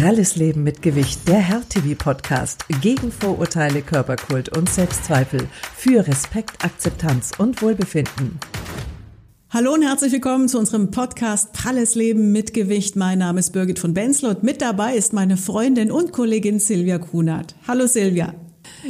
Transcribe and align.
Pralles 0.00 0.34
Leben 0.34 0.64
mit 0.64 0.82
Gewicht, 0.82 1.28
der 1.28 1.38
Herr-TV-Podcast 1.38 2.64
gegen 2.82 3.12
Vorurteile, 3.12 3.80
Körperkult 3.80 4.56
und 4.56 4.68
Selbstzweifel 4.68 5.48
für 5.76 6.04
Respekt, 6.04 6.64
Akzeptanz 6.64 7.30
und 7.38 7.62
Wohlbefinden. 7.62 8.40
Hallo 9.50 9.72
und 9.72 9.82
herzlich 9.82 10.12
willkommen 10.12 10.48
zu 10.48 10.58
unserem 10.58 10.90
Podcast 10.90 11.52
Pralles 11.52 11.94
Leben 11.94 12.32
mit 12.32 12.54
Gewicht. 12.54 12.96
Mein 12.96 13.20
Name 13.20 13.38
ist 13.38 13.52
Birgit 13.52 13.78
von 13.78 13.94
Benzler 13.94 14.30
und 14.30 14.42
mit 14.42 14.60
dabei 14.60 14.96
ist 14.96 15.12
meine 15.12 15.36
Freundin 15.36 15.92
und 15.92 16.10
Kollegin 16.10 16.58
Silvia 16.58 16.98
Kunert. 16.98 17.54
Hallo 17.68 17.86
Silvia. 17.86 18.34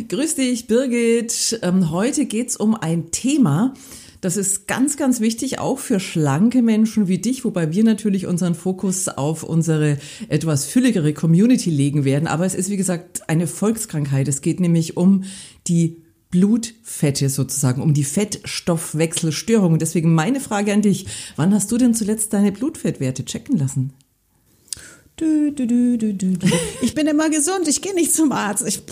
Grüß 0.08 0.36
dich, 0.36 0.66
Birgit. 0.68 1.60
Ähm, 1.60 1.90
heute 1.90 2.24
geht's 2.24 2.56
um 2.56 2.74
ein 2.74 3.10
Thema, 3.10 3.74
das 4.24 4.38
ist 4.38 4.66
ganz, 4.66 4.96
ganz 4.96 5.20
wichtig, 5.20 5.58
auch 5.58 5.78
für 5.78 6.00
schlanke 6.00 6.62
Menschen 6.62 7.08
wie 7.08 7.18
dich, 7.18 7.44
wobei 7.44 7.72
wir 7.72 7.84
natürlich 7.84 8.26
unseren 8.26 8.54
Fokus 8.54 9.08
auf 9.08 9.42
unsere 9.42 9.98
etwas 10.30 10.64
fülligere 10.64 11.12
Community 11.12 11.68
legen 11.68 12.06
werden. 12.06 12.26
Aber 12.26 12.46
es 12.46 12.54
ist, 12.54 12.70
wie 12.70 12.78
gesagt, 12.78 13.28
eine 13.28 13.46
Volkskrankheit. 13.46 14.26
Es 14.26 14.40
geht 14.40 14.60
nämlich 14.60 14.96
um 14.96 15.24
die 15.66 16.02
Blutfette 16.30 17.28
sozusagen, 17.28 17.82
um 17.82 17.92
die 17.92 18.02
Fettstoffwechselstörung. 18.02 19.78
Deswegen 19.78 20.14
meine 20.14 20.40
Frage 20.40 20.72
an 20.72 20.80
dich, 20.80 21.04
wann 21.36 21.52
hast 21.52 21.70
du 21.70 21.76
denn 21.76 21.92
zuletzt 21.92 22.32
deine 22.32 22.50
Blutfettwerte 22.50 23.26
checken 23.26 23.58
lassen? 23.58 23.92
Du, 25.16 25.52
du, 25.52 25.66
du, 25.66 25.98
du, 25.98 26.14
du. 26.14 26.36
Ich 26.80 26.94
bin 26.94 27.06
immer 27.06 27.28
gesund, 27.28 27.68
ich 27.68 27.82
gehe 27.82 27.94
nicht 27.94 28.14
zum 28.14 28.32
Arzt. 28.32 28.66
Ich 28.66 28.82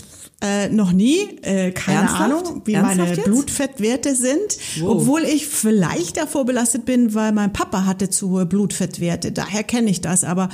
äh, 0.43 0.67
noch 0.69 0.91
nie, 0.91 1.19
äh, 1.41 1.71
keine 1.71 1.99
Ernsthaft? 2.01 2.21
Ahnung, 2.21 2.61
wie 2.65 2.73
Ernsthaft 2.73 2.97
meine 2.97 3.15
jetzt? 3.15 3.23
Blutfettwerte 3.23 4.13
sind, 4.15 4.57
Wow. 4.81 4.89
obwohl 5.01 5.23
ich 5.23 5.47
vielleicht 5.47 6.17
davor 6.17 6.45
belastet 6.45 6.85
bin, 6.85 7.13
weil 7.15 7.31
mein 7.31 7.53
Papa 7.53 7.85
hatte 7.85 8.09
zu 8.09 8.29
hohe 8.29 8.45
Blutfettwerte. 8.45 9.31
Daher 9.31 9.63
kenne 9.63 9.89
ich 9.89 10.01
das, 10.01 10.23
aber 10.23 10.49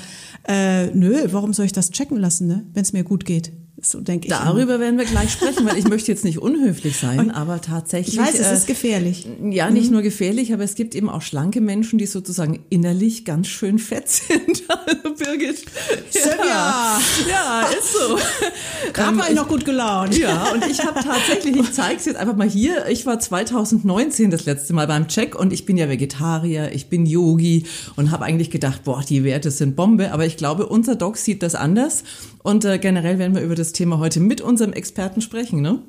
äh, 0.47 0.87
nö, 0.87 1.27
warum 1.31 1.53
soll 1.53 1.65
ich 1.65 1.73
das 1.73 1.89
checken 1.91 2.17
lassen, 2.17 2.47
ne? 2.47 2.65
wenn 2.73 2.83
es 2.83 2.93
mir 2.93 3.03
gut 3.03 3.25
geht? 3.25 3.51
So 3.81 4.01
denke 4.01 4.27
ich. 4.27 4.33
immer. 4.33 4.43
Darüber 4.43 4.79
werden 4.79 4.97
wir 4.97 5.05
gleich 5.05 5.31
sprechen, 5.31 5.65
weil 5.65 5.77
ich 5.77 5.87
möchte 5.87 6.11
jetzt 6.11 6.23
nicht 6.25 6.39
unhöflich 6.39 6.97
sein, 6.97 7.31
aber 7.31 7.61
tatsächlich. 7.61 8.15
Ich 8.15 8.21
weiß, 8.21 8.39
es 8.39 8.47
äh, 8.47 8.53
ist 8.53 8.67
gefährlich. 8.67 9.27
Ja, 9.41 9.69
nicht 9.69 9.91
nur 9.91 10.01
gefährlich, 10.01 10.53
aber 10.53 10.63
es 10.63 10.75
gibt 10.75 10.95
eben 10.95 11.09
auch 11.09 11.21
schlanke 11.21 11.61
Menschen, 11.61 11.97
die 11.97 12.05
sozusagen 12.05 12.59
innerlich 12.69 13.25
ganz 13.25 13.47
schön 13.47 13.79
fett 13.79 14.09
sind. 14.09 14.63
Also 14.89 15.13
Birgit. 15.13 15.65
Silvia! 16.09 16.99
Ja, 17.29 17.67
ist 17.77 17.93
so. 17.93 18.17
Gerade 18.93 19.17
war 19.17 19.29
ich 19.29 19.35
noch 19.35 19.47
gut 19.47 19.65
gelaunt. 19.65 20.17
Ja, 20.17 20.51
und 20.51 20.65
ich 20.65 20.83
habe 20.83 20.99
tatsächlich, 21.03 21.55
ich 21.55 21.73
zeige 21.73 21.97
es 21.97 22.05
jetzt 22.05 22.17
einfach 22.17 22.35
mal 22.35 22.49
hier, 22.49 22.87
ich 22.87 23.05
war 23.05 23.19
2019 23.19 24.31
das 24.31 24.45
letzte 24.45 24.73
Mal 24.73 24.87
beim 24.87 25.07
Check 25.07 25.35
und 25.35 25.53
ich 25.53 25.65
bin 25.65 25.77
ja 25.77 25.89
Vegetarier, 25.89 26.71
ich 26.73 26.87
bin 26.87 27.05
Yogi 27.05 27.65
und 27.95 28.11
habe 28.11 28.25
eigentlich 28.25 28.51
gedacht, 28.51 28.83
boah, 28.83 29.03
die 29.07 29.23
Werte 29.23 29.51
sind 29.51 29.75
Bombe, 29.75 30.11
aber 30.11 30.25
ich 30.25 30.37
glaube, 30.37 30.67
unser 30.67 30.95
Doc 30.95 31.17
sieht 31.17 31.43
das 31.43 31.55
anders 31.55 32.03
und 32.41 32.65
äh, 32.65 32.79
generell 32.79 33.19
werden 33.19 33.35
wir 33.35 33.41
über 33.41 33.55
das 33.55 33.68
Thema 33.73 33.99
heute 33.99 34.19
mit 34.19 34.41
unserem 34.41 34.73
Experten 34.73 35.21
sprechen, 35.21 35.61
ne? 35.61 35.81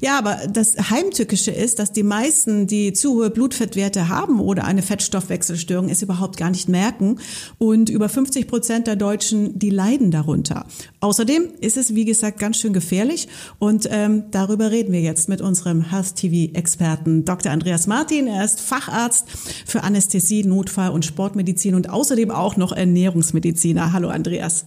Ja, 0.00 0.18
aber 0.18 0.38
das 0.48 0.90
Heimtückische 0.90 1.50
ist, 1.50 1.78
dass 1.78 1.92
die 1.92 2.02
meisten, 2.02 2.66
die 2.66 2.92
zu 2.92 3.14
hohe 3.14 3.30
Blutfettwerte 3.30 4.08
haben 4.08 4.40
oder 4.40 4.64
eine 4.64 4.82
Fettstoffwechselstörung, 4.82 5.88
es 5.88 6.02
überhaupt 6.02 6.36
gar 6.36 6.50
nicht 6.50 6.68
merken. 6.68 7.18
Und 7.58 7.88
über 7.88 8.08
50 8.08 8.46
Prozent 8.48 8.86
der 8.86 8.96
Deutschen, 8.96 9.58
die 9.58 9.70
leiden 9.70 10.10
darunter. 10.10 10.66
Außerdem 11.00 11.48
ist 11.60 11.76
es, 11.76 11.94
wie 11.94 12.04
gesagt, 12.04 12.38
ganz 12.38 12.58
schön 12.58 12.72
gefährlich. 12.72 13.28
Und 13.58 13.88
ähm, 13.90 14.24
darüber 14.30 14.70
reden 14.70 14.92
wir 14.92 15.00
jetzt 15.00 15.28
mit 15.28 15.40
unserem 15.40 15.90
Health-TV-Experten 15.90 17.24
Dr. 17.24 17.52
Andreas 17.52 17.86
Martin. 17.86 18.26
Er 18.26 18.44
ist 18.44 18.60
Facharzt 18.60 19.28
für 19.66 19.82
Anästhesie, 19.82 20.44
Notfall 20.44 20.90
und 20.90 21.04
Sportmedizin 21.04 21.74
und 21.74 21.90
außerdem 21.90 22.30
auch 22.30 22.56
noch 22.56 22.72
Ernährungsmediziner. 22.72 23.92
Hallo 23.92 24.08
Andreas. 24.08 24.66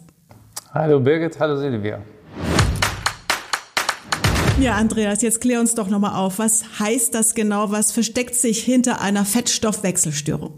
Hallo 0.74 1.00
Birgit, 1.00 1.40
hallo 1.40 1.58
Silvia. 1.58 2.02
Ja, 4.58 4.76
Andreas, 4.76 5.22
jetzt 5.22 5.42
klär 5.42 5.60
uns 5.60 5.76
doch 5.76 5.90
nochmal 5.90 6.16
auf. 6.16 6.40
Was 6.40 6.80
heißt 6.80 7.14
das 7.14 7.36
genau? 7.36 7.72
Was 7.72 7.92
versteckt 7.92 8.36
sich 8.36 8.64
hinter 8.64 9.02
einer 9.02 9.26
Fettstoffwechselstörung? 9.26 10.54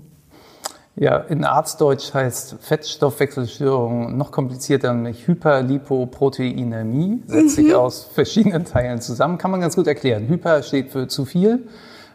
Ja, 0.95 1.17
in 1.17 1.43
Arztdeutsch 1.43 2.13
heißt 2.13 2.57
Fettstoffwechselstörung 2.61 4.15
noch 4.15 4.31
komplizierter, 4.31 4.93
nämlich 4.93 5.27
Hyperlipoproteinämie. 5.27 7.23
Setzt 7.25 7.55
sich 7.55 7.73
aus 7.73 8.03
verschiedenen 8.13 8.65
Teilen 8.65 9.01
zusammen. 9.01 9.39
Kann 9.39 9.49
man 9.49 9.61
ganz 9.61 9.75
gut 9.75 9.87
erklären. 9.87 10.27
Hyper 10.27 10.61
steht 10.61 10.91
für 10.91 11.07
zu 11.07 11.25
viel, 11.25 11.67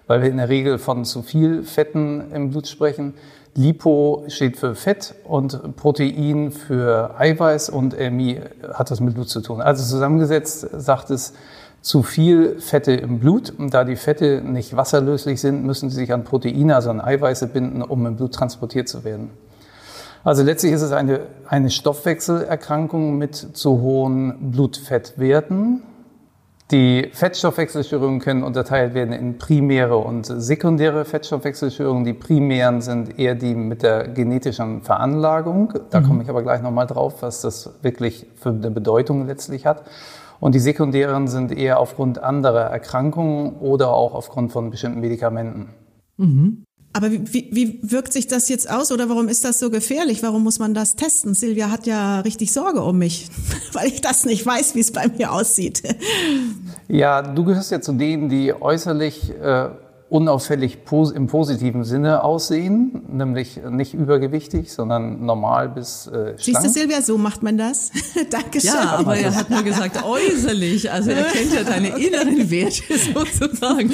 weil 0.07 0.23
wir 0.23 0.31
in 0.31 0.37
der 0.37 0.49
Regel 0.49 0.79
von 0.79 1.05
zu 1.05 1.23
viel 1.23 1.65
Fetten 1.65 2.31
im 2.33 2.51
Blut 2.51 2.69
sprechen. 2.69 3.15
Lipo 3.55 4.25
steht 4.29 4.57
für 4.57 4.75
Fett 4.75 5.15
und 5.25 5.77
Protein 5.77 6.53
für 6.53 7.15
Eiweiß 7.19 7.71
und 7.71 7.93
Ämie 7.93 8.41
hat 8.73 8.91
das 8.91 9.01
mit 9.01 9.15
Blut 9.15 9.29
zu 9.29 9.41
tun. 9.43 9.61
Also 9.61 9.85
zusammengesetzt 9.85 10.67
sagt 10.73 11.11
es 11.11 11.35
zu 11.83 12.03
viel 12.03 12.61
Fette 12.61 12.93
im 12.93 13.19
Blut. 13.19 13.51
Und 13.51 13.75
da 13.75 13.85
die 13.85 13.97
Fette 13.97 14.41
nicht 14.41 14.77
wasserlöslich 14.77 15.41
sind, 15.41 15.65
müssen 15.65 15.91
sie 15.91 15.97
sich 15.97 16.13
an 16.13 16.25
Proteine, 16.25 16.77
also 16.77 16.91
an 16.91 17.01
Eiweiße 17.01 17.49
binden, 17.49 17.83
um 17.83 18.07
im 18.07 18.17
Blut 18.17 18.33
transportiert 18.33 18.89
zu 18.89 19.05
werden. 19.05 19.31
Also 20.25 20.45
letztlich 20.45 20.73
ist 20.73 20.83
es 20.83 20.93
eine, 20.93 21.21
eine 21.49 21.69
Stoffwechselerkrankung 21.69 23.19
mit 23.19 23.35
zu 23.35 23.81
hohen 23.81 24.53
Blutfettwerten. 24.53 25.83
Die 26.71 27.11
Fettstoffwechselstörungen 27.13 28.21
können 28.21 28.45
unterteilt 28.45 28.95
werden 28.95 29.13
in 29.13 29.37
primäre 29.37 29.99
und 29.99 30.25
sekundäre 30.25 31.05
Fettstoffwechselstörungen. 31.05 32.05
Die 32.05 32.15
primären 32.15 32.81
sind 32.81 33.19
eher 33.19 33.35
die 33.35 33.55
mit 33.55 33.83
der 33.83 34.09
genetischen 34.09 34.81
Veranlagung. 34.83 35.75
Da 35.91 36.01
komme 36.01 36.23
ich 36.23 36.31
aber 36.31 36.43
gleich 36.43 36.63
nochmal 36.63 36.87
drauf, 36.87 37.17
was 37.21 37.43
das 37.43 37.71
wirklich 37.83 38.27
für 38.37 38.51
eine 38.51 38.71
Bedeutung 38.71 39.27
letztlich 39.27 39.67
hat. 39.67 39.83
Und 40.43 40.57
die 40.57 40.59
sekundären 40.59 41.29
sind 41.29 41.53
eher 41.53 41.79
aufgrund 41.79 42.19
anderer 42.19 42.63
Erkrankungen 42.63 43.61
oder 43.61 43.95
auch 43.95 44.13
aufgrund 44.13 44.51
von 44.51 44.71
bestimmten 44.71 44.99
Medikamenten. 44.99 45.69
Aber 46.93 47.13
wie, 47.13 47.33
wie, 47.33 47.49
wie 47.53 47.93
wirkt 47.93 48.13
sich 48.13 48.27
das 48.27 48.49
jetzt 48.49 48.69
aus 48.69 48.91
oder 48.91 49.09
warum 49.09 49.29
ist 49.29 49.45
das 49.45 49.61
so 49.61 49.71
gefährlich? 49.71 50.21
Warum 50.25 50.43
muss 50.43 50.59
man 50.59 50.75
das 50.75 50.97
testen? 50.97 51.35
Silvia 51.35 51.71
hat 51.71 51.87
ja 51.87 52.19
richtig 52.23 52.51
Sorge 52.53 52.83
um 52.83 52.99
mich, 52.99 53.31
weil 53.73 53.87
ich 53.87 54.01
das 54.01 54.25
nicht 54.25 54.45
weiß, 54.45 54.75
wie 54.75 54.81
es 54.81 54.91
bei 54.91 55.07
mir 55.17 55.31
aussieht. 55.31 55.85
Ja, 56.89 57.23
du 57.23 57.45
gehörst 57.45 57.71
ja 57.71 57.81
zu 57.81 57.93
denen, 57.93 58.29
die 58.29 58.53
äußerlich 58.53 59.31
äh, 59.31 59.69
unauffällig 60.13 60.85
pos 60.85 61.11
im 61.11 61.27
positiven 61.27 61.85
Sinne 61.85 62.23
aussehen, 62.23 63.01
nämlich 63.09 63.59
nicht 63.71 63.95
übergewichtig, 63.95 64.71
sondern 64.71 65.25
normal 65.25 65.71
bis 65.71 66.07
äh, 66.07 66.35
Siehst 66.37 66.49
du, 66.49 66.51
schlank. 66.53 66.75
Silvia, 66.75 67.01
so 67.01 67.17
macht 67.17 67.43
man 67.43 67.57
das. 67.57 67.91
Dankeschön. 68.31 68.75
Ja, 68.75 68.97
aber 68.99 69.17
er 69.17 69.35
hat 69.35 69.49
nur 69.49 69.63
gesagt 69.63 70.05
äußerlich, 70.05 70.93
also 70.93 71.13
er 71.13 71.25
kennt 71.25 71.55
ja 71.55 71.65
deine 71.65 71.89
inneren 71.99 72.51
Werte 72.51 72.83
sozusagen. 73.15 73.91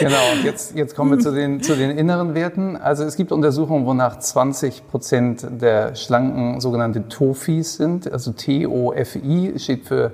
Genau, 0.00 0.16
jetzt, 0.42 0.74
jetzt 0.74 0.96
kommen 0.96 1.12
wir 1.12 1.20
zu 1.20 1.32
den, 1.32 1.62
zu 1.62 1.76
den 1.76 1.96
inneren 1.96 2.34
Werten. 2.34 2.76
Also 2.76 3.04
es 3.04 3.14
gibt 3.14 3.30
Untersuchungen, 3.30 3.86
wonach 3.86 4.18
20 4.18 4.88
Prozent 4.88 5.46
der 5.48 5.94
Schlanken 5.94 6.60
sogenannte 6.60 7.06
TOFIs 7.08 7.76
sind. 7.76 8.10
Also 8.10 8.32
T-O-F-I 8.32 9.60
steht 9.60 9.86
für 9.86 10.10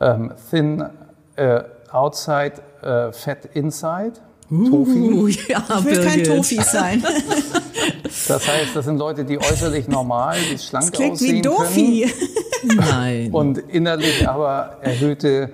ähm, 0.00 0.32
Thin 0.48 0.84
äh, 1.34 1.62
Outside, 1.90 2.54
äh, 2.82 3.12
Fat 3.12 3.48
Inside. 3.54 4.12
TOFI. 4.48 4.98
Uh, 4.98 5.28
ja, 5.28 5.64
ich 5.78 5.84
will 5.84 6.04
kein 6.04 6.22
Birgit. 6.22 6.26
Tofi 6.26 6.60
sein. 6.62 7.02
Das 8.28 8.46
heißt, 8.46 8.76
das 8.76 8.84
sind 8.84 8.98
Leute, 8.98 9.24
die 9.24 9.38
äußerlich 9.38 9.88
normal, 9.88 10.36
die 10.52 10.58
schlank 10.58 10.84
Das 10.84 10.92
klingt 10.92 11.12
aussehen 11.12 11.36
wie 11.36 11.42
können. 11.42 11.56
Dofi. 11.56 12.12
Nein. 12.76 13.32
und 13.32 13.58
innerlich 13.58 14.28
aber 14.28 14.76
erhöhte 14.82 15.44
äh, 15.44 15.48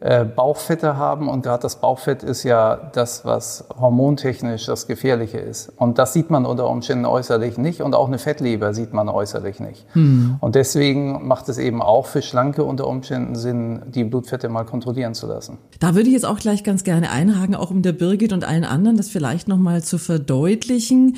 Bauchfette 0.00 0.96
haben. 0.96 1.28
Und 1.28 1.42
gerade 1.42 1.62
das 1.62 1.76
Bauchfett 1.80 2.22
ist 2.22 2.42
ja 2.42 2.76
das, 2.92 3.24
was 3.24 3.64
hormontechnisch 3.80 4.66
das 4.66 4.86
Gefährliche 4.86 5.38
ist. 5.38 5.72
Und 5.76 5.98
das 5.98 6.12
sieht 6.12 6.30
man 6.30 6.44
unter 6.44 6.68
Umständen 6.68 7.06
äußerlich 7.06 7.56
nicht. 7.56 7.80
Und 7.80 7.94
auch 7.94 8.06
eine 8.06 8.18
Fettleber 8.18 8.74
sieht 8.74 8.92
man 8.92 9.08
äußerlich 9.08 9.58
nicht. 9.60 9.86
Und 9.94 10.54
deswegen 10.54 11.26
macht 11.26 11.48
es 11.48 11.58
eben 11.58 11.80
auch 11.80 12.06
für 12.06 12.20
Schlanke 12.20 12.64
unter 12.64 12.86
Umständen 12.86 13.36
Sinn, 13.36 13.82
die 13.86 14.04
Blutfette 14.04 14.48
mal 14.48 14.64
kontrollieren 14.64 15.14
zu 15.14 15.26
lassen. 15.26 15.58
Da 15.80 15.94
würde 15.94 16.08
ich 16.08 16.14
jetzt 16.14 16.26
auch 16.26 16.38
gleich 16.38 16.62
ganz 16.62 16.84
gerne 16.84 17.10
einhaken, 17.10 17.54
auch 17.54 17.70
um 17.70 17.82
der 17.82 17.92
Birgit 17.92 18.32
und 18.32 18.44
allen 18.44 18.64
anderen 18.64 18.96
das 18.96 19.08
vielleicht 19.08 19.48
nochmal 19.48 19.82
zu 19.82 19.98
verdeutlichen. 19.98 21.16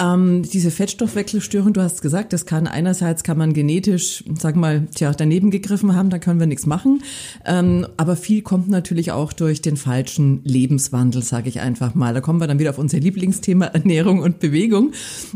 Ähm, 0.00 0.42
diese 0.42 0.70
Fettstoffwechselstörung, 0.70 1.74
du 1.74 1.82
hast 1.82 2.00
gesagt, 2.00 2.32
das 2.32 2.46
kann 2.46 2.66
einerseits 2.66 3.22
kann 3.22 3.36
man 3.36 3.52
genetisch, 3.52 4.24
sag 4.38 4.56
mal, 4.56 4.86
tja, 4.94 5.12
daneben 5.12 5.50
gegriffen 5.50 5.94
haben, 5.94 6.08
da 6.08 6.18
können 6.18 6.40
wir 6.40 6.46
nichts 6.46 6.64
machen. 6.64 7.02
Ähm, 7.44 7.86
aber 7.98 8.16
viel 8.16 8.40
kommt 8.40 8.68
natürlich 8.68 9.12
auch 9.12 9.34
durch 9.34 9.60
den 9.60 9.76
falschen 9.76 10.40
Lebenswandel, 10.44 11.22
sage 11.22 11.50
ich 11.50 11.60
einfach 11.60 11.94
mal. 11.94 12.14
Da 12.14 12.22
kommen 12.22 12.40
wir 12.40 12.46
dann 12.46 12.58
wieder 12.58 12.70
auf 12.70 12.78
unser 12.78 12.98
Lieblingsthema 12.98 13.66
Ernährung 13.66 14.20
und 14.20 14.40
Bewegung. 14.40 14.92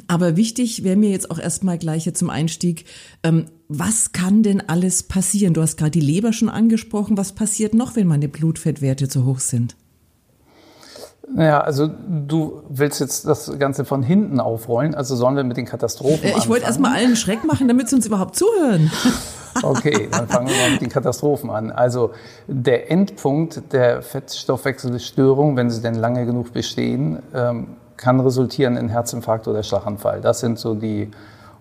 Aber 0.09 0.37
wichtig 0.37 0.83
wäre 0.83 0.97
mir 0.97 1.11
jetzt 1.11 1.31
auch 1.31 1.39
erstmal 1.39 1.77
gleich 1.77 2.05
hier 2.05 2.15
zum 2.15 2.31
Einstieg, 2.31 2.87
ähm, 3.23 3.47
was 3.69 4.13
kann 4.13 4.43
denn 4.43 4.63
alles 4.63 5.03
passieren? 5.03 5.55
Du 5.55 5.63
hast 5.63 5.77
gerade 5.77 5.91
die 5.91 6.01
Leber 6.01 6.33
schon 6.33 6.49
angesprochen. 6.49 7.17
Was 7.17 7.35
passiert 7.35 7.75
noch, 7.75 7.97
wenn 7.97 8.07
meine 8.07 8.29
Blutfettwerte 8.29 9.09
zu 9.09 9.25
hoch 9.25 9.41
sind? 9.41 9.75
Ja, 11.37 11.61
also 11.61 11.89
du 11.89 12.63
willst 12.69 13.01
jetzt 13.01 13.27
das 13.27 13.59
Ganze 13.59 13.85
von 13.85 14.03
hinten 14.03 14.41
aufrollen, 14.41 14.95
also 14.95 15.17
sollen 15.17 15.37
wir 15.37 15.45
mit 15.45 15.57
den 15.57 15.65
Katastrophen 15.65 16.29
äh, 16.29 16.35
Ich 16.37 16.49
wollte 16.49 16.67
erstmal 16.67 16.95
allen 16.95 17.17
Schreck 17.17 17.45
machen, 17.45 17.67
damit 17.67 17.89
sie 17.89 17.97
uns 17.97 18.07
überhaupt 18.07 18.37
zuhören. 18.37 18.91
Okay, 19.63 20.09
dann 20.11 20.27
fangen 20.27 20.49
wir 20.49 20.57
mal 20.57 20.71
mit 20.73 20.81
den 20.81 20.89
Katastrophen 20.89 21.49
an. 21.49 21.71
Also 21.71 22.11
der 22.49 22.91
Endpunkt 22.91 23.73
der 23.73 24.03
Fettstoffwechselstörung, 24.03 25.57
wenn 25.57 25.71
sie 25.71 25.81
denn 25.81 25.95
lange 25.95 26.27
genug 26.27 26.53
bestehen, 26.53 27.23
ähm, 27.33 27.69
kann 27.97 28.19
resultieren 28.19 28.77
in 28.77 28.89
Herzinfarkt 28.89 29.47
oder 29.47 29.63
Schlaganfall. 29.63 30.21
Das 30.21 30.41
sind 30.41 30.59
so 30.59 30.75
die 30.75 31.09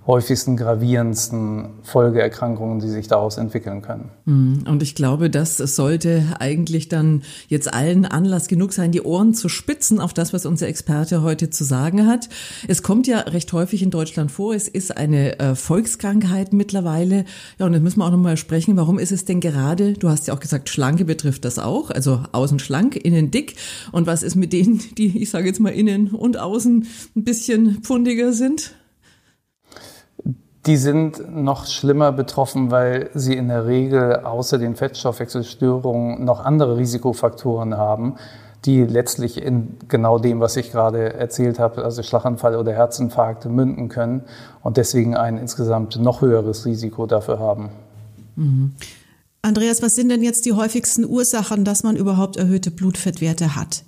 häufigsten, 0.06 0.58
gravierendsten 0.58 1.70
Folgeerkrankungen, 1.84 2.80
die 2.80 2.90
sich 2.90 3.08
daraus 3.08 3.38
entwickeln 3.38 3.82
können. 3.82 4.12
Hm, 4.26 4.66
und 4.68 4.84
ich 4.84 4.96
glaube, 4.96 5.30
das 5.30 5.58
sollte 5.58 6.24
eigentlich 6.40 6.90
dann 6.90 7.24
jetzt 7.48 7.74
allen 7.74 8.06
Anlass 8.06 8.48
genug 8.48 8.74
sein, 8.74 8.92
die 8.92 9.02
Ohren 9.02 9.34
zu 9.34 9.48
spitzen 9.48 10.02
auf 10.02 10.14
das, 10.14 10.34
was 10.34 10.46
unser 10.46 10.68
Experte 10.68 11.22
heute 11.22 11.50
zu 11.50 11.64
sagen 11.64 12.06
hat. 12.06 12.28
Es 12.68 12.84
kommt 12.84 13.08
ja 13.08 13.20
recht 13.20 13.54
häufig 13.54 13.82
in 13.82 13.92
Deutschland 13.92 14.30
vor. 14.30 14.54
Es 14.54 14.68
ist 14.68 14.96
eine 14.98 15.40
äh, 15.40 15.56
Volkskrankheit 15.56 16.52
mittlerweile. 16.52 17.24
Ja, 17.58 17.66
und 17.66 17.74
jetzt 17.74 17.84
müssen 17.84 18.00
wir 18.00 18.06
auch 18.06 18.12
nochmal 18.12 18.36
sprechen. 18.36 18.76
Warum 18.76 19.00
ist 19.00 19.14
es 19.14 19.24
denn 19.24 19.40
gerade, 19.40 19.94
du 19.94 20.10
hast 20.10 20.28
ja 20.28 20.34
auch 20.34 20.42
gesagt, 20.42 20.68
Schlanke 20.68 21.06
betrifft 21.06 21.46
das 21.46 21.60
auch, 21.60 21.92
also 21.92 22.24
außen 22.34 22.60
schlank, 22.60 22.98
innen 22.98 23.32
dick. 23.32 23.56
Und 23.94 24.06
was 24.06 24.22
ist 24.22 24.36
mit 24.36 24.52
denen, 24.52 24.82
die, 24.98 25.22
ich 25.22 25.30
sage 25.30 25.48
jetzt 25.48 25.62
mal, 25.62 25.70
innen 25.70 26.10
und 26.10 26.38
außen 26.38 26.86
ein 27.16 27.24
bisschen 27.24 27.82
pfundiger 27.84 28.34
sind? 28.34 28.74
Die 30.66 30.78
sind 30.78 31.36
noch 31.36 31.66
schlimmer 31.66 32.12
betroffen, 32.14 32.72
weil 32.72 33.10
sie 33.14 33.36
in 33.36 33.50
der 33.50 33.66
Regel 33.66 34.22
außer 34.22 34.58
den 34.58 34.76
Fettstoffwechselstörungen 34.76 36.24
noch 36.24 36.40
andere 36.46 36.78
Risikofaktoren 36.78 37.76
haben, 37.78 38.16
die 38.64 38.84
letztlich 38.84 39.42
in 39.42 39.76
genau 39.90 40.20
dem, 40.20 40.40
was 40.40 40.56
ich 40.56 40.72
gerade 40.72 41.14
erzählt 41.14 41.60
habe, 41.60 41.84
also 41.84 42.02
Schlaganfall 42.02 42.56
oder 42.56 42.72
Herzinfarkte 42.72 43.50
münden 43.50 43.90
können 43.90 44.24
und 44.62 44.78
deswegen 44.78 45.18
ein 45.18 45.38
insgesamt 45.38 46.00
noch 46.00 46.22
höheres 46.22 46.66
Risiko 46.66 47.08
dafür 47.08 47.40
haben. 47.40 47.70
Mhm. 48.38 48.74
Andreas, 49.42 49.82
was 49.82 49.96
sind 49.96 50.08
denn 50.08 50.24
jetzt 50.24 50.46
die 50.46 50.54
häufigsten 50.54 51.04
Ursachen, 51.04 51.66
dass 51.66 51.84
man 51.84 51.98
überhaupt 51.98 52.38
erhöhte 52.38 52.72
Blutfettwerte 52.72 53.58
hat? 53.58 53.84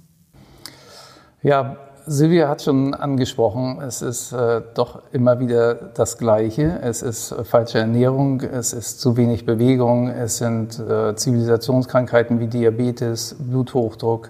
Ja, 1.42 1.78
Silvia 2.08 2.50
hat 2.50 2.62
schon 2.62 2.94
angesprochen, 2.94 3.82
es 3.82 4.04
ist 4.04 4.32
äh, 4.32 4.62
doch 4.76 5.02
immer 5.12 5.40
wieder 5.40 5.74
das 5.74 6.20
Gleiche. 6.20 6.80
Es 6.84 7.02
ist 7.02 7.32
äh, 7.32 7.44
falsche 7.44 7.80
Ernährung, 7.80 8.42
es 8.42 8.74
ist 8.74 9.02
zu 9.02 9.18
wenig 9.18 9.46
Bewegung, 9.46 10.10
es 10.10 10.38
sind 10.38 10.80
äh, 10.80 11.16
Zivilisationskrankheiten 11.16 12.40
wie 12.40 12.48
Diabetes, 12.48 13.36
Bluthochdruck 13.40 14.30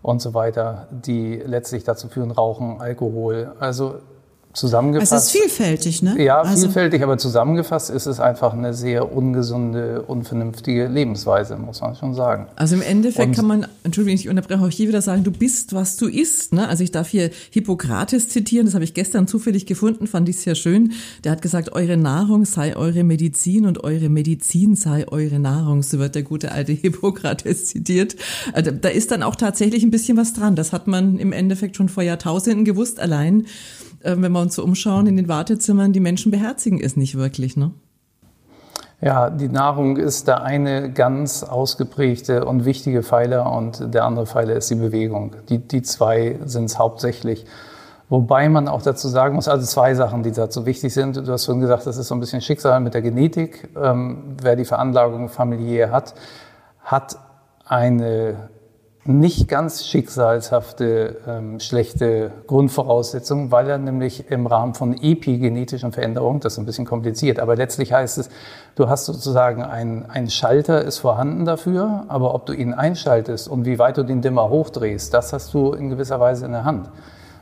und 0.00 0.22
so 0.22 0.32
weiter, 0.32 0.86
die 0.92 1.42
letztlich 1.44 1.82
dazu 1.82 2.06
führen, 2.06 2.30
Rauchen, 2.30 2.80
Alkohol. 2.80 3.52
Also 3.58 3.96
zusammengefasst. 4.52 5.12
Es 5.12 5.24
ist 5.24 5.30
vielfältig, 5.30 6.02
ne? 6.02 6.22
Ja, 6.22 6.40
also 6.40 6.64
vielfältig, 6.64 7.02
aber 7.02 7.18
zusammengefasst 7.18 7.90
ist 7.90 8.06
es 8.06 8.18
einfach 8.18 8.52
eine 8.52 8.74
sehr 8.74 9.14
ungesunde, 9.14 10.02
unvernünftige 10.02 10.86
Lebensweise, 10.88 11.56
muss 11.56 11.80
man 11.80 11.94
schon 11.94 12.14
sagen. 12.14 12.46
Also 12.56 12.74
im 12.74 12.82
Endeffekt 12.82 13.28
Und 13.28 13.36
kann 13.36 13.46
man, 13.46 13.66
Entschuldigung, 13.84 14.18
ich 14.18 14.28
unterbreche 14.28 14.60
auch 14.60 14.68
hier 14.68 14.88
wieder 14.88 15.02
sagen, 15.02 15.22
du 15.24 15.30
bist, 15.30 15.74
was 15.74 15.96
du 15.96 16.06
isst. 16.06 16.52
Ne? 16.52 16.68
Also 16.68 16.82
ich 16.82 16.90
darf 16.90 17.08
hier 17.08 17.30
Hippokrates 17.50 18.28
zitieren, 18.28 18.66
das 18.66 18.74
habe 18.74 18.84
ich 18.84 18.94
gestern 18.94 19.26
zufällig 19.26 19.66
gefunden, 19.66 20.06
fand 20.06 20.28
ich 20.28 20.38
sehr 20.38 20.54
schön. 20.54 20.92
Der 21.24 21.32
hat 21.32 21.42
gesagt, 21.42 21.72
eure 21.72 21.96
Nahrung 21.96 22.44
sei 22.44 22.76
eure 22.76 23.04
Medizin 23.04 23.66
und 23.66 23.84
eure 23.84 24.08
Medizin 24.08 24.76
sei 24.76 25.06
eure 25.08 25.38
Nahrung. 25.38 25.82
So 25.82 25.98
wird 25.98 26.14
der 26.14 26.22
gute 26.22 26.52
alte 26.52 26.72
Hippokrates 26.72 27.66
zitiert. 27.66 28.16
Also 28.52 28.70
da 28.70 28.88
ist 28.88 29.10
dann 29.10 29.22
auch 29.22 29.36
tatsächlich 29.36 29.82
ein 29.82 29.90
bisschen 29.90 30.16
was 30.16 30.32
dran. 30.32 30.56
Das 30.56 30.72
hat 30.72 30.86
man 30.86 31.18
im 31.18 31.32
Endeffekt 31.32 31.76
schon 31.76 31.88
vor 31.88 32.02
Jahrtausenden 32.02 32.64
gewusst, 32.64 32.98
allein 32.98 33.46
äh, 34.00 34.14
wenn 34.16 34.32
wir 34.32 34.40
uns 34.40 34.54
so 34.54 34.64
umschauen 34.64 35.06
in 35.06 35.16
den 35.16 35.28
Wartezimmern, 35.28 35.92
die 35.92 36.00
Menschen 36.00 36.30
beherzigen 36.30 36.80
es 36.80 36.96
nicht 36.96 37.16
wirklich, 37.16 37.56
ne? 37.56 37.72
Ja, 39.00 39.30
die 39.30 39.48
Nahrung 39.48 39.96
ist 39.96 40.26
der 40.26 40.42
eine 40.42 40.92
ganz 40.92 41.44
ausgeprägte 41.44 42.44
und 42.44 42.64
wichtige 42.64 43.04
Pfeiler 43.04 43.52
und 43.52 43.94
der 43.94 44.04
andere 44.04 44.26
Pfeiler 44.26 44.56
ist 44.56 44.70
die 44.70 44.74
Bewegung. 44.74 45.36
Die, 45.48 45.58
die 45.58 45.82
zwei 45.82 46.36
sind 46.44 46.64
es 46.64 46.80
hauptsächlich. 46.80 47.46
Wobei 48.08 48.48
man 48.48 48.66
auch 48.66 48.82
dazu 48.82 49.06
sagen 49.06 49.36
muss, 49.36 49.46
also 49.46 49.64
zwei 49.66 49.94
Sachen, 49.94 50.24
die 50.24 50.32
dazu 50.32 50.66
wichtig 50.66 50.94
sind. 50.94 51.16
Du 51.16 51.30
hast 51.30 51.44
schon 51.44 51.60
gesagt, 51.60 51.86
das 51.86 51.96
ist 51.96 52.08
so 52.08 52.14
ein 52.14 52.20
bisschen 52.20 52.40
Schicksal 52.40 52.80
mit 52.80 52.94
der 52.94 53.02
Genetik. 53.02 53.68
Ähm, 53.80 54.36
wer 54.42 54.56
die 54.56 54.64
Veranlagung 54.64 55.28
familiär 55.28 55.92
hat, 55.92 56.14
hat 56.82 57.18
eine 57.66 58.48
nicht 59.08 59.48
ganz 59.48 59.86
schicksalshafte, 59.86 61.16
ähm, 61.26 61.60
schlechte 61.60 62.30
Grundvoraussetzung, 62.46 63.50
weil 63.50 63.70
er 63.70 63.78
nämlich 63.78 64.30
im 64.30 64.46
Rahmen 64.46 64.74
von 64.74 65.02
epigenetischen 65.02 65.92
Veränderungen, 65.92 66.40
das 66.40 66.52
ist 66.52 66.58
ein 66.58 66.66
bisschen 66.66 66.84
kompliziert, 66.84 67.40
aber 67.40 67.56
letztlich 67.56 67.94
heißt 67.94 68.18
es, 68.18 68.28
du 68.74 68.90
hast 68.90 69.06
sozusagen 69.06 69.62
ein, 69.62 70.04
ein 70.10 70.28
Schalter 70.28 70.82
ist 70.82 70.98
vorhanden 70.98 71.46
dafür, 71.46 72.04
aber 72.08 72.34
ob 72.34 72.44
du 72.44 72.52
ihn 72.52 72.74
einschaltest 72.74 73.48
und 73.48 73.64
wie 73.64 73.78
weit 73.78 73.96
du 73.96 74.02
den 74.02 74.20
Dimmer 74.20 74.50
hochdrehst, 74.50 75.14
das 75.14 75.32
hast 75.32 75.54
du 75.54 75.72
in 75.72 75.88
gewisser 75.88 76.20
Weise 76.20 76.44
in 76.44 76.52
der 76.52 76.66
Hand. 76.66 76.90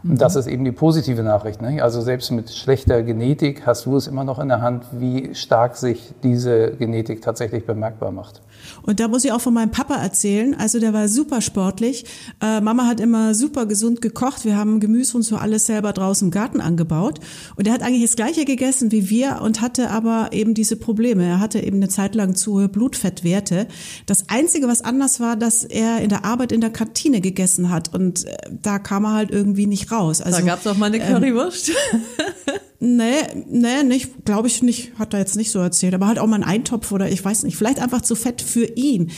Und 0.04 0.20
das 0.20 0.36
ist 0.36 0.46
eben 0.46 0.64
die 0.64 0.70
positive 0.70 1.24
Nachricht. 1.24 1.60
Ne? 1.60 1.82
Also 1.82 2.00
selbst 2.00 2.30
mit 2.30 2.50
schlechter 2.50 3.02
Genetik 3.02 3.66
hast 3.66 3.86
du 3.86 3.96
es 3.96 4.06
immer 4.06 4.22
noch 4.22 4.38
in 4.38 4.46
der 4.46 4.60
Hand, 4.60 4.84
wie 4.92 5.34
stark 5.34 5.76
sich 5.76 6.14
diese 6.22 6.72
Genetik 6.72 7.22
tatsächlich 7.22 7.66
bemerkbar 7.66 8.12
macht. 8.12 8.40
Und 8.82 9.00
da 9.00 9.08
muss 9.08 9.24
ich 9.24 9.32
auch 9.32 9.40
von 9.40 9.54
meinem 9.54 9.70
Papa 9.70 9.96
erzählen. 9.96 10.54
Also 10.54 10.80
der 10.80 10.92
war 10.92 11.08
super 11.08 11.40
sportlich. 11.40 12.04
Äh, 12.40 12.60
Mama 12.60 12.86
hat 12.86 13.00
immer 13.00 13.34
super 13.34 13.66
gesund 13.66 14.00
gekocht. 14.00 14.44
Wir 14.44 14.56
haben 14.56 14.80
Gemüse 14.80 15.16
und 15.16 15.22
so 15.22 15.36
alles 15.36 15.66
selber 15.66 15.92
draußen 15.92 16.28
im 16.28 16.30
Garten 16.30 16.60
angebaut. 16.60 17.20
Und 17.56 17.66
er 17.66 17.72
hat 17.72 17.82
eigentlich 17.82 18.02
das 18.02 18.16
Gleiche 18.16 18.44
gegessen 18.44 18.92
wie 18.92 19.10
wir 19.10 19.40
und 19.42 19.60
hatte 19.60 19.90
aber 19.90 20.30
eben 20.32 20.54
diese 20.54 20.76
Probleme. 20.76 21.24
Er 21.24 21.40
hatte 21.40 21.60
eben 21.60 21.76
eine 21.76 21.88
Zeit 21.88 22.14
lang 22.14 22.34
zu 22.34 22.54
hohe 22.54 22.68
Blutfettwerte. 22.68 23.66
Das 24.06 24.28
Einzige, 24.28 24.68
was 24.68 24.82
anders 24.82 25.20
war, 25.20 25.36
dass 25.36 25.64
er 25.64 26.00
in 26.00 26.08
der 26.08 26.24
Arbeit 26.24 26.52
in 26.52 26.60
der 26.60 26.70
Kantine 26.70 27.20
gegessen 27.20 27.70
hat. 27.70 27.94
Und 27.94 28.24
äh, 28.24 28.36
da 28.50 28.78
kam 28.78 29.04
er 29.04 29.12
halt 29.14 29.30
irgendwie 29.30 29.66
nicht 29.66 29.90
raus. 29.92 30.20
Also, 30.20 30.38
da 30.40 30.44
gab's 30.44 30.66
auch 30.66 30.76
mal 30.76 30.86
eine 30.86 30.98
ähm, 30.98 31.14
Currywurst. 31.14 31.70
Ähm, 31.70 32.00
Nee, 32.78 33.44
nee, 33.48 33.82
nicht, 33.84 34.24
glaube 34.24 34.48
ich 34.48 34.62
nicht, 34.62 34.98
hat 34.98 35.14
er 35.14 35.20
jetzt 35.20 35.36
nicht 35.36 35.50
so 35.50 35.58
erzählt, 35.60 35.94
aber 35.94 36.06
halt 36.06 36.18
auch 36.18 36.26
mal 36.26 36.36
ein 36.36 36.44
Eintopf 36.44 36.92
oder 36.92 37.08
ich 37.08 37.24
weiß 37.24 37.44
nicht, 37.44 37.56
vielleicht 37.56 37.80
einfach 37.80 38.02
zu 38.02 38.14
fett 38.14 38.42
für 38.42 38.64
ihn. 38.64 39.10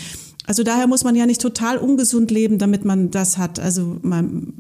Also 0.47 0.63
daher 0.63 0.87
muss 0.87 1.05
man 1.05 1.15
ja 1.15 1.27
nicht 1.27 1.43
total 1.43 1.77
ungesund 1.77 2.31
leben, 2.31 2.59
damit 2.59 2.85
man 2.85 3.11
das 3.11 3.37
hat. 3.37 3.61
Also 3.61 3.97
mein, 4.01 4.55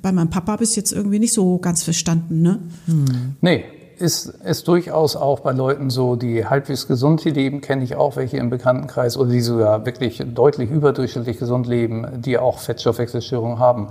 bei 0.00 0.10
meinem 0.10 0.30
Papa 0.30 0.52
habe 0.52 0.64
jetzt 0.64 0.92
irgendwie 0.92 1.18
nicht 1.18 1.34
so 1.34 1.58
ganz 1.58 1.82
verstanden, 1.82 2.40
ne? 2.40 2.62
Hm. 2.86 3.36
Nee, 3.42 3.64
ist, 3.98 4.26
ist 4.26 4.66
durchaus 4.68 5.16
auch 5.16 5.40
bei 5.40 5.52
Leuten 5.52 5.90
so, 5.90 6.16
die 6.16 6.46
halbwegs 6.46 6.88
gesund 6.88 7.24
leben, 7.24 7.60
kenne 7.60 7.84
ich 7.84 7.94
auch 7.94 8.16
welche 8.16 8.38
im 8.38 8.50
Bekanntenkreis 8.50 9.16
oder 9.16 9.30
die 9.30 9.40
sogar 9.40 9.84
wirklich 9.84 10.22
deutlich 10.34 10.70
überdurchschnittlich 10.70 11.38
gesund 11.38 11.66
leben, 11.66 12.06
die 12.22 12.38
auch 12.38 12.58
Fettstoffwechselstörungen 12.58 13.58
haben. 13.58 13.88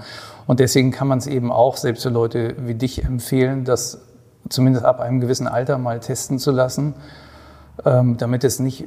Und 0.48 0.60
deswegen 0.60 0.91
kann 0.91 1.08
man 1.08 1.20
es 1.20 1.27
eben 1.27 1.51
auch 1.51 1.77
selbst 1.77 2.03
für 2.03 2.10
Leute 2.10 2.55
wie 2.65 2.74
dich 2.74 3.03
empfehlen, 3.03 3.63
dass 3.63 4.00
zumindest 4.50 4.86
ab 4.86 5.00
einem 5.00 5.20
gewissen 5.20 5.48
Alter 5.48 5.78
mal 5.78 6.00
testen 6.00 6.40
zu 6.40 6.52
lassen, 6.52 6.94
ähm, 7.86 8.18
damit 8.18 8.44
es 8.44 8.60
nicht 8.60 8.86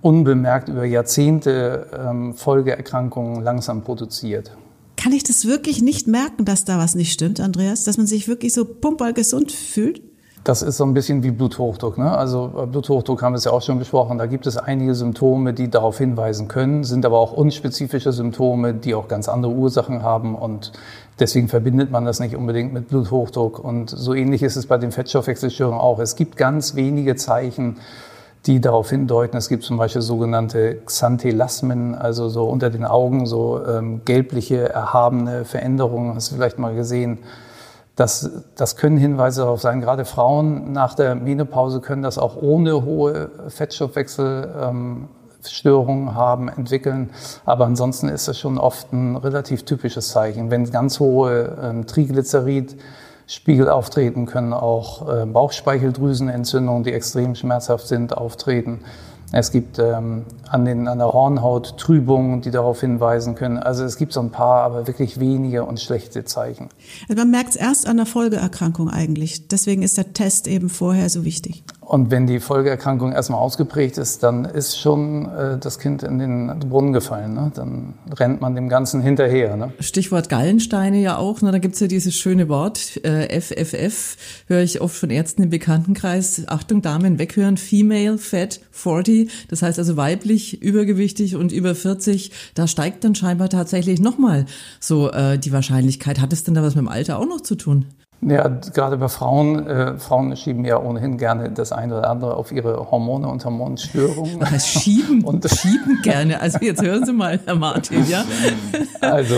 unbemerkt 0.00 0.68
über 0.68 0.84
Jahrzehnte 0.84 1.86
ähm, 1.98 2.34
Folgeerkrankungen 2.34 3.42
langsam 3.42 3.82
produziert. 3.82 4.56
Kann 4.96 5.12
ich 5.12 5.24
das 5.24 5.46
wirklich 5.46 5.82
nicht 5.82 6.06
merken, 6.06 6.44
dass 6.44 6.64
da 6.64 6.78
was 6.78 6.94
nicht 6.94 7.12
stimmt, 7.12 7.40
Andreas? 7.40 7.84
Dass 7.84 7.96
man 7.96 8.06
sich 8.06 8.28
wirklich 8.28 8.52
so 8.52 8.64
pumperl 8.64 9.12
gesund 9.12 9.50
fühlt? 9.50 10.00
Das 10.44 10.60
ist 10.62 10.76
so 10.76 10.84
ein 10.84 10.92
bisschen 10.92 11.22
wie 11.22 11.30
Bluthochdruck. 11.30 11.98
Ne? 11.98 12.10
Also 12.10 12.52
äh, 12.56 12.66
Bluthochdruck 12.66 13.22
haben 13.22 13.32
wir 13.32 13.38
es 13.38 13.44
ja 13.44 13.52
auch 13.52 13.62
schon 13.62 13.78
besprochen. 13.78 14.18
Da 14.18 14.26
gibt 14.26 14.46
es 14.46 14.56
einige 14.56 14.94
Symptome, 14.94 15.54
die 15.54 15.70
darauf 15.70 15.98
hinweisen 15.98 16.48
können, 16.48 16.82
sind 16.82 17.06
aber 17.06 17.18
auch 17.18 17.32
unspezifische 17.32 18.12
Symptome, 18.12 18.74
die 18.74 18.94
auch 18.94 19.06
ganz 19.06 19.28
andere 19.28 19.52
Ursachen 19.52 20.02
haben 20.02 20.34
und 20.34 20.72
deswegen 21.18 21.48
verbindet 21.48 21.90
man 21.90 22.04
das 22.04 22.20
nicht 22.20 22.36
unbedingt 22.36 22.72
mit 22.72 22.88
Bluthochdruck. 22.88 23.58
Und 23.58 23.90
so 23.90 24.14
ähnlich 24.14 24.42
ist 24.42 24.56
es 24.56 24.66
bei 24.66 24.78
den 24.78 24.92
Fettstoffwechselstörungen 24.92 25.80
auch. 25.80 25.98
Es 25.98 26.16
gibt 26.16 26.36
ganz 26.36 26.74
wenige 26.74 27.16
Zeichen, 27.16 27.76
die 28.46 28.60
darauf 28.60 28.90
hindeuten. 28.90 29.36
Es 29.36 29.48
gibt 29.48 29.62
zum 29.62 29.76
Beispiel 29.76 30.02
sogenannte 30.02 30.78
Xanthelasmen, 30.84 31.94
also 31.94 32.28
so 32.28 32.48
unter 32.48 32.70
den 32.70 32.84
Augen 32.84 33.26
so 33.26 33.64
ähm, 33.64 34.02
gelbliche, 34.04 34.68
erhabene 34.68 35.44
Veränderungen. 35.44 36.14
Hast 36.14 36.32
du 36.32 36.36
vielleicht 36.36 36.58
mal 36.58 36.74
gesehen? 36.74 37.18
Das, 37.94 38.30
das 38.56 38.76
können 38.76 38.96
Hinweise 38.96 39.42
darauf 39.42 39.60
sein. 39.60 39.80
Gerade 39.80 40.04
Frauen 40.04 40.72
nach 40.72 40.94
der 40.94 41.14
Menopause 41.14 41.80
können 41.80 42.02
das 42.02 42.18
auch 42.18 42.36
ohne 42.40 42.84
hohe 42.84 43.30
Fettstoffwechselstörungen 43.48 45.08
ähm, 45.08 45.08
haben, 46.14 46.48
entwickeln. 46.48 47.10
Aber 47.44 47.66
ansonsten 47.66 48.08
ist 48.08 48.28
das 48.28 48.38
schon 48.38 48.58
oft 48.58 48.92
ein 48.92 49.16
relativ 49.16 49.64
typisches 49.64 50.10
Zeichen. 50.10 50.50
Wenn 50.50 50.70
ganz 50.70 51.00
hohe 51.00 51.58
ähm, 51.62 51.86
Triglycerid-Spiegel 51.86 53.68
auftreten, 53.68 54.26
können 54.26 54.52
auch 54.52 55.08
äh, 55.08 55.26
Bauchspeicheldrüsenentzündungen, 55.26 56.84
die 56.84 56.92
extrem 56.92 57.34
schmerzhaft 57.34 57.86
sind, 57.86 58.16
auftreten. 58.16 58.80
Es 59.34 59.50
gibt 59.50 59.78
ähm, 59.78 60.26
an, 60.50 60.66
den, 60.66 60.86
an 60.86 60.98
der 60.98 61.10
Hornhaut 61.10 61.78
Trübungen, 61.78 62.42
die 62.42 62.50
darauf 62.50 62.82
hinweisen 62.82 63.34
können. 63.34 63.56
Also 63.56 63.82
es 63.82 63.96
gibt 63.96 64.12
so 64.12 64.20
ein 64.20 64.30
paar, 64.30 64.62
aber 64.62 64.86
wirklich 64.86 65.18
wenige 65.20 65.64
und 65.64 65.80
schlechte 65.80 66.26
Zeichen. 66.26 66.68
Also 67.08 67.18
man 67.22 67.30
merkt 67.30 67.50
es 67.50 67.56
erst 67.56 67.88
an 67.88 67.96
der 67.96 68.04
Folgeerkrankung 68.04 68.90
eigentlich. 68.90 69.48
Deswegen 69.48 69.82
ist 69.82 69.96
der 69.96 70.12
Test 70.12 70.46
eben 70.46 70.68
vorher 70.68 71.08
so 71.08 71.24
wichtig. 71.24 71.64
Und 71.92 72.10
wenn 72.10 72.26
die 72.26 72.40
Folgeerkrankung 72.40 73.12
erstmal 73.12 73.38
ausgeprägt 73.38 73.98
ist, 73.98 74.22
dann 74.22 74.46
ist 74.46 74.80
schon 74.80 75.26
äh, 75.26 75.58
das 75.58 75.78
Kind 75.78 76.02
in 76.02 76.18
den 76.18 76.60
Brunnen 76.70 76.94
gefallen. 76.94 77.34
Ne? 77.34 77.52
Dann 77.54 77.92
rennt 78.18 78.40
man 78.40 78.54
dem 78.54 78.70
Ganzen 78.70 79.02
hinterher. 79.02 79.56
Ne? 79.56 79.74
Stichwort 79.78 80.30
Gallensteine 80.30 81.02
ja 81.02 81.18
auch. 81.18 81.42
Ne? 81.42 81.52
Da 81.52 81.58
gibt's 81.58 81.80
ja 81.80 81.88
dieses 81.88 82.14
schöne 82.14 82.48
Wort, 82.48 82.98
äh, 83.04 83.38
FFF, 83.38 84.16
höre 84.46 84.62
ich 84.62 84.80
oft 84.80 84.96
von 84.96 85.10
Ärzten 85.10 85.42
im 85.42 85.50
Bekanntenkreis. 85.50 86.44
Achtung, 86.46 86.80
Damen, 86.80 87.18
weghören, 87.18 87.58
Female 87.58 88.16
Fat 88.16 88.60
40. 88.70 89.30
Das 89.50 89.60
heißt 89.60 89.78
also 89.78 89.98
weiblich, 89.98 90.62
übergewichtig 90.62 91.36
und 91.36 91.52
über 91.52 91.74
40. 91.74 92.32
Da 92.54 92.68
steigt 92.68 93.04
dann 93.04 93.14
scheinbar 93.14 93.50
tatsächlich 93.50 94.00
nochmal 94.00 94.46
so 94.80 95.10
äh, 95.10 95.38
die 95.38 95.52
Wahrscheinlichkeit. 95.52 96.22
Hat 96.22 96.32
es 96.32 96.42
denn 96.42 96.54
da 96.54 96.62
was 96.62 96.74
mit 96.74 96.84
dem 96.84 96.88
Alter 96.88 97.18
auch 97.18 97.26
noch 97.26 97.42
zu 97.42 97.54
tun? 97.54 97.84
Ja, 98.24 98.46
gerade 98.46 98.98
bei 98.98 99.08
Frauen, 99.08 99.66
äh, 99.66 99.98
Frauen 99.98 100.36
schieben 100.36 100.64
ja 100.64 100.80
ohnehin 100.80 101.18
gerne 101.18 101.50
das 101.50 101.72
eine 101.72 101.98
oder 101.98 102.08
andere 102.08 102.36
auf 102.36 102.52
ihre 102.52 102.90
Hormone 102.90 103.26
und 103.28 103.44
Hormonstörungen. 103.44 104.40
Was 104.40 104.68
schieben 104.82 105.24
und 105.24 105.44
schieben 105.50 106.00
gerne. 106.02 106.40
Also 106.40 106.58
jetzt 106.60 106.82
hören 106.82 107.04
Sie 107.04 107.12
mal, 107.12 107.40
Herr 107.44 107.56
Martin, 107.56 108.06
ja? 108.08 108.24
Also 109.00 109.36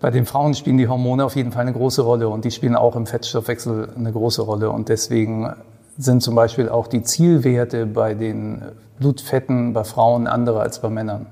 bei 0.00 0.10
den 0.12 0.24
Frauen 0.24 0.54
spielen 0.54 0.78
die 0.78 0.86
Hormone 0.86 1.24
auf 1.24 1.34
jeden 1.34 1.50
Fall 1.50 1.62
eine 1.62 1.72
große 1.72 2.02
Rolle 2.02 2.28
und 2.28 2.44
die 2.44 2.52
spielen 2.52 2.76
auch 2.76 2.94
im 2.94 3.06
Fettstoffwechsel 3.06 3.88
eine 3.96 4.12
große 4.12 4.42
Rolle 4.42 4.70
und 4.70 4.88
deswegen 4.88 5.52
sind 5.98 6.22
zum 6.22 6.36
Beispiel 6.36 6.68
auch 6.68 6.86
die 6.86 7.02
Zielwerte 7.02 7.86
bei 7.86 8.14
den 8.14 8.62
Blutfetten 9.00 9.72
bei 9.72 9.82
Frauen 9.82 10.28
andere 10.28 10.60
als 10.60 10.80
bei 10.80 10.90
Männern. 10.90 11.26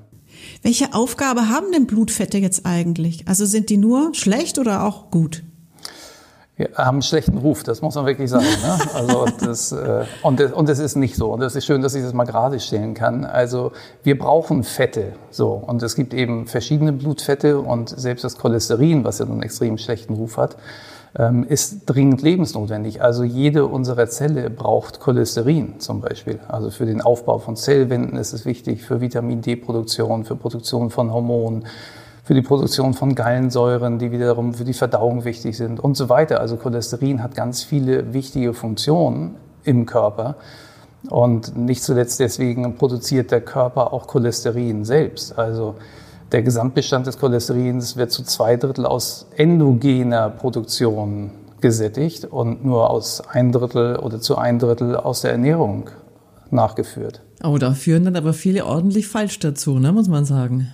Welche 0.63 0.93
Aufgabe 0.93 1.49
haben 1.49 1.67
denn 1.73 1.87
Blutfette 1.87 2.39
jetzt 2.39 2.67
eigentlich? 2.67 3.29
Also 3.29 3.47
sind 3.47 3.71
die 3.71 3.77
nur 3.77 4.13
schlecht 4.15 4.59
oder 4.59 4.85
auch 4.85 5.11
gut? 5.11 5.45
Ja, 6.61 6.67
haben 6.77 6.97
einen 6.97 7.03
schlechten 7.03 7.39
Ruf, 7.39 7.63
das 7.63 7.81
muss 7.81 7.95
man 7.95 8.05
wirklich 8.05 8.29
sagen. 8.29 8.45
Ne? 8.45 8.79
Also 8.95 9.25
das, 9.41 9.73
äh, 9.73 10.05
und, 10.23 10.41
das, 10.41 10.53
und 10.53 10.69
das 10.69 10.79
ist 10.79 10.95
nicht 10.95 11.17
so. 11.17 11.33
Und 11.33 11.41
das 11.41 11.57
ist 11.57 11.65
schön, 11.65 11.81
dass 11.81 11.95
ich 11.95 12.03
das 12.03 12.13
mal 12.13 12.25
gerade 12.25 12.61
stellen 12.61 12.93
kann. 12.93 13.25
Also 13.25 13.73
wir 14.03 14.19
brauchen 14.19 14.63
Fette. 14.63 15.15
So. 15.31 15.53
Und 15.53 15.83
es 15.83 15.95
gibt 15.95 16.13
eben 16.13 16.47
verschiedene 16.47 16.93
Blutfette 16.93 17.59
und 17.59 17.89
selbst 17.89 18.25
das 18.25 18.37
Cholesterin, 18.37 19.05
was 19.05 19.21
ja 19.21 19.25
einen 19.25 19.43
extrem 19.43 19.79
schlechten 19.79 20.13
Ruf 20.13 20.37
hat, 20.37 20.57
ähm, 21.19 21.45
ist 21.49 21.87
dringend 21.87 22.21
lebensnotwendig. 22.21 23.01
Also 23.01 23.25
jede 23.25 23.65
unserer 23.65 24.09
Zelle 24.09 24.51
braucht 24.51 25.01
Cholesterin 25.01 25.81
zum 25.81 26.03
Beispiel. 26.03 26.41
Also 26.47 26.71
für 26.71 26.85
den 26.85 27.01
Aufbau 27.01 27.39
von 27.39 27.57
Zellwänden 27.57 28.19
ist 28.19 28.35
es 28.35 28.45
wichtig, 28.45 28.83
für 28.85 29.01
Vitamin 29.01 29.41
D-Produktion, 29.41 30.27
für 30.27 30.37
Produktion 30.37 30.91
von 30.91 31.11
Hormonen 31.11 31.65
für 32.31 32.35
die 32.35 32.43
Produktion 32.43 32.95
von 32.95 33.17
Gallensäuren, 33.17 33.99
die 33.99 34.13
wiederum 34.13 34.55
für 34.55 34.63
die 34.63 34.73
Verdauung 34.73 35.25
wichtig 35.25 35.57
sind 35.57 35.81
und 35.81 35.97
so 35.97 36.09
weiter. 36.09 36.39
Also 36.41 36.55
Cholesterin 36.55 37.25
hat 37.25 37.35
ganz 37.35 37.65
viele 37.65 38.13
wichtige 38.13 38.55
Funktionen 38.55 39.35
im 39.65 39.85
Körper. 39.85 40.37
Und 41.09 41.57
nicht 41.57 41.83
zuletzt 41.83 42.21
deswegen 42.21 42.77
produziert 42.77 43.33
der 43.33 43.41
Körper 43.41 43.93
auch 43.93 44.07
Cholesterin 44.07 44.85
selbst. 44.85 45.37
Also 45.37 45.75
der 46.31 46.43
Gesamtbestand 46.43 47.09
des 47.09 47.19
Cholesterins 47.19 47.97
wird 47.97 48.13
zu 48.13 48.23
zwei 48.23 48.57
Drittel 48.57 48.87
aus 48.87 49.27
endogener 49.37 50.31
Produktion 50.31 51.33
gesättigt 51.61 52.27
und 52.27 52.65
nur 52.65 52.91
aus 52.91 53.21
ein 53.29 53.51
Drittel 53.51 53.97
oder 53.97 54.21
zu 54.21 54.39
ein 54.39 54.61
Drittel 54.61 54.95
aus 54.95 55.23
der 55.23 55.33
Ernährung 55.33 55.91
nachgeführt. 56.53 57.23
Oh, 57.43 57.59
da 57.59 57.73
führen 57.73 58.05
dann 58.05 58.15
aber 58.15 58.35
viele 58.35 58.67
ordentlich 58.67 59.09
falsch 59.09 59.41
dazu, 59.41 59.81
ne, 59.81 59.91
muss 59.91 60.07
man 60.07 60.25
sagen. 60.25 60.73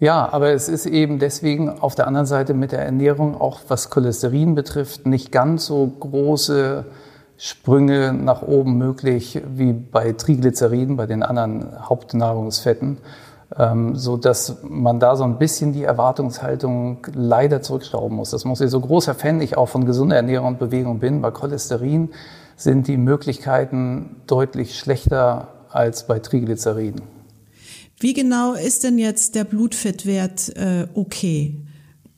Ja, 0.00 0.28
aber 0.32 0.50
es 0.50 0.68
ist 0.68 0.86
eben 0.86 1.18
deswegen 1.18 1.68
auf 1.68 1.94
der 1.94 2.08
anderen 2.08 2.26
Seite 2.26 2.52
mit 2.52 2.72
der 2.72 2.84
Ernährung 2.84 3.40
auch 3.40 3.60
was 3.68 3.90
Cholesterin 3.90 4.54
betrifft 4.54 5.06
nicht 5.06 5.30
ganz 5.30 5.66
so 5.66 5.86
große 5.86 6.84
Sprünge 7.36 8.12
nach 8.12 8.42
oben 8.42 8.76
möglich 8.76 9.40
wie 9.54 9.72
bei 9.72 10.12
Triglyceriden, 10.12 10.96
bei 10.96 11.06
den 11.06 11.22
anderen 11.22 11.88
Hauptnahrungsfetten, 11.88 12.98
ähm, 13.56 13.96
so 13.96 14.16
dass 14.16 14.58
man 14.62 14.98
da 14.98 15.16
so 15.16 15.24
ein 15.24 15.38
bisschen 15.38 15.72
die 15.72 15.84
Erwartungshaltung 15.84 17.06
leider 17.14 17.62
zurückschrauben 17.62 18.16
muss. 18.16 18.30
Das 18.30 18.44
muss 18.44 18.60
ich 18.60 18.70
so 18.70 18.80
großer 18.80 19.14
Fan 19.14 19.40
ich 19.40 19.56
auch 19.56 19.68
von 19.68 19.86
gesunder 19.86 20.16
Ernährung 20.16 20.48
und 20.48 20.58
Bewegung 20.58 20.98
bin. 20.98 21.22
Bei 21.22 21.30
Cholesterin 21.30 22.10
sind 22.56 22.88
die 22.88 22.96
Möglichkeiten 22.96 24.16
deutlich 24.26 24.78
schlechter 24.78 25.48
als 25.70 26.06
bei 26.06 26.18
Triglyceriden. 26.18 27.13
Wie 28.00 28.12
genau 28.12 28.54
ist 28.54 28.84
denn 28.84 28.98
jetzt 28.98 29.34
der 29.34 29.44
Blutfettwert 29.44 30.56
äh, 30.56 30.86
okay? 30.94 31.64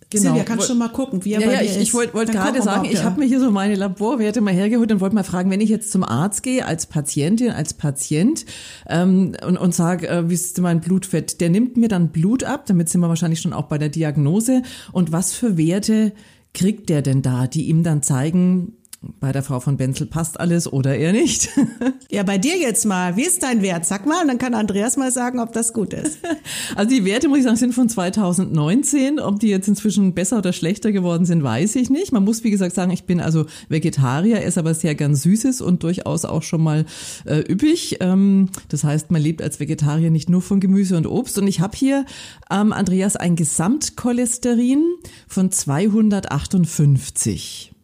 Genau. 0.08 0.22
Silvia, 0.22 0.44
kannst 0.44 0.64
du 0.64 0.68
schon 0.68 0.78
mal 0.78 0.88
gucken, 0.88 1.24
wie 1.24 1.32
er 1.32 1.40
ja, 1.40 1.46
bei 1.46 1.52
ja, 1.54 1.58
dir 1.60 1.64
ich, 1.64 1.70
ist. 1.72 1.82
Ich 1.82 1.94
wollte 1.94 2.14
wollt 2.14 2.30
gerade 2.30 2.62
sagen, 2.62 2.86
ich 2.90 3.02
habe 3.02 3.18
mir 3.18 3.26
hier 3.26 3.40
so 3.40 3.50
meine 3.50 3.74
Laborwerte 3.74 4.40
mal 4.40 4.54
hergeholt 4.54 4.92
und 4.92 5.00
wollte 5.00 5.16
mal 5.16 5.24
fragen, 5.24 5.50
wenn 5.50 5.60
ich 5.60 5.68
jetzt 5.68 5.90
zum 5.90 6.04
Arzt 6.04 6.44
gehe, 6.44 6.64
als 6.64 6.86
Patientin, 6.86 7.50
als 7.50 7.74
Patient 7.74 8.46
ähm, 8.88 9.34
und, 9.44 9.56
und 9.56 9.74
sage, 9.74 10.08
äh, 10.08 10.30
wie 10.30 10.34
ist 10.34 10.60
mein 10.60 10.80
Blutfett, 10.80 11.40
der 11.40 11.50
nimmt 11.50 11.76
mir 11.76 11.88
dann 11.88 12.10
Blut 12.10 12.44
ab, 12.44 12.66
damit 12.66 12.88
sind 12.88 13.00
wir 13.00 13.08
wahrscheinlich 13.08 13.40
schon 13.40 13.52
auch 13.52 13.64
bei 13.64 13.78
der 13.78 13.88
Diagnose. 13.88 14.62
Und 14.92 15.10
was 15.10 15.32
für 15.32 15.58
Werte 15.58 16.12
kriegt 16.54 16.88
der 16.88 17.02
denn 17.02 17.22
da, 17.22 17.48
die 17.48 17.68
ihm 17.68 17.82
dann 17.82 18.02
zeigen, 18.02 18.74
bei 19.20 19.32
der 19.32 19.42
Frau 19.42 19.60
von 19.60 19.76
Benzel 19.76 20.06
passt 20.06 20.40
alles 20.40 20.72
oder 20.72 20.96
eher 20.96 21.12
nicht. 21.12 21.48
ja, 22.10 22.22
bei 22.22 22.38
dir 22.38 22.56
jetzt 22.56 22.84
mal. 22.84 23.16
Wie 23.16 23.24
ist 23.24 23.42
dein 23.42 23.62
Wert? 23.62 23.86
Sag 23.86 24.06
mal, 24.06 24.22
und 24.22 24.28
dann 24.28 24.38
kann 24.38 24.54
Andreas 24.54 24.96
mal 24.96 25.10
sagen, 25.10 25.40
ob 25.40 25.52
das 25.52 25.72
gut 25.72 25.92
ist. 25.92 26.18
Also 26.74 26.90
die 26.90 27.04
Werte, 27.04 27.28
muss 27.28 27.38
ich 27.38 27.44
sagen, 27.44 27.56
sind 27.56 27.74
von 27.74 27.88
2019. 27.88 29.20
Ob 29.20 29.40
die 29.40 29.48
jetzt 29.48 29.68
inzwischen 29.68 30.14
besser 30.14 30.38
oder 30.38 30.52
schlechter 30.52 30.92
geworden 30.92 31.24
sind, 31.24 31.42
weiß 31.42 31.76
ich 31.76 31.90
nicht. 31.90 32.12
Man 32.12 32.24
muss, 32.24 32.44
wie 32.44 32.50
gesagt, 32.50 32.74
sagen, 32.74 32.90
ich 32.90 33.04
bin 33.04 33.20
also 33.20 33.46
Vegetarier, 33.68 34.44
esse 34.44 34.60
aber 34.60 34.74
sehr 34.74 34.94
gern 34.94 35.14
Süßes 35.14 35.60
und 35.60 35.82
durchaus 35.82 36.24
auch 36.24 36.42
schon 36.42 36.62
mal 36.62 36.84
äh, 37.24 37.40
üppig. 37.40 37.98
Ähm, 38.00 38.50
das 38.68 38.84
heißt, 38.84 39.10
man 39.10 39.22
lebt 39.22 39.42
als 39.42 39.60
Vegetarier 39.60 40.10
nicht 40.10 40.28
nur 40.28 40.42
von 40.42 40.60
Gemüse 40.60 40.96
und 40.96 41.06
Obst. 41.06 41.38
Und 41.38 41.46
ich 41.46 41.60
habe 41.60 41.76
hier, 41.76 42.04
ähm, 42.50 42.72
Andreas, 42.72 43.16
ein 43.16 43.36
Gesamtcholesterin 43.36 44.84
von 45.28 45.50
258. 45.50 47.75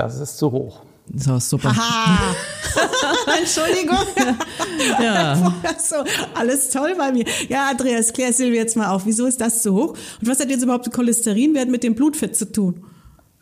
Das 0.00 0.18
ist 0.18 0.38
zu 0.38 0.50
hoch. 0.50 0.80
So, 1.14 1.38
super. 1.38 1.76
Haha. 1.76 2.34
Entschuldigung. 3.38 3.98
ja. 5.02 5.34
so, 5.78 5.96
alles 6.34 6.70
toll 6.70 6.94
bei 6.96 7.12
mir. 7.12 7.24
Ja, 7.48 7.68
Andreas, 7.70 8.12
klär 8.12 8.32
Silvia 8.32 8.62
jetzt 8.62 8.76
mal 8.76 8.88
auf. 8.88 9.04
Wieso 9.04 9.26
ist 9.26 9.40
das 9.40 9.62
zu 9.62 9.74
hoch? 9.74 9.90
Und 10.20 10.28
was 10.28 10.40
hat 10.40 10.48
jetzt 10.48 10.62
überhaupt 10.62 10.86
der 10.86 10.92
Cholesterinwert 10.92 11.68
mit 11.68 11.82
dem 11.82 11.94
Blutfett 11.94 12.36
zu 12.36 12.50
tun? 12.50 12.84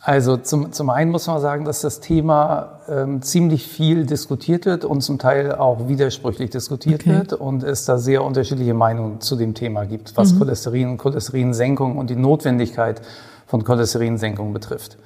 Also 0.00 0.36
zum, 0.36 0.72
zum 0.72 0.90
einen 0.90 1.10
muss 1.10 1.26
man 1.26 1.40
sagen, 1.40 1.64
dass 1.64 1.80
das 1.80 2.00
Thema 2.00 2.80
ähm, 2.88 3.20
ziemlich 3.20 3.66
viel 3.66 4.06
diskutiert 4.06 4.64
wird 4.64 4.84
und 4.84 5.00
zum 5.02 5.18
Teil 5.18 5.52
auch 5.54 5.88
widersprüchlich 5.88 6.50
diskutiert 6.50 7.02
okay. 7.02 7.10
wird 7.10 7.32
und 7.34 7.62
es 7.64 7.84
da 7.84 7.98
sehr 7.98 8.24
unterschiedliche 8.24 8.74
Meinungen 8.74 9.20
zu 9.20 9.36
dem 9.36 9.54
Thema 9.54 9.84
gibt, 9.84 10.16
was 10.16 10.32
mhm. 10.32 10.38
Cholesterin 10.38 10.88
und 10.90 10.98
Cholesterinsenkung 10.98 11.98
und 11.98 12.10
die 12.10 12.16
Notwendigkeit 12.16 13.02
von 13.46 13.64
Cholesterinsenkung 13.64 14.52
betrifft. 14.52 14.98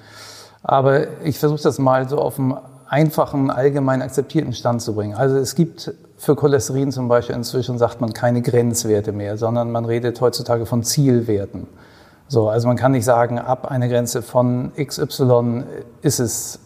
Aber 0.62 1.22
ich 1.24 1.38
versuche 1.38 1.62
das 1.62 1.78
mal 1.78 2.08
so 2.08 2.18
auf 2.18 2.38
einen 2.38 2.56
einfachen, 2.86 3.50
allgemein 3.50 4.02
akzeptierten 4.02 4.52
Stand 4.52 4.82
zu 4.82 4.94
bringen. 4.94 5.14
Also 5.14 5.36
es 5.36 5.54
gibt 5.54 5.94
für 6.18 6.36
Cholesterin 6.36 6.92
zum 6.92 7.08
Beispiel 7.08 7.34
inzwischen, 7.34 7.78
sagt 7.78 8.00
man, 8.00 8.12
keine 8.12 8.42
Grenzwerte 8.42 9.12
mehr, 9.12 9.38
sondern 9.38 9.72
man 9.72 9.84
redet 9.84 10.20
heutzutage 10.20 10.66
von 10.66 10.84
Zielwerten. 10.84 11.66
So, 12.28 12.48
also 12.48 12.68
man 12.68 12.76
kann 12.76 12.92
nicht 12.92 13.04
sagen, 13.04 13.38
ab 13.38 13.70
einer 13.70 13.88
Grenze 13.88 14.22
von 14.22 14.72
XY 14.76 15.64
ist 16.02 16.20
es 16.20 16.60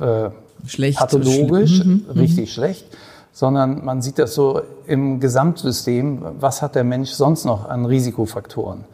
äh, 0.00 0.30
schlecht, 0.66 0.98
pathologisch, 0.98 1.78
schl 1.78 1.84
mhm, 1.84 2.04
mhm, 2.06 2.20
richtig 2.20 2.50
mhm. 2.50 2.52
schlecht, 2.52 2.86
sondern 3.32 3.84
man 3.84 4.02
sieht 4.02 4.18
das 4.18 4.34
so 4.34 4.62
im 4.86 5.20
Gesamtsystem, 5.20 6.22
was 6.38 6.60
hat 6.60 6.74
der 6.74 6.84
Mensch 6.84 7.10
sonst 7.10 7.44
noch 7.44 7.68
an 7.68 7.86
Risikofaktoren. 7.86 8.84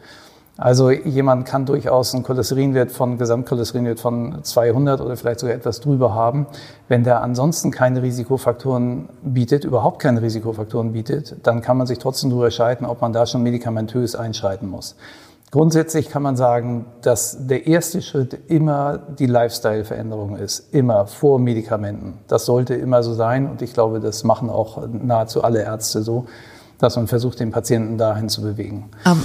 Also 0.59 0.91
jemand 0.91 1.45
kann 1.45 1.65
durchaus 1.65 2.13
einen 2.13 2.23
Cholesterinwert 2.23 2.91
von 2.91 3.17
Gesamtcholesterinwert 3.17 4.01
von 4.01 4.43
200 4.43 4.99
oder 4.99 5.15
vielleicht 5.15 5.39
sogar 5.39 5.55
etwas 5.55 5.79
drüber 5.79 6.13
haben. 6.13 6.47
Wenn 6.89 7.05
der 7.05 7.21
ansonsten 7.21 7.71
keine 7.71 8.01
Risikofaktoren 8.01 9.07
bietet, 9.21 9.63
überhaupt 9.63 10.01
keine 10.01 10.21
Risikofaktoren 10.21 10.91
bietet, 10.91 11.37
dann 11.43 11.61
kann 11.61 11.77
man 11.77 11.87
sich 11.87 11.97
trotzdem 11.97 12.29
darüber 12.29 12.47
entscheiden, 12.47 12.85
ob 12.85 12.99
man 12.99 13.13
da 13.13 13.25
schon 13.25 13.41
medikamentös 13.41 14.15
einschreiten 14.15 14.67
muss. 14.67 14.97
Grundsätzlich 15.51 16.09
kann 16.09 16.23
man 16.23 16.35
sagen, 16.35 16.85
dass 17.01 17.47
der 17.47 17.65
erste 17.65 18.01
Schritt 18.01 18.37
immer 18.49 18.97
die 18.97 19.27
Lifestyle-Veränderung 19.27 20.35
ist, 20.35 20.73
immer 20.73 21.07
vor 21.07 21.39
Medikamenten. 21.39 22.19
Das 22.27 22.45
sollte 22.45 22.75
immer 22.75 23.01
so 23.01 23.13
sein 23.13 23.49
und 23.49 23.61
ich 23.61 23.73
glaube, 23.73 24.01
das 24.01 24.25
machen 24.25 24.49
auch 24.49 24.85
nahezu 24.91 25.41
alle 25.41 25.63
Ärzte 25.63 26.01
so, 26.03 26.25
dass 26.79 26.97
man 26.97 27.07
versucht, 27.07 27.39
den 27.39 27.51
Patienten 27.51 27.97
dahin 27.97 28.27
zu 28.27 28.41
bewegen. 28.41 28.91
Um 29.05 29.23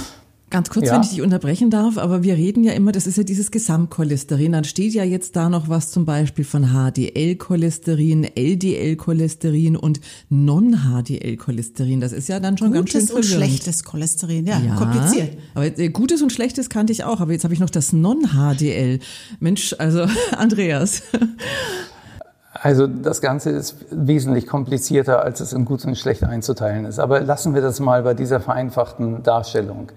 Ganz 0.51 0.69
kurz, 0.69 0.85
ja. 0.85 0.93
wenn 0.93 1.01
ich 1.01 1.09
dich 1.09 1.21
unterbrechen 1.23 1.71
darf, 1.71 1.97
aber 1.97 2.21
wir 2.21 2.35
reden 2.35 2.63
ja 2.63 2.73
immer, 2.73 2.91
das 2.91 3.07
ist 3.07 3.17
ja 3.17 3.23
dieses 3.23 3.49
Gesamtcholesterin. 3.49 4.51
Dann 4.51 4.63
steht 4.63 4.93
ja 4.93 5.03
jetzt 5.03 5.35
da 5.35 5.49
noch 5.49 5.69
was 5.69 5.89
zum 5.89 6.05
Beispiel 6.05 6.45
von 6.45 6.67
HDL-Cholesterin, 6.67 8.25
LDL-Cholesterin 8.35 9.75
und 9.75 10.01
Non-HDL-Cholesterin. 10.29 11.99
Das 11.99 12.11
ist 12.11 12.29
ja 12.29 12.39
dann 12.39 12.59
schon 12.59 12.73
Gutes 12.73 12.77
ganz 12.77 12.91
schön 12.91 13.01
verwirrend. 13.07 13.25
und 13.25 13.37
schlechtes 13.37 13.83
Cholesterin, 13.83 14.45
ja, 14.45 14.59
ja, 14.59 14.75
kompliziert. 14.75 15.35
Aber 15.55 15.65
äh, 15.65 15.89
Gutes 15.89 16.21
und 16.21 16.31
Schlechtes 16.31 16.69
kannte 16.69 16.93
ich 16.93 17.03
auch, 17.03 17.21
aber 17.21 17.31
jetzt 17.31 17.43
habe 17.43 17.53
ich 17.55 17.59
noch 17.59 17.71
das 17.71 17.91
Non-HDL. 17.91 18.99
Mensch, 19.39 19.75
also 19.79 20.05
Andreas. 20.37 21.01
Also 22.53 22.85
das 22.87 23.19
Ganze 23.19 23.49
ist 23.49 23.77
wesentlich 23.89 24.45
komplizierter, 24.45 25.23
als 25.23 25.39
es 25.39 25.53
in 25.53 25.65
gut 25.65 25.83
und 25.85 25.97
schlecht 25.97 26.23
einzuteilen 26.23 26.85
ist. 26.85 26.99
Aber 26.99 27.19
lassen 27.19 27.55
wir 27.55 27.61
das 27.61 27.79
mal 27.79 28.03
bei 28.03 28.13
dieser 28.13 28.39
vereinfachten 28.39 29.23
Darstellung. 29.23 29.91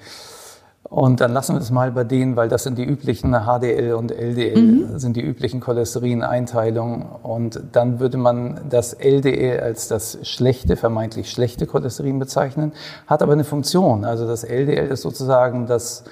Und 0.85 1.21
dann 1.21 1.33
lassen 1.35 1.55
wir 1.55 1.61
es 1.61 1.71
mal 1.71 1.93
bei 1.93 2.05
denen, 2.05 2.37
weil 2.37 2.49
das 2.49 2.63
sind 2.63 2.79
die 2.79 2.85
üblichen 2.85 3.33
HDL 3.33 3.93
und 3.93 4.11
LDL, 4.11 4.61
mhm. 4.61 4.99
sind 4.99 5.17
die 5.17 5.21
üblichen 5.21 5.61
Cholesterineinteilungen. 5.61 7.05
Und 7.23 7.61
dann 7.73 8.01
würde 8.01 8.17
man 8.17 8.61
das 8.71 8.95
LDL 8.95 9.61
als 9.61 9.89
das 9.89 10.19
schlechte, 10.23 10.77
vermeintlich 10.77 11.31
schlechte 11.31 11.67
Cholesterin 11.67 12.19
bezeichnen, 12.19 12.73
hat 13.07 13.23
aber 13.23 13.35
eine 13.35 13.45
Funktion. 13.45 14.07
Also 14.07 14.27
das 14.27 14.45
LDL 14.45 14.89
ist 14.89 15.03
sozusagen 15.03 15.67
das 15.67 16.05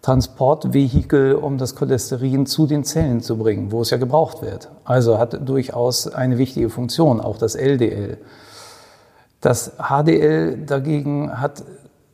Transportvehikel, 0.00 1.34
um 1.34 1.58
das 1.58 1.76
Cholesterin 1.76 2.46
zu 2.46 2.66
den 2.66 2.84
Zellen 2.84 3.20
zu 3.20 3.36
bringen, 3.36 3.70
wo 3.70 3.82
es 3.82 3.90
ja 3.90 3.98
gebraucht 3.98 4.40
wird. 4.40 4.70
Also 4.84 5.18
hat 5.18 5.46
durchaus 5.46 6.08
eine 6.08 6.38
wichtige 6.38 6.70
Funktion, 6.70 7.20
auch 7.20 7.36
das 7.36 7.54
LDL. 7.54 8.16
Das 9.42 9.72
HDL 9.78 10.64
dagegen 10.64 11.40
hat 11.40 11.62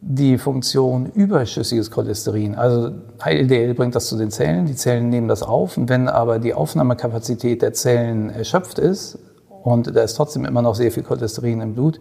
die 0.00 0.38
Funktion 0.38 1.06
überschüssiges 1.06 1.90
Cholesterin. 1.90 2.54
Also 2.54 2.90
LDL 3.24 3.74
bringt 3.74 3.94
das 3.94 4.06
zu 4.06 4.16
den 4.16 4.30
Zellen, 4.30 4.66
die 4.66 4.76
Zellen 4.76 5.08
nehmen 5.08 5.28
das 5.28 5.42
auf. 5.42 5.76
Und 5.76 5.88
wenn 5.88 6.08
aber 6.08 6.38
die 6.38 6.54
Aufnahmekapazität 6.54 7.62
der 7.62 7.72
Zellen 7.72 8.30
erschöpft 8.30 8.78
ist 8.78 9.18
und 9.62 9.94
da 9.94 10.02
ist 10.02 10.14
trotzdem 10.14 10.44
immer 10.44 10.62
noch 10.62 10.76
sehr 10.76 10.92
viel 10.92 11.02
Cholesterin 11.02 11.60
im 11.60 11.74
Blut, 11.74 12.00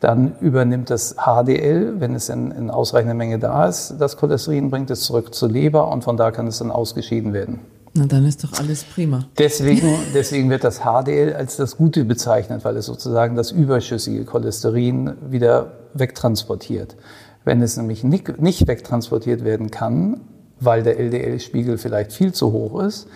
dann 0.00 0.34
übernimmt 0.40 0.90
das 0.90 1.16
HDL, 1.16 2.00
wenn 2.00 2.14
es 2.14 2.28
in, 2.28 2.50
in 2.52 2.70
ausreichender 2.70 3.14
Menge 3.14 3.38
da 3.38 3.66
ist, 3.66 3.96
das 3.98 4.16
Cholesterin, 4.16 4.70
bringt 4.70 4.90
es 4.90 5.02
zurück 5.02 5.34
zur 5.34 5.50
Leber 5.50 5.88
und 5.88 6.04
von 6.04 6.16
da 6.16 6.30
kann 6.30 6.46
es 6.46 6.58
dann 6.58 6.70
ausgeschieden 6.70 7.32
werden. 7.32 7.60
Na, 7.92 8.06
dann 8.06 8.24
ist 8.24 8.44
doch 8.44 8.52
alles 8.58 8.84
prima. 8.84 9.26
Deswegen, 9.38 9.88
deswegen 10.14 10.48
wird 10.48 10.64
das 10.64 10.80
HDL 10.80 11.34
als 11.34 11.56
das 11.56 11.76
Gute 11.76 12.04
bezeichnet, 12.04 12.64
weil 12.64 12.76
es 12.76 12.86
sozusagen 12.86 13.34
das 13.34 13.50
überschüssige 13.50 14.24
Cholesterin 14.24 15.14
wieder 15.28 15.72
wegtransportiert. 15.94 16.96
Wenn 17.44 17.62
es 17.62 17.76
nämlich 17.76 18.04
nicht, 18.04 18.40
nicht 18.40 18.66
wegtransportiert 18.66 19.44
werden 19.44 19.70
kann, 19.70 20.20
weil 20.60 20.82
der 20.82 20.98
LDL-Spiegel 20.98 21.78
vielleicht 21.78 22.12
viel 22.12 22.32
zu 22.32 22.52
hoch 22.52 22.82
ist, 22.82 23.08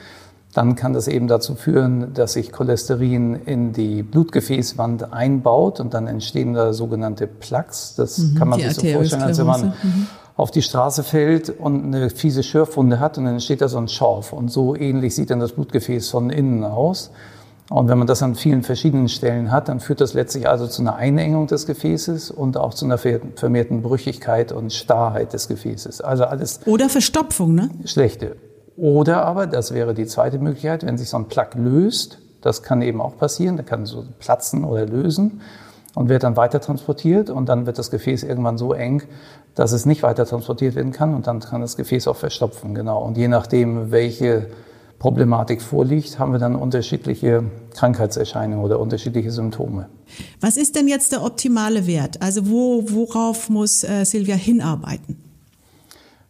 dann 0.54 0.76
kann 0.76 0.92
das 0.92 1.08
eben 1.08 1.26
dazu 1.26 1.56
führen, 1.56 2.14
dass 2.14 2.34
sich 2.34 2.52
Cholesterin 2.52 3.34
in 3.34 3.72
die 3.72 4.04
Blutgefäßwand 4.04 5.12
einbaut 5.12 5.80
und 5.80 5.94
dann 5.94 6.06
entstehen 6.06 6.54
da 6.54 6.72
sogenannte 6.72 7.26
Plaques. 7.26 7.94
Das 7.96 8.18
mhm, 8.18 8.34
kann 8.36 8.48
man 8.48 8.60
sich 8.60 8.74
so 8.74 8.86
vorstellen, 8.86 9.22
als 9.22 9.38
wenn 9.38 9.46
man 9.46 9.66
mhm. 9.82 10.06
auf 10.36 10.52
die 10.52 10.62
Straße 10.62 11.02
fällt 11.02 11.50
und 11.50 11.84
eine 11.84 12.08
fiese 12.08 12.44
Schürfwunde 12.44 13.00
hat 13.00 13.18
und 13.18 13.24
dann 13.24 13.34
entsteht 13.34 13.62
da 13.62 13.68
so 13.68 13.78
ein 13.78 13.88
Schorf. 13.88 14.32
Und 14.32 14.48
so 14.48 14.76
ähnlich 14.76 15.16
sieht 15.16 15.30
dann 15.30 15.40
das 15.40 15.52
Blutgefäß 15.52 16.08
von 16.10 16.30
innen 16.30 16.62
aus. 16.62 17.10
Und 17.74 17.88
wenn 17.88 17.98
man 17.98 18.06
das 18.06 18.22
an 18.22 18.36
vielen 18.36 18.62
verschiedenen 18.62 19.08
Stellen 19.08 19.50
hat, 19.50 19.68
dann 19.68 19.80
führt 19.80 20.00
das 20.00 20.14
letztlich 20.14 20.48
also 20.48 20.68
zu 20.68 20.80
einer 20.80 20.94
Einengung 20.94 21.48
des 21.48 21.66
Gefäßes 21.66 22.30
und 22.30 22.56
auch 22.56 22.72
zu 22.72 22.84
einer 22.84 22.98
vermehrten 22.98 23.82
Brüchigkeit 23.82 24.52
und 24.52 24.72
Starrheit 24.72 25.32
des 25.32 25.48
Gefäßes. 25.48 26.00
Also 26.00 26.22
alles. 26.22 26.60
Oder 26.66 26.88
Verstopfung, 26.88 27.52
ne? 27.56 27.70
Schlechte. 27.84 28.36
Oder 28.76 29.24
aber, 29.24 29.48
das 29.48 29.74
wäre 29.74 29.92
die 29.92 30.06
zweite 30.06 30.38
Möglichkeit, 30.38 30.86
wenn 30.86 30.96
sich 30.96 31.08
so 31.08 31.16
ein 31.16 31.24
Plug 31.24 31.48
löst, 31.56 32.18
das 32.42 32.62
kann 32.62 32.80
eben 32.80 33.00
auch 33.00 33.18
passieren, 33.18 33.56
der 33.56 33.66
kann 33.66 33.86
so 33.86 34.04
platzen 34.20 34.62
oder 34.62 34.86
lösen 34.86 35.40
und 35.96 36.08
wird 36.08 36.22
dann 36.22 36.36
weiter 36.36 36.60
transportiert 36.60 37.28
und 37.28 37.48
dann 37.48 37.66
wird 37.66 37.78
das 37.78 37.90
Gefäß 37.90 38.22
irgendwann 38.22 38.56
so 38.56 38.72
eng, 38.72 39.02
dass 39.56 39.72
es 39.72 39.84
nicht 39.84 40.04
weiter 40.04 40.26
transportiert 40.26 40.76
werden 40.76 40.92
kann 40.92 41.12
und 41.12 41.26
dann 41.26 41.40
kann 41.40 41.60
das 41.60 41.76
Gefäß 41.76 42.06
auch 42.06 42.16
verstopfen, 42.16 42.72
genau. 42.72 43.02
Und 43.02 43.16
je 43.16 43.26
nachdem, 43.26 43.90
welche 43.90 44.46
Problematik 45.04 45.60
vorliegt, 45.60 46.18
haben 46.18 46.32
wir 46.32 46.38
dann 46.38 46.56
unterschiedliche 46.56 47.44
Krankheitserscheinungen 47.74 48.64
oder 48.64 48.80
unterschiedliche 48.80 49.30
Symptome. 49.30 49.90
Was 50.40 50.56
ist 50.56 50.76
denn 50.76 50.88
jetzt 50.88 51.12
der 51.12 51.22
optimale 51.22 51.86
Wert? 51.86 52.22
Also 52.22 52.48
wo, 52.48 52.82
worauf 52.88 53.50
muss 53.50 53.84
äh, 53.84 54.06
Silvia 54.06 54.34
hinarbeiten? 54.34 55.18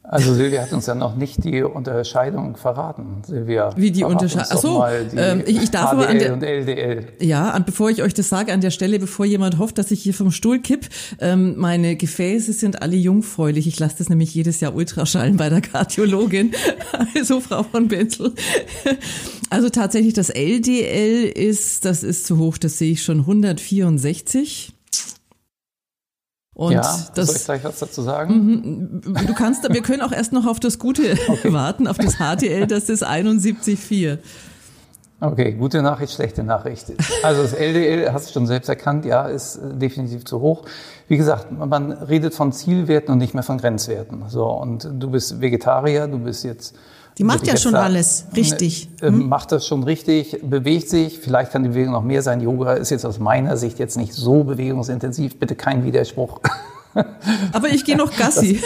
Also 0.07 0.35
Silvia 0.35 0.61
hat 0.61 0.73
uns 0.75 0.85
ja 0.85 0.95
noch 0.95 1.17
nicht 1.17 1.43
die 1.45 1.63
Unterscheidung 1.63 2.59
verraten. 2.59 3.23
Silvia, 3.27 3.71
wie 3.75 3.91
die 3.91 4.05
Unterscheidung? 4.05 4.83
Achso, 4.83 4.85
ähm, 5.17 5.43
ich, 5.47 5.63
ich 5.63 5.71
darf 5.71 5.93
HDL 5.93 5.99
aber 5.99 6.09
an 6.09 6.19
der, 6.19 6.33
und 6.35 6.43
LDL. 6.43 7.07
Ja, 7.21 7.57
und 7.57 7.65
bevor 7.65 7.89
ich 7.89 8.03
euch 8.03 8.13
das 8.13 8.29
sage, 8.29 8.53
an 8.53 8.61
der 8.61 8.71
Stelle, 8.71 8.99
bevor 8.99 9.25
jemand 9.25 9.59
hofft, 9.59 9.79
dass 9.79 9.91
ich 9.91 10.03
hier 10.03 10.13
vom 10.13 10.31
Stuhl 10.31 10.59
kipp, 10.59 10.91
ähm, 11.21 11.55
meine 11.57 11.97
Gefäße 11.97 12.53
sind 12.53 12.83
alle 12.83 12.97
jungfräulich. 12.97 13.67
Ich 13.67 13.81
lasse 13.81 13.97
das 13.97 14.11
nämlich 14.11 14.35
jedes 14.35 14.61
Jahr 14.61 14.75
Ultraschallen 14.75 15.39
bei 15.39 15.49
der 15.49 15.63
Kardiologin. 15.63 16.53
also 17.15 17.41
Frau 17.41 17.63
von 17.63 17.89
Benzel. 17.89 18.35
Also 19.49 19.71
tatsächlich 19.71 20.13
das 20.13 20.29
LDL 20.29 21.25
ist, 21.35 21.87
das 21.87 22.03
ist 22.03 22.27
zu 22.27 22.37
hoch, 22.37 22.59
das 22.59 22.77
sehe 22.77 22.93
ich 22.93 23.03
schon 23.03 23.21
164. 23.21 24.74
Und 26.55 26.73
ja, 26.73 26.83
das, 27.15 27.27
soll 27.27 27.37
ich 27.37 27.45
gleich 27.45 27.65
was 27.65 27.81
dazu 27.81 28.03
sagen? 28.03 29.03
Mhm. 29.03 29.27
Du 29.27 29.35
kannst, 29.35 29.69
wir 29.69 29.83
können 29.83 30.03
auch 30.03 30.13
erst 30.13 30.33
noch 30.33 30.47
auf 30.47 30.61
das 30.61 30.79
Gute 30.79 31.17
okay. 31.29 31.53
warten, 31.53 31.89
auf 31.89 31.99
das 31.99 32.17
HTL, 32.17 32.67
das 32.67 32.89
ist 32.89 33.05
71,4. 33.05 34.19
Okay, 35.21 35.53
gute 35.53 35.81
Nachricht, 35.81 36.13
schlechte 36.13 36.45
Nachricht. 36.45 36.93
Also 37.23 37.43
das 37.43 37.55
LDL, 37.55 38.13
hast 38.13 38.29
du 38.29 38.33
schon 38.35 38.47
selbst 38.47 38.69
erkannt, 38.69 39.05
ja, 39.05 39.27
ist 39.27 39.59
definitiv 39.63 40.25
zu 40.25 40.41
hoch. 40.41 40.65
Wie 41.09 41.17
gesagt, 41.17 41.51
man 41.51 41.93
redet 41.93 42.35
von 42.35 42.53
Zielwerten 42.53 43.13
und 43.13 43.19
nicht 43.19 43.33
mehr 43.33 43.43
von 43.43 43.59
Grenzwerten. 43.59 44.25
So, 44.29 44.47
und 44.47 44.89
du 44.93 45.11
bist 45.11 45.41
Vegetarier, 45.41 46.09
du 46.09 46.19
bist 46.19 46.45
jetzt 46.45 46.75
die 47.19 47.25
macht 47.25 47.47
ja 47.47 47.57
schon 47.57 47.75
da, 47.75 47.83
alles 47.83 48.27
richtig. 48.35 48.89
Äh, 49.01 49.09
hm? 49.09 49.29
Macht 49.29 49.53
das 49.53 49.67
schon 49.67 49.85
richtig, 49.85 50.41
bewegt 50.43 50.89
sich. 50.89 51.21
Vielleicht 51.21 51.53
kann 51.53 51.63
die 51.63 51.69
Bewegung 51.69 51.93
noch 51.93 52.03
mehr 52.03 52.23
sein. 52.23 52.41
Yoga 52.41 52.75
ist 52.75 52.91
jetzt 52.91 53.07
aus 53.07 53.19
meiner 53.19 53.57
Sicht 53.57 53.79
jetzt 53.79 53.97
nicht 53.97 54.13
so 54.13 54.45
bewegungsintensiv. 54.45 55.39
Bitte 55.39 55.55
kein 55.55 55.85
Widerspruch. 55.85 56.41
Aber 57.53 57.69
ich 57.69 57.85
gehe 57.85 57.97
noch 57.97 58.17
Gassi. 58.17 58.61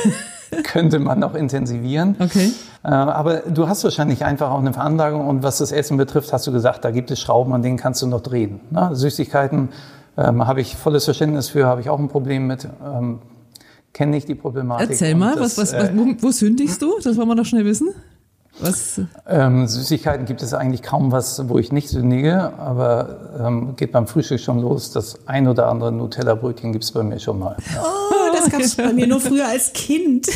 Das 0.50 0.62
könnte 0.62 0.98
man 0.98 1.18
noch 1.18 1.34
intensivieren. 1.34 2.16
Okay. 2.18 2.52
Äh, 2.82 2.88
aber 2.88 3.40
du 3.40 3.68
hast 3.68 3.84
wahrscheinlich 3.84 4.24
einfach 4.24 4.50
auch 4.50 4.60
eine 4.60 4.72
Veranlagung. 4.72 5.26
Und 5.26 5.42
was 5.42 5.58
das 5.58 5.72
Essen 5.72 5.98
betrifft, 5.98 6.32
hast 6.32 6.46
du 6.46 6.52
gesagt, 6.52 6.84
da 6.84 6.90
gibt 6.90 7.10
es 7.10 7.20
Schrauben, 7.20 7.52
an 7.52 7.62
denen 7.62 7.76
kannst 7.76 8.00
du 8.00 8.06
noch 8.06 8.22
drehen. 8.22 8.60
Ne? 8.70 8.90
Süßigkeiten 8.94 9.68
ähm, 10.16 10.46
habe 10.46 10.62
ich 10.62 10.74
volles 10.76 11.04
Verständnis 11.04 11.50
für, 11.50 11.66
habe 11.66 11.82
ich 11.82 11.90
auch 11.90 11.98
ein 11.98 12.08
Problem 12.08 12.46
mit. 12.46 12.66
Ähm, 12.82 13.18
Kenne 13.92 14.16
ich 14.16 14.26
die 14.26 14.34
Problematik. 14.34 14.90
Erzähl 14.90 15.14
mal, 15.14 15.34
das, 15.34 15.58
was, 15.58 15.72
was, 15.72 15.82
was, 15.82 15.96
wo, 15.96 16.06
wo 16.20 16.30
sündigst 16.30 16.80
du? 16.80 16.94
Das 17.02 17.16
wollen 17.16 17.28
wir 17.28 17.34
doch 17.34 17.46
schnell 17.46 17.64
wissen. 17.64 17.88
Was? 18.60 19.00
Ähm, 19.26 19.66
Süßigkeiten 19.66 20.26
gibt 20.26 20.42
es 20.42 20.52
eigentlich 20.52 20.82
kaum 20.82 21.12
was, 21.12 21.48
wo 21.48 21.58
ich 21.58 21.70
nicht 21.70 21.88
sündige, 21.88 22.52
aber 22.58 23.38
ähm, 23.38 23.76
geht 23.76 23.92
beim 23.92 24.06
Frühstück 24.06 24.40
schon 24.40 24.60
los. 24.60 24.90
Das 24.90 25.18
ein 25.26 25.46
oder 25.46 25.68
andere 25.68 25.92
Nutella-Brötchen 25.92 26.72
gibt 26.72 26.84
es 26.84 26.92
bei 26.92 27.02
mir 27.02 27.20
schon 27.20 27.38
mal. 27.38 27.56
Oh, 27.80 28.32
das 28.32 28.50
gab 28.50 28.60
es 28.60 28.74
bei 28.74 28.92
mir 28.92 29.06
nur 29.06 29.20
früher 29.20 29.46
als 29.46 29.72
Kind. 29.72 30.26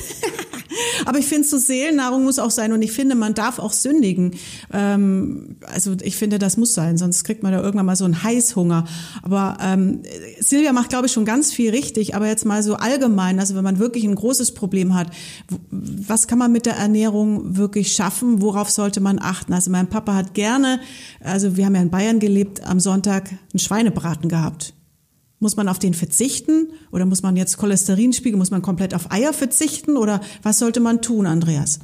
Aber 1.06 1.18
ich 1.18 1.26
finde, 1.26 1.46
so 1.46 1.58
Seelennahrung 1.58 2.24
muss 2.24 2.38
auch 2.38 2.50
sein 2.50 2.72
und 2.72 2.82
ich 2.82 2.92
finde, 2.92 3.14
man 3.14 3.34
darf 3.34 3.58
auch 3.58 3.72
sündigen. 3.72 4.32
Ähm, 4.72 5.56
also 5.66 5.94
ich 6.02 6.16
finde, 6.16 6.38
das 6.38 6.56
muss 6.56 6.74
sein, 6.74 6.98
sonst 6.98 7.24
kriegt 7.24 7.42
man 7.42 7.52
da 7.52 7.60
irgendwann 7.60 7.86
mal 7.86 7.96
so 7.96 8.04
einen 8.04 8.22
Heißhunger. 8.22 8.84
Aber 9.22 9.56
ähm, 9.60 10.02
Silvia 10.40 10.72
macht, 10.72 10.90
glaube 10.90 11.06
ich, 11.06 11.12
schon 11.12 11.24
ganz 11.24 11.52
viel 11.52 11.70
richtig. 11.70 12.14
Aber 12.14 12.26
jetzt 12.26 12.44
mal 12.44 12.62
so 12.62 12.74
allgemein, 12.74 13.38
also 13.38 13.54
wenn 13.54 13.64
man 13.64 13.78
wirklich 13.78 14.04
ein 14.04 14.14
großes 14.14 14.54
Problem 14.54 14.94
hat, 14.94 15.08
was 15.70 16.26
kann 16.26 16.38
man 16.38 16.52
mit 16.52 16.66
der 16.66 16.76
Ernährung 16.76 17.56
wirklich 17.56 17.92
schaffen? 17.92 18.42
Worauf 18.42 18.70
sollte 18.70 19.00
man 19.00 19.18
achten? 19.20 19.52
Also 19.52 19.70
mein 19.70 19.88
Papa 19.88 20.14
hat 20.14 20.34
gerne, 20.34 20.80
also 21.20 21.56
wir 21.56 21.66
haben 21.66 21.74
ja 21.74 21.82
in 21.82 21.90
Bayern 21.90 22.18
gelebt, 22.18 22.64
am 22.66 22.80
Sonntag 22.80 23.30
einen 23.30 23.58
Schweinebraten 23.58 24.28
gehabt. 24.28 24.74
Muss 25.42 25.56
man 25.56 25.68
auf 25.68 25.80
den 25.80 25.92
verzichten 25.92 26.68
oder 26.92 27.04
muss 27.04 27.24
man 27.24 27.34
jetzt 27.34 27.58
Cholesterinspiegel, 27.58 28.38
muss 28.38 28.52
man 28.52 28.62
komplett 28.62 28.94
auf 28.94 29.10
Eier 29.10 29.32
verzichten 29.32 29.96
oder 29.96 30.20
was 30.44 30.60
sollte 30.60 30.78
man 30.78 31.02
tun, 31.02 31.26
Andreas? 31.26 31.80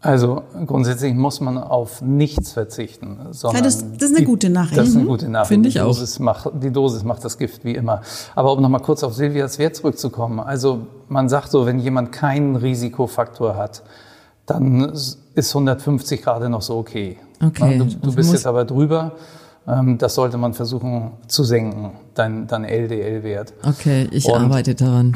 Also 0.00 0.42
grundsätzlich 0.64 1.14
muss 1.14 1.40
man 1.40 1.58
auf 1.58 2.00
nichts 2.00 2.52
verzichten. 2.52 3.18
Sondern 3.32 3.64
ja, 3.64 3.64
das, 3.64 3.78
das 3.78 4.02
ist 4.02 4.10
eine 4.10 4.20
die, 4.20 4.24
gute 4.24 4.50
Nachricht. 4.50 4.78
Das 4.78 4.90
ist 4.90 4.94
eine 4.94 5.02
mhm. 5.02 5.08
gute 5.08 5.28
Nachricht. 5.28 5.48
Finde 5.48 5.68
ich 5.68 5.80
auch. 5.80 5.98
Macht, 6.20 6.48
die 6.62 6.70
Dosis 6.70 7.02
macht 7.02 7.24
das 7.24 7.38
Gift 7.38 7.64
wie 7.64 7.74
immer. 7.74 8.02
Aber 8.36 8.52
um 8.52 8.62
nochmal 8.62 8.82
kurz 8.82 9.02
auf 9.02 9.14
Silvias 9.14 9.58
Wert 9.58 9.74
zurückzukommen. 9.74 10.38
Also 10.38 10.86
man 11.08 11.28
sagt 11.28 11.50
so, 11.50 11.66
wenn 11.66 11.80
jemand 11.80 12.12
keinen 12.12 12.54
Risikofaktor 12.54 13.56
hat, 13.56 13.82
dann 14.46 14.92
ist 15.34 15.50
150 15.56 16.22
gerade 16.22 16.48
noch 16.48 16.62
so 16.62 16.78
okay. 16.78 17.18
Okay. 17.44 17.78
Du, 17.78 17.84
du 17.84 18.14
bist 18.14 18.32
jetzt 18.32 18.46
aber 18.46 18.64
drüber. 18.64 19.16
Ähm, 19.68 19.98
das 19.98 20.14
sollte 20.14 20.38
man 20.38 20.54
versuchen 20.54 21.12
zu 21.26 21.44
senken, 21.44 21.92
dein, 22.14 22.46
dein 22.46 22.64
LDL-Wert. 22.64 23.52
Okay, 23.62 24.08
ich 24.10 24.26
Und 24.26 24.42
arbeite 24.42 24.74
daran. 24.74 25.12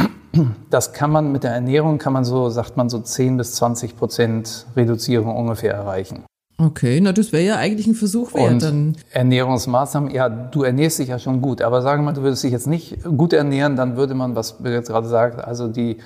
Das 0.70 0.94
kann 0.94 1.10
man 1.10 1.30
mit 1.30 1.44
der 1.44 1.52
Ernährung, 1.52 1.98
kann 1.98 2.14
man 2.14 2.24
so, 2.24 2.48
sagt 2.48 2.76
man 2.76 2.88
so 2.88 3.00
10 3.00 3.36
bis 3.36 3.54
20 3.56 3.96
Prozent 3.96 4.66
Reduzierung 4.74 5.36
ungefähr 5.36 5.74
erreichen. 5.74 6.24
Okay, 6.58 7.00
na 7.02 7.12
das 7.12 7.32
wäre 7.32 7.44
ja 7.44 7.56
eigentlich 7.56 7.86
ein 7.86 7.94
Versuch 7.94 8.32
wert. 8.34 8.50
Und 8.50 8.62
dann. 8.62 8.96
Ernährungsmaßnahmen, 9.10 10.10
ja, 10.10 10.28
du 10.28 10.62
ernährst 10.62 10.98
dich 10.98 11.08
ja 11.08 11.18
schon 11.18 11.42
gut, 11.42 11.60
aber 11.60 11.82
sagen 11.82 12.02
wir 12.02 12.06
mal, 12.06 12.12
du 12.12 12.22
würdest 12.22 12.44
dich 12.44 12.52
jetzt 12.52 12.66
nicht 12.66 12.98
gut 13.04 13.32
ernähren, 13.32 13.76
dann 13.76 13.96
würde 13.96 14.14
man, 14.14 14.36
was 14.36 14.56
jetzt 14.64 14.88
gerade 14.88 15.08
sagt, 15.08 15.44
also 15.44 15.68
die 15.68 15.98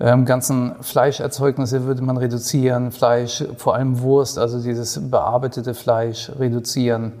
ähm, 0.00 0.24
ganzen 0.24 0.74
Fleischerzeugnisse 0.80 1.84
würde 1.84 2.02
man 2.02 2.16
reduzieren, 2.16 2.92
Fleisch, 2.92 3.44
vor 3.56 3.74
allem 3.74 4.00
Wurst, 4.00 4.38
also 4.38 4.60
dieses 4.60 4.98
bearbeitete 5.10 5.74
Fleisch 5.74 6.30
reduzieren. 6.38 7.12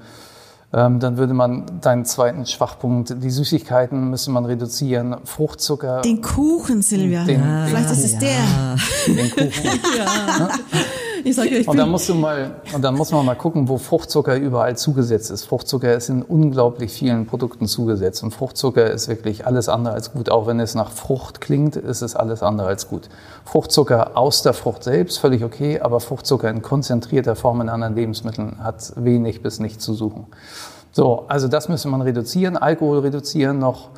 Ähm, 0.76 0.98
dann 0.98 1.16
würde 1.16 1.34
man 1.34 1.64
deinen 1.80 2.04
zweiten 2.04 2.46
Schwachpunkt, 2.46 3.22
die 3.22 3.30
Süßigkeiten 3.30 4.10
müsste 4.10 4.32
man 4.32 4.44
reduzieren, 4.44 5.14
Fruchtzucker. 5.24 6.00
Den 6.00 6.20
Kuchen, 6.20 6.82
Silvia. 6.82 7.24
Den- 7.24 7.40
ja. 7.40 7.66
Vielleicht 7.66 7.90
ist 7.92 8.04
es 8.04 8.12
ja. 8.14 8.18
der. 8.18 9.14
Den 9.14 9.30
Kuchen. 9.30 9.70
Ich 11.24 11.36
sage 11.36 11.48
ich 11.48 11.66
Und 11.66 11.78
dann 11.78 11.88
musst 11.88 12.08
du 12.10 12.14
mal, 12.14 12.56
und 12.74 12.82
dann 12.82 12.94
muss 12.94 13.10
man 13.10 13.24
mal 13.24 13.34
gucken, 13.34 13.68
wo 13.68 13.78
Fruchtzucker 13.78 14.36
überall 14.36 14.76
zugesetzt 14.76 15.30
ist. 15.30 15.46
Fruchtzucker 15.46 15.94
ist 15.94 16.10
in 16.10 16.22
unglaublich 16.22 16.92
vielen 16.92 17.26
Produkten 17.26 17.66
zugesetzt. 17.66 18.22
Und 18.22 18.32
Fruchtzucker 18.32 18.90
ist 18.90 19.08
wirklich 19.08 19.46
alles 19.46 19.70
andere 19.70 19.94
als 19.94 20.12
gut. 20.12 20.28
Auch 20.28 20.46
wenn 20.46 20.60
es 20.60 20.74
nach 20.74 20.90
Frucht 20.92 21.40
klingt, 21.40 21.76
ist 21.76 22.02
es 22.02 22.14
alles 22.14 22.42
andere 22.42 22.68
als 22.68 22.88
gut. 22.88 23.08
Fruchtzucker 23.46 24.18
aus 24.18 24.42
der 24.42 24.52
Frucht 24.52 24.84
selbst, 24.84 25.18
völlig 25.18 25.42
okay. 25.42 25.80
Aber 25.80 25.98
Fruchtzucker 26.00 26.50
in 26.50 26.60
konzentrierter 26.60 27.36
Form 27.36 27.62
in 27.62 27.70
anderen 27.70 27.94
Lebensmitteln 27.94 28.62
hat 28.62 28.92
wenig 28.96 29.42
bis 29.42 29.60
nichts 29.60 29.82
zu 29.82 29.94
suchen. 29.94 30.26
So, 30.92 31.24
also 31.28 31.48
das 31.48 31.70
müsste 31.70 31.88
man 31.88 32.02
reduzieren. 32.02 32.58
Alkohol 32.58 32.98
reduzieren 32.98 33.58
noch. 33.58 33.88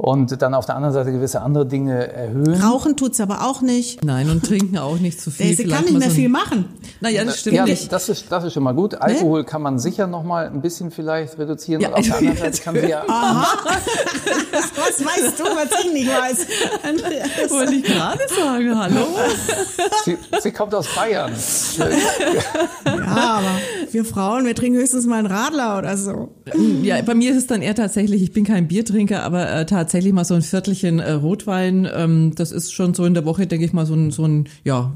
Und 0.00 0.40
dann 0.40 0.54
auf 0.54 0.64
der 0.64 0.76
anderen 0.76 0.94
Seite 0.94 1.10
gewisse 1.10 1.42
andere 1.42 1.66
Dinge 1.66 2.12
erhöhen. 2.12 2.62
Rauchen 2.62 2.96
tut's 2.96 3.20
aber 3.20 3.44
auch 3.44 3.62
nicht. 3.62 4.04
nein, 4.04 4.30
und 4.30 4.46
trinken 4.46 4.78
auch 4.78 4.98
nicht 5.00 5.20
zu 5.20 5.30
viel. 5.32 5.56
Sie 5.56 5.66
kann 5.66 5.84
nicht 5.84 5.98
mehr 5.98 6.08
so 6.08 6.14
viel 6.14 6.28
machen. 6.28 6.66
Naja, 7.00 7.24
das 7.24 7.40
stimmt 7.40 7.56
ja, 7.56 7.64
nicht. 7.64 7.92
das 7.92 8.08
ist, 8.08 8.30
das 8.30 8.44
ist 8.44 8.52
schon 8.52 8.62
mal 8.62 8.74
gut. 8.74 8.94
Alkohol 8.94 9.42
kann 9.42 9.60
man 9.60 9.80
sicher 9.80 10.06
noch 10.06 10.22
mal 10.22 10.46
ein 10.46 10.62
bisschen 10.62 10.92
vielleicht 10.92 11.36
reduzieren. 11.36 11.82
Ja, 11.82 11.88
und 11.88 11.94
auf 11.96 12.06
der 12.06 12.16
anderen 12.16 12.38
Seite 12.38 12.62
kann 12.62 12.74
sie 12.76 12.86
ja, 12.86 13.02
Was 13.08 15.04
weißt 15.04 15.40
du, 15.40 15.44
was 15.44 15.84
ich 15.84 15.92
nicht 15.92 16.08
weiß? 16.08 16.46
Andreas. 16.88 17.50
Wollte 17.50 17.74
ich 17.74 17.82
gerade 17.82 18.20
sagen, 18.28 18.78
hallo? 18.78 19.06
sie, 20.04 20.16
sie 20.40 20.52
kommt 20.52 20.76
aus 20.76 20.86
Bayern. 20.94 21.32
Ja, 22.86 23.38
aber 23.38 23.50
wir 23.90 24.04
Frauen, 24.04 24.46
wir 24.46 24.54
trinken 24.54 24.78
höchstens 24.78 25.06
mal 25.06 25.18
einen 25.18 25.26
Radler 25.26 25.78
oder 25.78 25.96
so. 25.96 26.28
Ja, 26.82 27.02
bei 27.02 27.16
mir 27.16 27.32
ist 27.32 27.38
es 27.38 27.46
dann 27.48 27.62
eher 27.62 27.74
tatsächlich, 27.74 28.22
ich 28.22 28.32
bin 28.32 28.44
kein 28.44 28.68
Biertrinker, 28.68 29.24
aber 29.24 29.50
äh, 29.50 29.66
tatsächlich 29.66 29.87
mal 30.12 30.24
so 30.24 30.34
ein 30.34 30.42
Viertelchen 30.42 30.98
äh, 31.00 31.12
Rotwein, 31.12 31.88
ähm, 31.94 32.32
das 32.34 32.52
ist 32.52 32.72
schon 32.72 32.94
so 32.94 33.04
in 33.04 33.14
der 33.14 33.24
Woche, 33.24 33.46
denke 33.46 33.64
ich 33.64 33.72
mal, 33.72 33.86
so 33.86 33.94
ein, 33.94 34.10
so 34.10 34.24
ein, 34.24 34.48
ja, 34.64 34.92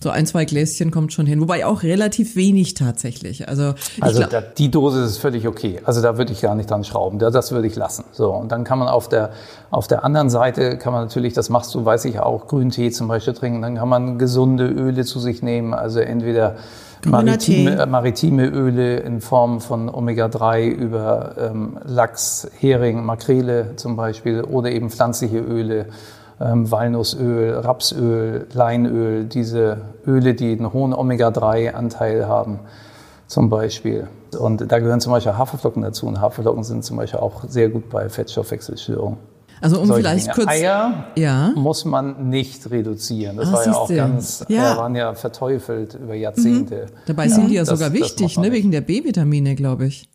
so 0.00 0.10
ein, 0.10 0.26
zwei 0.26 0.44
Gläschen 0.44 0.92
kommt 0.92 1.12
schon 1.12 1.26
hin. 1.26 1.40
Wobei 1.40 1.66
auch 1.66 1.82
relativ 1.82 2.36
wenig 2.36 2.74
tatsächlich. 2.74 3.48
Also, 3.48 3.74
Also 4.00 4.22
da, 4.30 4.40
die 4.40 4.70
Dosis 4.70 5.10
ist 5.10 5.18
völlig 5.18 5.48
okay. 5.48 5.80
Also 5.84 6.00
da 6.00 6.16
würde 6.16 6.32
ich 6.32 6.40
gar 6.40 6.54
nicht 6.54 6.70
dran 6.70 6.84
schrauben. 6.84 7.18
Da- 7.18 7.30
Das 7.30 7.50
würde 7.50 7.66
ich 7.66 7.74
lassen. 7.74 8.04
So 8.12 8.30
und 8.32 8.52
dann 8.52 8.62
kann 8.62 8.78
man 8.78 8.86
auf 8.86 9.08
der 9.08 9.30
auf 9.70 9.88
der 9.88 10.04
anderen 10.04 10.30
Seite 10.30 10.78
kann 10.78 10.92
man 10.92 11.02
natürlich, 11.02 11.32
das 11.32 11.48
machst 11.50 11.74
du, 11.74 11.84
weiß 11.84 12.04
ich 12.04 12.20
auch, 12.20 12.46
Grüntee 12.46 12.90
zum 12.92 13.08
Beispiel 13.08 13.34
trinken. 13.34 13.60
Dann 13.60 13.74
kann 13.74 13.88
man 13.88 14.18
gesunde 14.20 14.68
Öle 14.68 15.04
zu 15.04 15.18
sich 15.18 15.42
nehmen. 15.42 15.74
Also 15.74 15.98
entweder 15.98 16.54
maritime, 17.06 17.38
Tee. 17.38 17.66
äh, 17.66 17.86
maritime 17.86 18.46
Öle 18.46 18.98
in 18.98 19.20
Form 19.20 19.60
von 19.60 19.88
Omega-3 19.88 20.68
über 20.68 21.34
ähm, 21.38 21.78
Lachs, 21.84 22.50
Hering, 22.58 23.04
Makrele 23.04 23.76
zum 23.76 23.96
Beispiel 23.96 24.42
oder 24.42 24.70
eben 24.70 24.90
pflanzliche 24.90 25.38
Öle, 25.38 25.86
ähm, 26.40 26.70
Walnussöl, 26.70 27.54
Rapsöl, 27.54 28.46
Leinöl, 28.52 29.24
diese 29.24 29.78
Öle, 30.06 30.34
die 30.34 30.52
einen 30.52 30.72
hohen 30.72 30.94
Omega-3-Anteil 30.94 32.26
haben 32.26 32.60
zum 33.26 33.50
Beispiel. 33.50 34.08
Und 34.38 34.70
da 34.70 34.78
gehören 34.78 35.00
zum 35.00 35.12
Beispiel 35.12 35.36
Haferflocken 35.36 35.82
dazu. 35.82 36.06
Und 36.06 36.20
Haferflocken 36.20 36.64
sind 36.64 36.84
zum 36.84 36.96
Beispiel 36.96 37.20
auch 37.20 37.44
sehr 37.48 37.68
gut 37.68 37.88
bei 37.90 38.08
Fettstoffwechselstörungen. 38.08 39.37
Also 39.60 39.80
um 39.80 39.86
Solche 39.86 40.02
vielleicht 40.02 40.24
Dinge. 40.26 40.34
kurz. 40.34 40.48
Eier 40.48 41.04
Ja. 41.16 41.52
muss 41.56 41.84
man 41.84 42.28
nicht 42.30 42.70
reduzieren. 42.70 43.36
Das 43.36 43.48
Ah, 43.48 43.52
war 43.52 43.66
ja 43.66 43.72
auch 43.74 43.88
ganz, 43.88 44.44
Ja. 44.48 44.76
Waren 44.76 44.94
ja 44.94 45.14
verteufelt 45.14 45.94
über 45.94 46.14
Jahrzehnte. 46.14 46.86
Dabei 47.06 47.28
sind 47.28 47.48
die 47.48 47.54
ja 47.54 47.62
Das- 47.62 47.70
sogar 47.70 47.92
wichtig, 47.92 48.38
ne, 48.38 48.52
wegen 48.52 48.70
der 48.70 48.80
B-Vitamine, 48.80 49.54
glaube 49.54 49.86
ich. 49.86 50.08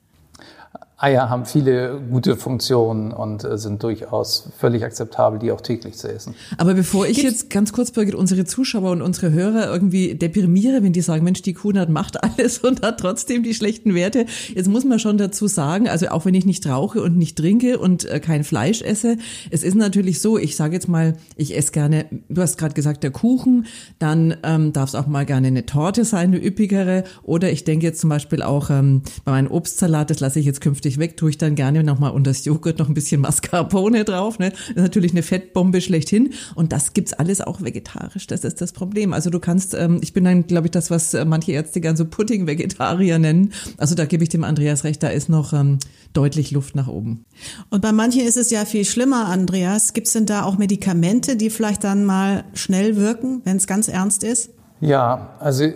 Eier 1.03 1.29
haben 1.29 1.45
viele 1.45 1.99
gute 2.09 2.37
Funktionen 2.37 3.11
und 3.11 3.43
äh, 3.43 3.57
sind 3.57 3.83
durchaus 3.83 4.49
völlig 4.57 4.85
akzeptabel, 4.85 5.37
die 5.37 5.51
auch 5.51 5.59
täglich 5.59 5.97
zu 5.97 6.07
essen. 6.07 6.33
Aber 6.57 6.73
bevor 6.75 7.05
ich 7.07 7.21
jetzt 7.21 7.49
ganz 7.49 7.73
kurz, 7.73 7.91
Birgit, 7.91 8.15
unsere 8.15 8.45
Zuschauer 8.45 8.91
und 8.91 9.01
unsere 9.01 9.33
Hörer 9.33 9.69
irgendwie 9.69 10.15
deprimiere, 10.15 10.81
wenn 10.81 10.93
die 10.93 11.01
sagen, 11.01 11.25
Mensch, 11.25 11.41
die 11.41 11.53
Kuh 11.53 11.73
hat 11.73 11.89
macht 11.89 12.23
alles 12.23 12.59
und 12.59 12.83
hat 12.83 13.01
trotzdem 13.01 13.43
die 13.43 13.53
schlechten 13.53 13.93
Werte. 13.93 14.25
Jetzt 14.55 14.69
muss 14.69 14.85
man 14.85 14.97
schon 14.97 15.17
dazu 15.17 15.47
sagen, 15.47 15.89
also 15.89 16.07
auch 16.07 16.23
wenn 16.23 16.35
ich 16.35 16.45
nicht 16.45 16.65
rauche 16.67 17.01
und 17.01 17.17
nicht 17.17 17.37
trinke 17.37 17.79
und 17.79 18.05
äh, 18.05 18.21
kein 18.21 18.45
Fleisch 18.45 18.81
esse, 18.81 19.17
es 19.51 19.63
ist 19.63 19.75
natürlich 19.75 20.21
so, 20.21 20.37
ich 20.37 20.55
sage 20.55 20.73
jetzt 20.73 20.87
mal, 20.87 21.17
ich 21.35 21.57
esse 21.57 21.73
gerne, 21.73 22.05
du 22.29 22.41
hast 22.41 22.57
gerade 22.57 22.75
gesagt, 22.75 23.03
der 23.03 23.11
Kuchen, 23.11 23.65
dann 23.99 24.37
ähm, 24.43 24.71
darf 24.71 24.89
es 24.89 24.95
auch 24.95 25.07
mal 25.07 25.25
gerne 25.25 25.47
eine 25.47 25.65
Torte 25.65 26.05
sein, 26.05 26.33
eine 26.33 26.45
üppigere. 26.45 27.03
Oder 27.23 27.51
ich 27.51 27.65
denke 27.65 27.85
jetzt 27.85 27.99
zum 27.99 28.09
Beispiel 28.09 28.41
auch 28.41 28.69
ähm, 28.69 29.01
bei 29.25 29.33
meinem 29.33 29.51
Obstsalat, 29.51 30.09
das 30.09 30.21
lasse 30.21 30.39
ich 30.39 30.45
jetzt 30.45 30.61
künftig 30.61 30.92
weg, 30.99 31.17
tue 31.17 31.31
ich 31.31 31.37
dann 31.37 31.55
gerne 31.55 31.83
nochmal 31.83 32.11
unter 32.11 32.31
das 32.31 32.45
Joghurt 32.45 32.79
noch 32.79 32.87
ein 32.87 32.93
bisschen 32.93 33.21
Mascarpone 33.21 34.03
drauf. 34.03 34.39
Ne? 34.39 34.51
Das 34.51 34.69
ist 34.69 34.75
natürlich 34.75 35.11
eine 35.11 35.23
Fettbombe 35.23 35.81
schlechthin. 35.81 36.33
Und 36.55 36.71
das 36.71 36.93
gibt's 36.93 37.13
alles 37.13 37.41
auch 37.41 37.61
vegetarisch. 37.61 38.27
Das 38.27 38.43
ist 38.43 38.61
das 38.61 38.71
Problem. 38.71 39.13
Also 39.13 39.29
du 39.29 39.39
kannst, 39.39 39.73
ähm, 39.73 39.99
ich 40.01 40.13
bin 40.13 40.23
dann, 40.23 40.47
glaube 40.47 40.67
ich, 40.67 40.71
das, 40.71 40.89
was 40.89 41.13
äh, 41.13 41.25
manche 41.25 41.51
Ärzte 41.51 41.81
gern 41.81 41.95
so 41.95 42.05
Pudding-Vegetarier 42.05 43.19
nennen. 43.19 43.53
Also 43.77 43.95
da 43.95 44.05
gebe 44.05 44.23
ich 44.23 44.29
dem 44.29 44.43
Andreas 44.43 44.83
recht, 44.83 45.03
da 45.03 45.09
ist 45.09 45.29
noch 45.29 45.53
ähm, 45.53 45.79
deutlich 46.13 46.51
Luft 46.51 46.75
nach 46.75 46.87
oben. 46.87 47.25
Und 47.69 47.81
bei 47.81 47.91
manchen 47.91 48.21
ist 48.21 48.37
es 48.37 48.49
ja 48.49 48.65
viel 48.65 48.85
schlimmer, 48.85 49.27
Andreas. 49.27 49.93
Gibt's 49.93 50.13
denn 50.13 50.25
da 50.25 50.43
auch 50.43 50.57
Medikamente, 50.57 51.35
die 51.35 51.49
vielleicht 51.49 51.83
dann 51.83 52.05
mal 52.05 52.43
schnell 52.53 52.95
wirken, 52.95 53.41
wenn 53.45 53.57
es 53.57 53.67
ganz 53.67 53.87
ernst 53.87 54.23
ist? 54.23 54.49
Ja, 54.81 55.35
also 55.39 55.71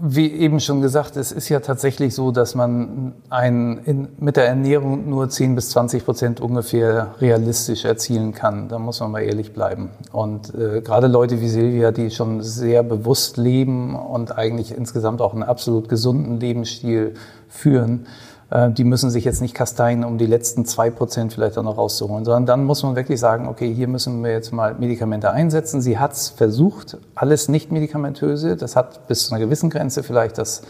wie 0.00 0.32
eben 0.32 0.60
schon 0.60 0.80
gesagt, 0.80 1.16
es 1.16 1.32
ist 1.32 1.48
ja 1.48 1.60
tatsächlich 1.60 2.14
so, 2.14 2.30
dass 2.30 2.54
man 2.54 3.12
ein, 3.30 3.78
in, 3.84 4.08
mit 4.18 4.36
der 4.36 4.46
Ernährung 4.46 5.08
nur 5.08 5.28
10 5.28 5.54
bis 5.54 5.70
20 5.70 6.04
Prozent 6.04 6.40
ungefähr 6.40 7.14
realistisch 7.20 7.84
erzielen 7.84 8.32
kann. 8.32 8.68
Da 8.68 8.78
muss 8.78 9.00
man 9.00 9.10
mal 9.10 9.20
ehrlich 9.20 9.52
bleiben. 9.52 9.90
Und 10.12 10.54
äh, 10.54 10.80
gerade 10.80 11.06
Leute 11.06 11.40
wie 11.40 11.48
Silvia, 11.48 11.92
die 11.92 12.10
schon 12.10 12.42
sehr 12.42 12.82
bewusst 12.82 13.36
leben 13.36 13.94
und 13.96 14.36
eigentlich 14.36 14.76
insgesamt 14.76 15.20
auch 15.20 15.32
einen 15.32 15.42
absolut 15.42 15.88
gesunden 15.88 16.40
Lebensstil 16.40 17.14
führen, 17.48 18.06
die 18.54 18.84
müssen 18.84 19.10
sich 19.10 19.24
jetzt 19.24 19.42
nicht 19.42 19.54
kasteien, 19.54 20.04
um 20.04 20.16
die 20.16 20.26
letzten 20.26 20.64
zwei 20.64 20.88
Prozent 20.88 21.32
vielleicht 21.32 21.58
auch 21.58 21.64
noch 21.64 21.76
rauszuholen, 21.76 22.24
sondern 22.24 22.46
dann 22.46 22.64
muss 22.64 22.84
man 22.84 22.94
wirklich 22.94 23.18
sagen, 23.18 23.48
okay, 23.48 23.72
hier 23.74 23.88
müssen 23.88 24.22
wir 24.22 24.30
jetzt 24.30 24.52
mal 24.52 24.74
Medikamente 24.78 25.32
einsetzen. 25.32 25.80
Sie 25.80 25.98
hat 25.98 26.12
es 26.12 26.28
versucht, 26.28 26.98
alles 27.16 27.48
nicht 27.48 27.72
medikamentöse. 27.72 28.56
Das 28.56 28.76
hat 28.76 29.08
bis 29.08 29.26
zu 29.26 29.34
einer 29.34 29.44
gewissen 29.44 29.70
Grenze 29.70 30.04
vielleicht 30.04 30.38
das 30.38 30.62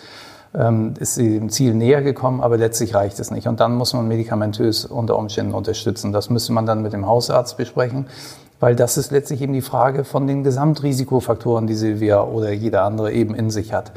ähm, 0.54 0.94
ist 0.98 1.14
sie 1.14 1.38
dem 1.38 1.50
Ziel 1.50 1.74
näher 1.74 2.02
gekommen, 2.02 2.40
aber 2.40 2.56
letztlich 2.56 2.94
reicht 2.94 3.18
es 3.18 3.30
nicht. 3.30 3.48
Und 3.48 3.60
dann 3.60 3.74
muss 3.74 3.92
man 3.92 4.06
medikamentös 4.06 4.84
unter 4.84 5.18
Umständen 5.18 5.52
unterstützen. 5.52 6.12
Das 6.12 6.30
müsste 6.30 6.52
man 6.52 6.66
dann 6.66 6.82
mit 6.82 6.92
dem 6.92 7.06
Hausarzt 7.06 7.56
besprechen, 7.56 8.06
weil 8.60 8.76
das 8.76 8.96
ist 8.96 9.10
letztlich 9.10 9.42
eben 9.42 9.52
die 9.52 9.62
Frage 9.62 10.04
von 10.04 10.26
den 10.26 10.44
Gesamtrisikofaktoren, 10.44 11.66
die 11.66 11.74
Silvia 11.74 12.22
oder 12.22 12.52
jeder 12.52 12.84
andere 12.84 13.12
eben 13.12 13.34
in 13.34 13.50
sich 13.50 13.72
hat. 13.72 13.92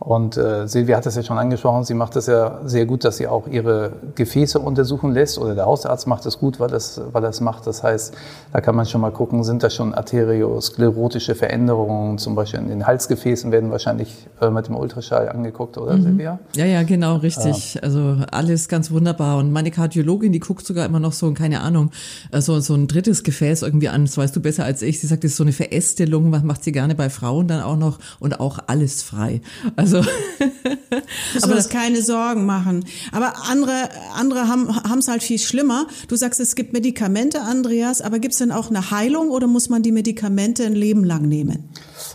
Und 0.00 0.38
äh, 0.38 0.66
Silvia 0.66 0.96
hat 0.96 1.04
das 1.04 1.14
ja 1.14 1.22
schon 1.22 1.36
angesprochen, 1.36 1.84
sie 1.84 1.92
macht 1.92 2.16
das 2.16 2.26
ja 2.26 2.60
sehr 2.64 2.86
gut, 2.86 3.04
dass 3.04 3.18
sie 3.18 3.28
auch 3.28 3.46
ihre 3.46 3.92
Gefäße 4.14 4.58
untersuchen 4.58 5.12
lässt 5.12 5.36
oder 5.36 5.54
der 5.54 5.66
Hausarzt 5.66 6.06
macht 6.06 6.24
das 6.24 6.38
gut, 6.38 6.58
weil 6.58 6.70
das, 6.70 6.98
weil 7.12 7.20
das 7.20 7.42
macht. 7.42 7.66
Das 7.66 7.82
heißt, 7.82 8.14
da 8.50 8.62
kann 8.62 8.74
man 8.74 8.86
schon 8.86 9.02
mal 9.02 9.12
gucken, 9.12 9.44
sind 9.44 9.62
da 9.62 9.68
schon 9.68 9.92
arteriosklerotische 9.92 11.34
Veränderungen, 11.34 12.16
zum 12.16 12.34
Beispiel 12.34 12.60
in 12.60 12.68
den 12.68 12.86
Halsgefäßen 12.86 13.52
werden 13.52 13.70
wahrscheinlich 13.70 14.26
äh, 14.40 14.48
mit 14.48 14.68
dem 14.68 14.76
Ultraschall 14.76 15.28
angeguckt, 15.28 15.76
oder 15.76 16.00
Silvia? 16.00 16.38
Ja, 16.56 16.64
ja, 16.64 16.82
genau, 16.82 17.16
richtig. 17.16 17.78
Also 17.82 18.16
alles 18.32 18.68
ganz 18.68 18.90
wunderbar. 18.90 19.36
Und 19.36 19.52
meine 19.52 19.70
Kardiologin, 19.70 20.32
die 20.32 20.40
guckt 20.40 20.64
sogar 20.66 20.86
immer 20.86 21.00
noch 21.00 21.12
so, 21.12 21.30
keine 21.34 21.60
Ahnung, 21.60 21.90
äh, 22.32 22.40
so, 22.40 22.58
so 22.60 22.74
ein 22.74 22.88
drittes 22.88 23.22
Gefäß 23.22 23.60
irgendwie 23.60 23.90
an. 23.90 24.06
Das 24.06 24.16
weißt 24.16 24.34
du 24.34 24.40
besser 24.40 24.64
als 24.64 24.80
ich. 24.80 24.98
Sie 24.98 25.06
sagt, 25.06 25.24
das 25.24 25.32
ist 25.32 25.36
so 25.36 25.44
eine 25.44 25.52
Verästelung, 25.52 26.32
was 26.32 26.42
macht 26.42 26.64
sie 26.64 26.72
gerne 26.72 26.94
bei 26.94 27.10
Frauen 27.10 27.48
dann 27.48 27.60
auch 27.60 27.76
noch 27.76 27.98
und 28.18 28.40
auch 28.40 28.60
alles 28.66 29.02
frei. 29.02 29.42
Also, 29.76 29.89
Du 29.90 31.40
sollst 31.40 31.70
keine 31.70 32.02
Sorgen 32.02 32.44
machen. 32.46 32.84
Aber 33.12 33.34
andere, 33.48 33.90
andere 34.14 34.48
haben 34.48 34.98
es 34.98 35.08
halt 35.08 35.22
viel 35.22 35.38
schlimmer. 35.38 35.86
Du 36.08 36.16
sagst, 36.16 36.40
es 36.40 36.54
gibt 36.54 36.72
Medikamente, 36.72 37.42
Andreas, 37.42 38.00
aber 38.00 38.18
gibt 38.18 38.32
es 38.32 38.38
denn 38.38 38.52
auch 38.52 38.70
eine 38.70 38.90
Heilung 38.90 39.28
oder 39.30 39.46
muss 39.46 39.68
man 39.68 39.82
die 39.82 39.92
Medikamente 39.92 40.64
ein 40.64 40.74
Leben 40.74 41.04
lang 41.04 41.28
nehmen? 41.28 41.68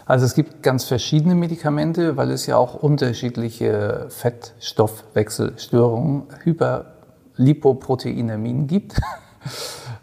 Also 0.06 0.26
es 0.26 0.34
gibt 0.36 0.62
ganz 0.62 0.84
verschiedene 0.86 1.36
Medikamente, 1.36 2.18
weil 2.18 2.32
es 2.32 2.46
ja 2.46 2.58
auch 2.58 2.76
unterschiedliche 2.76 4.08
Fettstoffwechselstörungen, 4.10 6.24
Hyperlipoproteinämien 6.44 8.68
gibt. 8.68 8.96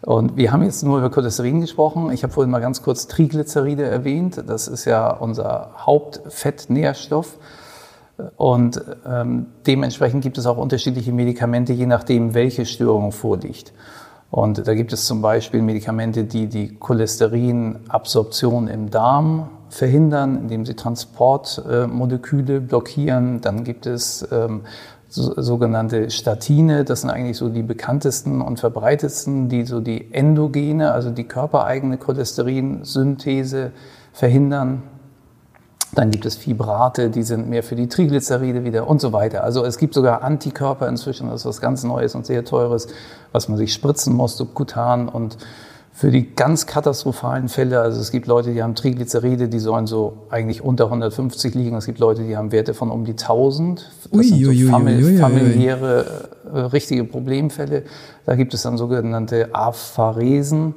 Und 0.02 0.36
wir 0.36 0.50
haben 0.50 0.64
jetzt 0.64 0.82
nur 0.82 0.98
über 0.98 1.10
Cholesterin 1.10 1.60
gesprochen. 1.60 2.10
Ich 2.10 2.24
habe 2.24 2.32
vorhin 2.32 2.50
mal 2.50 2.60
ganz 2.60 2.82
kurz 2.82 3.06
Triglyceride 3.06 3.84
erwähnt. 3.84 4.42
Das 4.46 4.66
ist 4.66 4.84
ja 4.84 5.10
unser 5.10 5.74
Hauptfettnährstoff. 5.78 7.38
Und 8.36 8.80
ähm, 9.06 9.46
dementsprechend 9.66 10.22
gibt 10.22 10.38
es 10.38 10.46
auch 10.46 10.56
unterschiedliche 10.56 11.12
Medikamente, 11.12 11.72
je 11.72 11.86
nachdem, 11.86 12.34
welche 12.34 12.66
Störung 12.66 13.12
vorliegt. 13.12 13.72
Und 14.30 14.66
da 14.66 14.74
gibt 14.74 14.92
es 14.92 15.04
zum 15.04 15.20
Beispiel 15.20 15.60
Medikamente, 15.60 16.24
die 16.24 16.46
die 16.46 16.74
Cholesterinabsorption 16.76 18.68
im 18.68 18.90
Darm 18.90 19.50
verhindern, 19.68 20.36
indem 20.36 20.64
sie 20.64 20.74
Transportmoleküle 20.74 22.60
blockieren. 22.60 23.40
Dann 23.42 23.64
gibt 23.64 23.86
es 23.86 24.26
ähm, 24.32 24.62
so, 25.08 25.34
sogenannte 25.40 26.10
Statine, 26.10 26.84
das 26.84 27.02
sind 27.02 27.10
eigentlich 27.10 27.36
so 27.36 27.50
die 27.50 27.62
bekanntesten 27.62 28.40
und 28.40 28.58
verbreitetsten, 28.58 29.50
die 29.50 29.64
so 29.64 29.80
die 29.80 30.14
endogene, 30.14 30.92
also 30.92 31.10
die 31.10 31.24
körpereigene 31.24 31.98
Cholesterinsynthese 31.98 33.72
verhindern. 34.14 34.82
Dann 35.94 36.10
gibt 36.10 36.24
es 36.24 36.36
Fibrate, 36.36 37.10
die 37.10 37.22
sind 37.22 37.48
mehr 37.48 37.62
für 37.62 37.76
die 37.76 37.86
Triglyceride 37.86 38.64
wieder 38.64 38.88
und 38.88 39.00
so 39.00 39.12
weiter. 39.12 39.44
Also 39.44 39.64
es 39.64 39.76
gibt 39.76 39.92
sogar 39.92 40.22
Antikörper 40.22 40.88
inzwischen, 40.88 41.28
das 41.28 41.42
ist 41.42 41.46
was 41.46 41.60
ganz 41.60 41.84
Neues 41.84 42.14
und 42.14 42.24
sehr 42.24 42.44
Teures, 42.44 42.86
was 43.32 43.48
man 43.48 43.58
sich 43.58 43.74
spritzen 43.74 44.14
muss, 44.14 44.36
subkutan 44.38 45.08
und 45.08 45.36
für 45.94 46.10
die 46.10 46.34
ganz 46.34 46.66
katastrophalen 46.66 47.50
Fälle, 47.50 47.80
also 47.80 48.00
es 48.00 48.10
gibt 48.10 48.26
Leute, 48.26 48.54
die 48.54 48.62
haben 48.62 48.74
Triglyceride, 48.74 49.48
die 49.48 49.58
sollen 49.58 49.86
so 49.86 50.26
eigentlich 50.30 50.62
unter 50.62 50.86
150 50.86 51.54
liegen. 51.54 51.76
Es 51.76 51.84
gibt 51.84 51.98
Leute, 51.98 52.22
die 52.22 52.36
haben 52.36 52.50
Werte 52.50 52.72
von 52.72 52.90
um 52.90 53.04
die 53.04 53.12
1000. 53.12 53.90
Das 54.04 54.12
ui, 54.12 54.24
sind 54.24 54.42
so 54.42 54.50
ui, 54.50 54.64
famili 54.64 55.04
ui, 55.04 55.16
familiäre, 55.18 56.30
äh, 56.52 56.58
richtige 56.60 57.04
Problemfälle. 57.04 57.84
Da 58.24 58.36
gibt 58.36 58.54
es 58.54 58.62
dann 58.62 58.78
sogenannte 58.78 59.54
Apharesen. 59.54 60.74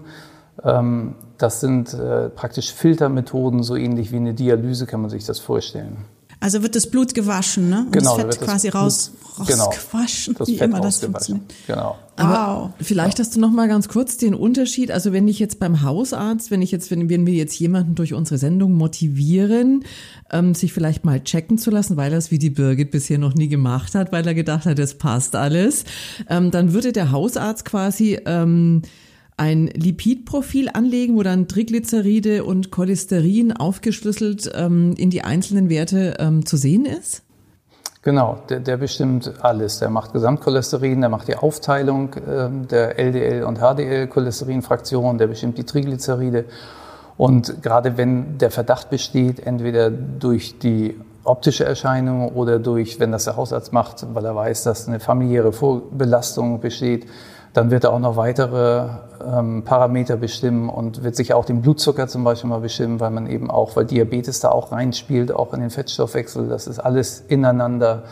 Ähm, 0.66 1.16
das 1.38 1.62
sind 1.62 1.94
äh, 1.94 2.30
praktisch 2.30 2.74
Filtermethoden, 2.74 3.64
so 3.64 3.76
ähnlich 3.76 4.12
wie 4.12 4.18
eine 4.18 4.34
Dialyse 4.34 4.86
kann 4.86 5.02
man 5.02 5.10
sich 5.10 5.26
das 5.26 5.40
vorstellen. 5.40 5.98
Also 6.40 6.62
wird 6.62 6.76
das 6.76 6.88
Blut 6.88 7.14
gewaschen, 7.14 7.70
ne? 7.70 7.84
Und 7.86 7.92
genau, 7.92 8.18
das 8.18 8.36
Fett 8.36 8.46
quasi 8.46 8.70
raus, 8.70 9.12
genau, 9.48 9.66
rausgewaschen, 9.66 10.36
das 10.38 10.48
wie 10.48 10.58
Fett 10.58 10.70
immer 10.70 10.82
das 10.82 11.00
funktioniert. 11.00 11.46
Genau. 11.66 11.98
Aber 12.18 12.74
wow. 12.78 12.86
vielleicht 12.86 13.20
hast 13.20 13.36
du 13.36 13.40
noch 13.40 13.52
mal 13.52 13.68
ganz 13.68 13.88
kurz 13.88 14.18
den 14.18 14.36
Unterschied. 14.36 14.92
Also 14.92 15.12
wenn 15.12 15.28
ich 15.28 15.40
jetzt 15.40 15.60
beim 15.60 15.82
Hausarzt, 15.82 16.52
wenn 16.52 16.62
ich 16.62 16.72
jetzt, 16.72 16.92
wenn, 16.92 17.10
wenn 17.10 17.26
wir 17.26 17.34
jetzt 17.34 17.58
jemanden 17.58 17.96
durch 17.96 18.14
unsere 18.14 18.38
Sendung 18.38 18.74
motivieren, 18.74 19.86
ähm, 20.32 20.54
sich 20.56 20.72
vielleicht 20.72 21.04
mal 21.04 21.24
checken 21.24 21.58
zu 21.58 21.72
lassen, 21.72 21.98
weil 21.98 22.12
er 22.12 22.18
es 22.18 22.32
wie 22.32 22.40
die 22.40 22.50
Birgit 22.50 22.92
bisher 22.92 23.18
noch 23.18 23.34
nie 23.34 23.48
gemacht 23.48 23.96
hat, 23.96 24.12
weil 24.12 24.28
er 24.28 24.34
gedacht 24.34 24.66
hat, 24.66 24.78
es 24.78 24.98
passt 24.98 25.36
alles, 25.36 25.84
ähm, 26.30 26.52
dann 26.52 26.74
würde 26.74 26.92
der 26.92 27.12
Hausarzt 27.12 27.66
quasi 27.66 28.20
ähm, 28.26 28.82
ein 29.38 29.68
Lipidprofil 29.68 30.70
anlegen, 30.74 31.16
wo 31.16 31.24
dann 31.24 31.48
Triglyceride 31.48 32.44
und 32.44 32.72
Cholesterin 32.72 33.52
aufgeschlüsselt 33.54 34.52
ähm, 34.56 34.94
in 34.98 35.10
die 35.10 35.24
einzelnen 35.24 35.70
Werte 35.70 36.16
ähm, 36.20 36.46
zu 36.46 36.58
sehen 36.58 36.86
ist? 36.86 37.24
Genau, 38.02 38.38
der, 38.50 38.60
der 38.60 38.78
bestimmt 38.78 39.34
alles. 39.42 39.80
Der 39.80 39.90
macht 39.90 40.14
Gesamtcholesterin, 40.14 41.02
der 41.02 41.10
macht 41.10 41.28
die 41.28 41.36
Aufteilung 41.36 42.14
äh, 42.14 42.50
der 42.70 43.00
LDL- 43.00 43.44
und 43.44 43.58
HDL-Cholesterinfraktion, 43.58 45.18
der 45.18 45.28
bestimmt 45.28 45.58
die 45.58 45.64
Triglyceride. 45.64 46.46
Und 47.18 47.64
gerade 47.64 47.98
wenn 47.98 48.38
der 48.38 48.52
Verdacht 48.52 48.90
besteht, 48.90 49.40
entweder 49.40 49.90
durch 49.90 50.60
die 50.60 50.96
optische 51.24 51.66
Erscheinung 51.66 52.30
oder 52.30 52.60
durch, 52.60 53.00
wenn 53.00 53.12
das 53.12 53.24
der 53.24 53.36
Hausarzt 53.36 53.74
macht, 53.74 54.06
weil 54.14 54.24
er 54.24 54.36
weiß, 54.36 54.64
dass 54.64 54.88
eine 54.88 55.00
familiäre 55.00 55.52
Vorbelastung 55.52 56.60
besteht, 56.60 57.08
dann 57.56 57.72
wird 57.72 57.86
er 57.86 57.94
auch 57.94 58.00
noch 58.00 58.18
weitere 58.18 58.90
ähm, 59.26 59.64
Parameter 59.64 60.18
bestimmen 60.18 60.68
und 60.68 61.04
wird 61.04 61.16
sich 61.16 61.34
auch 61.34 61.46
den 61.46 61.62
Blutzucker 61.62 62.06
zum 62.10 62.26
Beispiel 62.26 62.50
mal 62.50 62.60
bestimmen, 62.60 63.00
weil 63.00 63.12
man 63.12 63.28
eben 63.28 63.50
auch, 63.50 63.78
weil 63.78 63.86
Diabetes 63.86 64.42
da 64.42 64.50
auch 64.50 64.74
reinspielt, 64.74 65.32
auch 65.32 65.54
in 65.54 65.62
den 65.62 65.70
Fettstoffwechsel. 65.70 66.50
Das 66.50 66.68
ist 66.68 66.80
alles 66.80 67.24
ineinander, 67.30 68.04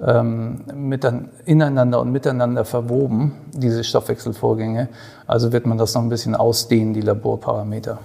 ähm, 0.00 0.60
mit, 0.72 1.04
ineinander 1.44 2.00
und 2.00 2.12
miteinander 2.12 2.64
verwoben, 2.64 3.32
diese 3.52 3.82
Stoffwechselvorgänge. 3.82 4.88
Also 5.26 5.52
wird 5.52 5.66
man 5.66 5.76
das 5.76 5.94
noch 5.94 6.02
ein 6.02 6.08
bisschen 6.08 6.36
ausdehnen, 6.36 6.94
die 6.94 7.00
Laborparameter. 7.00 7.98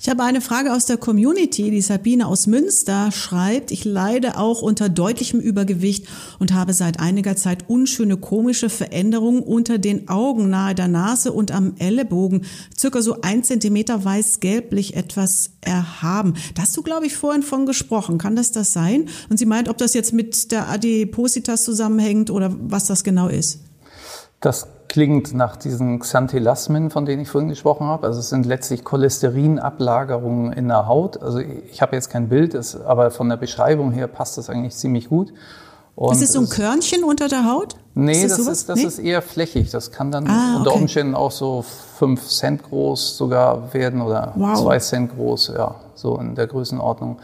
Ich 0.00 0.08
habe 0.08 0.22
eine 0.22 0.40
Frage 0.40 0.72
aus 0.72 0.86
der 0.86 0.96
Community. 0.96 1.72
Die 1.72 1.80
Sabine 1.80 2.28
aus 2.28 2.46
Münster 2.46 3.10
schreibt, 3.10 3.72
ich 3.72 3.84
leide 3.84 4.38
auch 4.38 4.62
unter 4.62 4.88
deutlichem 4.88 5.40
Übergewicht 5.40 6.06
und 6.38 6.54
habe 6.54 6.72
seit 6.72 7.00
einiger 7.00 7.34
Zeit 7.34 7.68
unschöne 7.68 8.16
komische 8.16 8.70
Veränderungen 8.70 9.42
unter 9.42 9.78
den 9.78 10.08
Augen 10.08 10.50
nahe 10.50 10.76
der 10.76 10.86
Nase 10.86 11.32
und 11.32 11.50
am 11.50 11.74
Ellenbogen. 11.80 12.46
Circa 12.78 13.02
so 13.02 13.22
ein 13.22 13.42
Zentimeter 13.42 14.04
weiß-gelblich 14.04 14.94
etwas 14.94 15.50
erhaben. 15.62 16.34
Da 16.54 16.62
hast 16.62 16.76
du, 16.76 16.82
glaube 16.82 17.06
ich, 17.06 17.16
vorhin 17.16 17.42
von 17.42 17.66
gesprochen. 17.66 18.18
Kann 18.18 18.36
das 18.36 18.52
das 18.52 18.72
sein? 18.72 19.08
Und 19.30 19.38
sie 19.38 19.46
meint, 19.46 19.68
ob 19.68 19.78
das 19.78 19.94
jetzt 19.94 20.12
mit 20.12 20.52
der 20.52 20.68
Adipositas 20.68 21.64
zusammenhängt 21.64 22.30
oder 22.30 22.54
was 22.56 22.86
das 22.86 23.02
genau 23.02 23.26
ist. 23.26 23.58
Das 24.40 24.68
klingt 24.88 25.34
nach 25.34 25.56
diesen 25.56 25.98
Xanthelasmen, 25.98 26.90
von 26.90 27.04
denen 27.04 27.22
ich 27.22 27.28
vorhin 27.28 27.48
gesprochen 27.48 27.86
habe. 27.86 28.06
Also 28.06 28.20
es 28.20 28.28
sind 28.30 28.46
letztlich 28.46 28.84
Cholesterinablagerungen 28.84 30.52
in 30.52 30.68
der 30.68 30.86
Haut. 30.86 31.22
Also 31.22 31.38
ich 31.38 31.82
habe 31.82 31.94
jetzt 31.94 32.10
kein 32.10 32.28
Bild, 32.28 32.56
aber 32.86 33.10
von 33.10 33.28
der 33.28 33.36
Beschreibung 33.36 33.92
her 33.92 34.06
passt 34.06 34.38
das 34.38 34.50
eigentlich 34.50 34.74
ziemlich 34.74 35.08
gut. 35.08 35.32
Und 35.94 36.12
ist 36.12 36.22
es 36.22 36.32
so 36.32 36.40
ein 36.40 36.48
Körnchen 36.48 37.02
unter 37.02 37.26
der 37.26 37.44
Haut? 37.44 37.74
Nee, 37.94 38.22
ist 38.22 38.38
das, 38.38 38.46
das, 38.46 38.58
ist, 38.58 38.68
das 38.68 38.78
nee? 38.78 38.84
ist 38.84 38.98
eher 39.00 39.20
flächig. 39.20 39.70
Das 39.72 39.90
kann 39.90 40.12
dann 40.12 40.28
ah, 40.28 40.58
unter 40.58 40.70
okay. 40.70 40.80
Umständen 40.82 41.16
auch 41.16 41.32
so 41.32 41.64
fünf 41.98 42.28
Cent 42.28 42.62
groß 42.62 43.16
sogar 43.16 43.74
werden 43.74 44.00
oder 44.00 44.32
wow. 44.36 44.56
zwei 44.56 44.78
Cent 44.78 45.16
groß, 45.16 45.54
ja, 45.56 45.74
so 45.96 46.16
in 46.18 46.36
der 46.36 46.46
Größenordnung. 46.46 47.18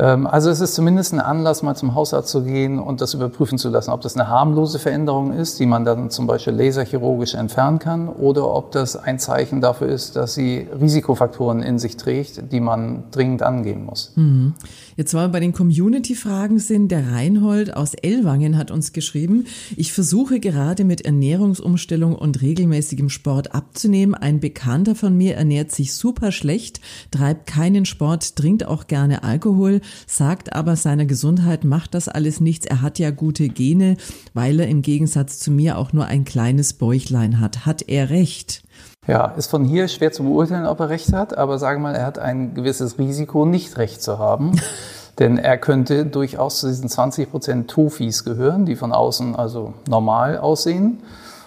Ähm, 0.00 0.26
also 0.26 0.48
es 0.48 0.60
ist 0.60 0.74
zumindest 0.74 1.12
ein 1.12 1.20
Anlass, 1.20 1.62
mal 1.62 1.76
zum 1.76 1.94
Hausarzt 1.94 2.30
zu 2.30 2.42
gehen 2.42 2.78
und 2.78 3.02
das 3.02 3.12
überprüfen 3.12 3.58
zu 3.58 3.68
lassen, 3.68 3.90
ob 3.90 4.00
das 4.00 4.16
eine 4.16 4.28
harmlose 4.28 4.78
Veränderung 4.78 5.32
ist, 5.32 5.60
die 5.60 5.66
man 5.66 5.84
dann 5.84 6.08
zum 6.10 6.26
Beispiel 6.26 6.54
laserchirurgisch 6.54 7.34
entfernen 7.34 7.78
kann, 7.78 8.08
oder 8.08 8.50
ob 8.52 8.72
das 8.72 8.96
ein 8.96 9.18
Zeichen 9.18 9.60
dafür 9.60 9.88
ist, 9.88 10.16
dass 10.16 10.34
sie 10.34 10.66
Risikofaktoren 10.80 11.62
in 11.62 11.78
sich 11.78 11.98
trägt, 11.98 12.50
die 12.50 12.60
man 12.60 13.04
dringend 13.10 13.42
angehen 13.42 13.84
muss. 13.84 14.12
Mhm. 14.16 14.54
Jetzt 15.00 15.14
weil 15.14 15.28
wir 15.28 15.32
bei 15.32 15.40
den 15.40 15.54
Community-Fragen 15.54 16.58
sind, 16.58 16.92
der 16.92 17.10
Reinhold 17.10 17.74
aus 17.74 17.94
Ellwangen 17.94 18.58
hat 18.58 18.70
uns 18.70 18.92
geschrieben, 18.92 19.46
ich 19.74 19.94
versuche 19.94 20.40
gerade 20.40 20.84
mit 20.84 21.06
Ernährungsumstellung 21.06 22.14
und 22.14 22.42
regelmäßigem 22.42 23.08
Sport 23.08 23.54
abzunehmen. 23.54 24.14
Ein 24.14 24.40
Bekannter 24.40 24.94
von 24.94 25.16
mir 25.16 25.36
ernährt 25.36 25.72
sich 25.72 25.94
super 25.94 26.32
schlecht, 26.32 26.82
treibt 27.10 27.46
keinen 27.46 27.86
Sport, 27.86 28.36
trinkt 28.36 28.66
auch 28.66 28.88
gerne 28.88 29.22
Alkohol, 29.22 29.80
sagt 30.06 30.52
aber 30.52 30.76
seiner 30.76 31.06
Gesundheit 31.06 31.64
macht 31.64 31.94
das 31.94 32.06
alles 32.08 32.42
nichts. 32.42 32.66
Er 32.66 32.82
hat 32.82 32.98
ja 32.98 33.10
gute 33.10 33.48
Gene, 33.48 33.96
weil 34.34 34.60
er 34.60 34.68
im 34.68 34.82
Gegensatz 34.82 35.38
zu 35.38 35.50
mir 35.50 35.78
auch 35.78 35.94
nur 35.94 36.04
ein 36.04 36.26
kleines 36.26 36.74
Bäuchlein 36.74 37.40
hat. 37.40 37.64
Hat 37.64 37.88
er 37.88 38.10
recht? 38.10 38.64
Ja, 39.10 39.32
ist 39.36 39.50
von 39.50 39.64
hier 39.64 39.88
schwer 39.88 40.12
zu 40.12 40.22
beurteilen, 40.22 40.66
ob 40.66 40.78
er 40.78 40.88
recht 40.88 41.12
hat, 41.12 41.36
aber 41.36 41.58
sagen 41.58 41.82
wir 41.82 41.88
mal, 41.88 41.96
er 41.96 42.06
hat 42.06 42.20
ein 42.20 42.54
gewisses 42.54 42.96
Risiko, 42.96 43.44
nicht 43.44 43.76
recht 43.76 44.00
zu 44.00 44.20
haben. 44.20 44.52
Denn 45.18 45.36
er 45.36 45.58
könnte 45.58 46.06
durchaus 46.06 46.60
zu 46.60 46.68
diesen 46.68 46.88
20 46.88 47.28
Prozent 47.28 47.68
Tofis 47.68 48.22
gehören, 48.22 48.66
die 48.66 48.76
von 48.76 48.92
außen 48.92 49.34
also 49.34 49.74
normal 49.88 50.38
aussehen 50.38 51.00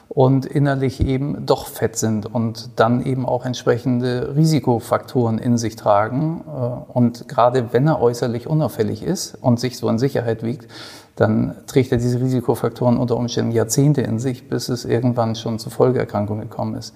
und 0.10 0.45
innerlich 0.45 1.08
eben 1.08 1.45
doch 1.45 1.67
fett 1.67 1.95
sind 1.95 2.26
und 2.26 2.71
dann 2.76 3.06
eben 3.06 3.26
auch 3.26 3.45
entsprechende 3.45 4.36
Risikofaktoren 4.36 5.38
in 5.38 5.58
sich 5.58 5.78
tragen. 5.78 6.43
Äh, 6.45 6.91
und 6.91 7.30
gerade 7.30 7.69
wenn 7.71 7.88
er 7.88 8.02
äußerlich 8.02 8.45
unauffällig 8.45 9.04
ist 9.04 9.38
und 9.39 9.62
sich 9.62 9.78
so 9.78 9.88
in 9.88 9.99
Sicherheit 9.99 10.43
wiegt, 10.43 10.67
dann 11.15 11.56
trägt 11.65 11.93
er 11.93 11.97
diese 11.97 12.19
Risikofaktoren 12.19 12.97
unter 12.97 13.15
Umständen 13.15 13.54
Jahrzehnte 13.54 14.02
in 14.02 14.19
sich, 14.19 14.49
bis 14.49 14.67
es 14.67 14.84
irgendwann 14.84 15.36
schon 15.36 15.60
zu 15.60 15.69
Folgeerkrankungen 15.69 16.49
gekommen 16.49 16.76
ist. 16.76 16.93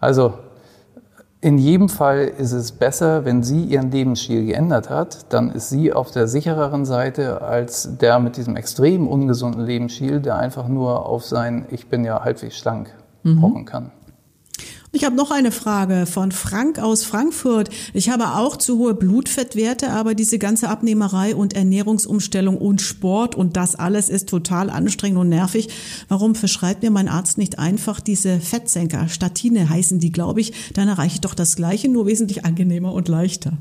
Also 0.00 0.34
in 1.40 1.58
jedem 1.58 1.88
Fall 1.88 2.32
ist 2.38 2.52
es 2.52 2.72
besser, 2.72 3.24
wenn 3.24 3.42
sie 3.42 3.62
ihren 3.62 3.90
Lebensstil 3.90 4.46
geändert 4.46 4.90
hat, 4.90 5.32
dann 5.32 5.50
ist 5.50 5.68
sie 5.68 5.92
auf 5.92 6.10
der 6.10 6.26
sichereren 6.28 6.84
Seite 6.84 7.42
als 7.42 7.98
der 7.98 8.18
mit 8.18 8.36
diesem 8.36 8.56
extrem 8.56 9.06
ungesunden 9.06 9.64
Lebensstil, 9.64 10.20
der 10.20 10.38
einfach 10.38 10.66
nur 10.66 11.06
auf 11.06 11.24
sein 11.24 11.66
Ich 11.70 11.88
bin 11.88 12.04
ja 12.04 12.24
halbwegs 12.24 12.56
schlank 12.56 12.92
mhm. 13.22 13.40
pochen 13.40 13.64
kann. 13.64 13.92
Ich 14.92 15.04
habe 15.04 15.14
noch 15.14 15.30
eine 15.30 15.52
Frage 15.52 16.06
von 16.06 16.32
Frank 16.32 16.78
aus 16.78 17.04
Frankfurt. 17.04 17.68
Ich 17.92 18.08
habe 18.08 18.36
auch 18.36 18.56
zu 18.56 18.78
hohe 18.78 18.94
Blutfettwerte, 18.94 19.90
aber 19.90 20.14
diese 20.14 20.38
ganze 20.38 20.68
Abnehmerei 20.68 21.34
und 21.34 21.54
Ernährungsumstellung 21.54 22.56
und 22.56 22.80
Sport 22.80 23.34
und 23.34 23.56
das 23.58 23.74
alles 23.74 24.08
ist 24.08 24.28
total 24.28 24.70
anstrengend 24.70 25.18
und 25.18 25.28
nervig. 25.28 25.68
Warum 26.08 26.34
verschreibt 26.34 26.82
mir 26.82 26.90
mein 26.90 27.08
Arzt 27.08 27.36
nicht 27.36 27.58
einfach 27.58 28.00
diese 28.00 28.40
Fettsenker? 28.40 29.08
Statine 29.08 29.68
heißen 29.68 29.98
die, 29.98 30.12
glaube 30.12 30.40
ich. 30.40 30.72
Dann 30.72 30.88
erreiche 30.88 31.16
ich 31.16 31.20
doch 31.20 31.34
das 31.34 31.56
Gleiche, 31.56 31.88
nur 31.88 32.06
wesentlich 32.06 32.46
angenehmer 32.46 32.94
und 32.94 33.08
leichter. 33.08 33.52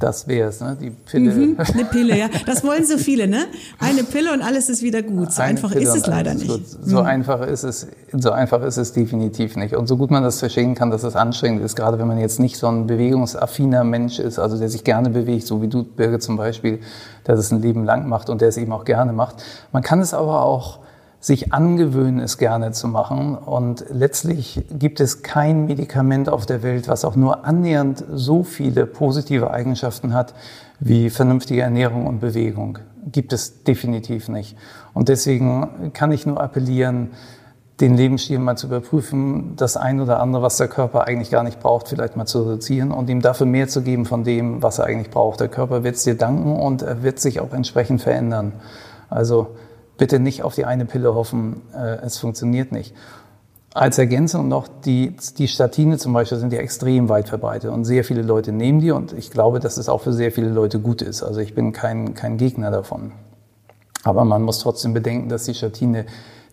Das 0.00 0.26
wäre 0.26 0.48
es, 0.48 0.60
ne? 0.60 0.76
Die 0.80 0.90
Pille. 0.90 1.32
Mhm, 1.34 1.56
eine 1.58 1.84
Pille, 1.90 2.18
ja. 2.18 2.28
Das 2.46 2.64
wollen 2.64 2.84
so 2.84 2.96
viele, 2.96 3.28
ne? 3.28 3.44
Eine 3.78 4.04
Pille 4.04 4.32
und 4.32 4.40
alles 4.42 4.68
ist 4.70 4.82
wieder 4.82 5.02
gut. 5.02 5.32
So 5.32 5.42
Eine 5.42 5.50
einfach 5.50 5.70
Pille 5.70 5.84
ist 5.84 5.94
es 5.96 6.06
leider 6.06 6.34
nicht. 6.34 6.48
gut. 6.48 6.62
So 6.82 7.00
einfach 7.00 7.42
ist 7.46 7.62
es, 7.62 7.86
so 8.12 8.30
einfach 8.30 8.62
ist 8.62 8.78
es 8.78 8.92
definitiv 8.92 9.56
nicht. 9.56 9.74
Und 9.74 9.86
so 9.86 9.96
gut 9.96 10.10
man 10.10 10.22
das 10.22 10.38
verstehen 10.38 10.74
kann, 10.74 10.90
dass 10.90 11.02
es 11.02 11.14
anstrengend 11.14 11.62
ist, 11.62 11.76
gerade 11.76 11.98
wenn 11.98 12.06
man 12.08 12.18
jetzt 12.18 12.40
nicht 12.40 12.56
so 12.56 12.68
ein 12.68 12.86
bewegungsaffiner 12.86 13.84
Mensch 13.84 14.18
ist, 14.18 14.38
also 14.38 14.58
der 14.58 14.68
sich 14.70 14.82
gerne 14.84 15.10
bewegt, 15.10 15.46
so 15.46 15.60
wie 15.60 15.68
du, 15.68 15.82
Birgit 15.84 16.22
zum 16.22 16.36
Beispiel, 16.36 16.80
der 17.26 17.36
das 17.36 17.50
ein 17.50 17.60
Leben 17.60 17.84
lang 17.84 18.08
macht 18.08 18.30
und 18.30 18.40
der 18.40 18.48
es 18.48 18.56
eben 18.56 18.72
auch 18.72 18.84
gerne 18.84 19.12
macht. 19.12 19.36
Man 19.72 19.82
kann 19.82 20.00
es 20.00 20.14
aber 20.14 20.42
auch 20.42 20.78
sich 21.26 21.52
angewöhnen, 21.52 22.20
es 22.20 22.38
gerne 22.38 22.70
zu 22.70 22.86
machen. 22.86 23.36
Und 23.36 23.84
letztlich 23.90 24.64
gibt 24.70 25.00
es 25.00 25.22
kein 25.22 25.66
Medikament 25.66 26.28
auf 26.28 26.46
der 26.46 26.62
Welt, 26.62 26.86
was 26.86 27.04
auch 27.04 27.16
nur 27.16 27.44
annähernd 27.44 28.04
so 28.12 28.44
viele 28.44 28.86
positive 28.86 29.50
Eigenschaften 29.50 30.14
hat 30.14 30.34
wie 30.78 31.10
vernünftige 31.10 31.62
Ernährung 31.62 32.06
und 32.06 32.20
Bewegung. 32.20 32.78
Gibt 33.10 33.32
es 33.32 33.64
definitiv 33.64 34.28
nicht. 34.28 34.56
Und 34.94 35.08
deswegen 35.08 35.90
kann 35.94 36.12
ich 36.12 36.26
nur 36.26 36.40
appellieren, 36.40 37.10
den 37.80 37.96
Lebensstil 37.96 38.38
mal 38.38 38.56
zu 38.56 38.68
überprüfen, 38.68 39.54
das 39.56 39.76
ein 39.76 40.00
oder 40.00 40.20
andere, 40.20 40.42
was 40.42 40.58
der 40.58 40.68
Körper 40.68 41.08
eigentlich 41.08 41.30
gar 41.30 41.42
nicht 41.42 41.58
braucht, 41.58 41.88
vielleicht 41.88 42.16
mal 42.16 42.26
zu 42.26 42.42
reduzieren 42.42 42.92
und 42.92 43.10
ihm 43.10 43.20
dafür 43.20 43.46
mehr 43.46 43.66
zu 43.66 43.82
geben 43.82 44.06
von 44.06 44.22
dem, 44.22 44.62
was 44.62 44.78
er 44.78 44.84
eigentlich 44.84 45.10
braucht. 45.10 45.40
Der 45.40 45.48
Körper 45.48 45.82
wird 45.82 45.96
es 45.96 46.04
dir 46.04 46.16
danken 46.16 46.54
und 46.56 46.82
er 46.82 47.02
wird 47.02 47.18
sich 47.18 47.40
auch 47.40 47.52
entsprechend 47.52 48.00
verändern. 48.00 48.52
Also 49.10 49.56
bitte 49.98 50.20
nicht 50.20 50.42
auf 50.42 50.54
die 50.54 50.64
eine 50.64 50.84
Pille 50.84 51.14
hoffen, 51.14 51.62
äh, 51.74 51.96
es 52.04 52.18
funktioniert 52.18 52.72
nicht. 52.72 52.94
Als 53.74 53.98
Ergänzung 53.98 54.48
noch, 54.48 54.68
die, 54.68 55.16
die 55.36 55.48
Statine 55.48 55.98
zum 55.98 56.14
Beispiel 56.14 56.38
sind 56.38 56.52
ja 56.52 56.60
extrem 56.60 57.10
weit 57.10 57.28
verbreitet 57.28 57.70
und 57.70 57.84
sehr 57.84 58.04
viele 58.04 58.22
Leute 58.22 58.50
nehmen 58.52 58.80
die 58.80 58.90
und 58.90 59.12
ich 59.12 59.30
glaube, 59.30 59.60
dass 59.60 59.76
es 59.76 59.88
auch 59.88 60.00
für 60.00 60.14
sehr 60.14 60.32
viele 60.32 60.48
Leute 60.48 60.80
gut 60.80 61.02
ist. 61.02 61.22
Also 61.22 61.40
ich 61.40 61.54
bin 61.54 61.72
kein, 61.72 62.14
kein 62.14 62.38
Gegner 62.38 62.70
davon. 62.70 63.12
Aber 64.02 64.24
man 64.24 64.42
muss 64.42 64.60
trotzdem 64.60 64.94
bedenken, 64.94 65.28
dass 65.28 65.44
die 65.44 65.54
Statine 65.54 66.06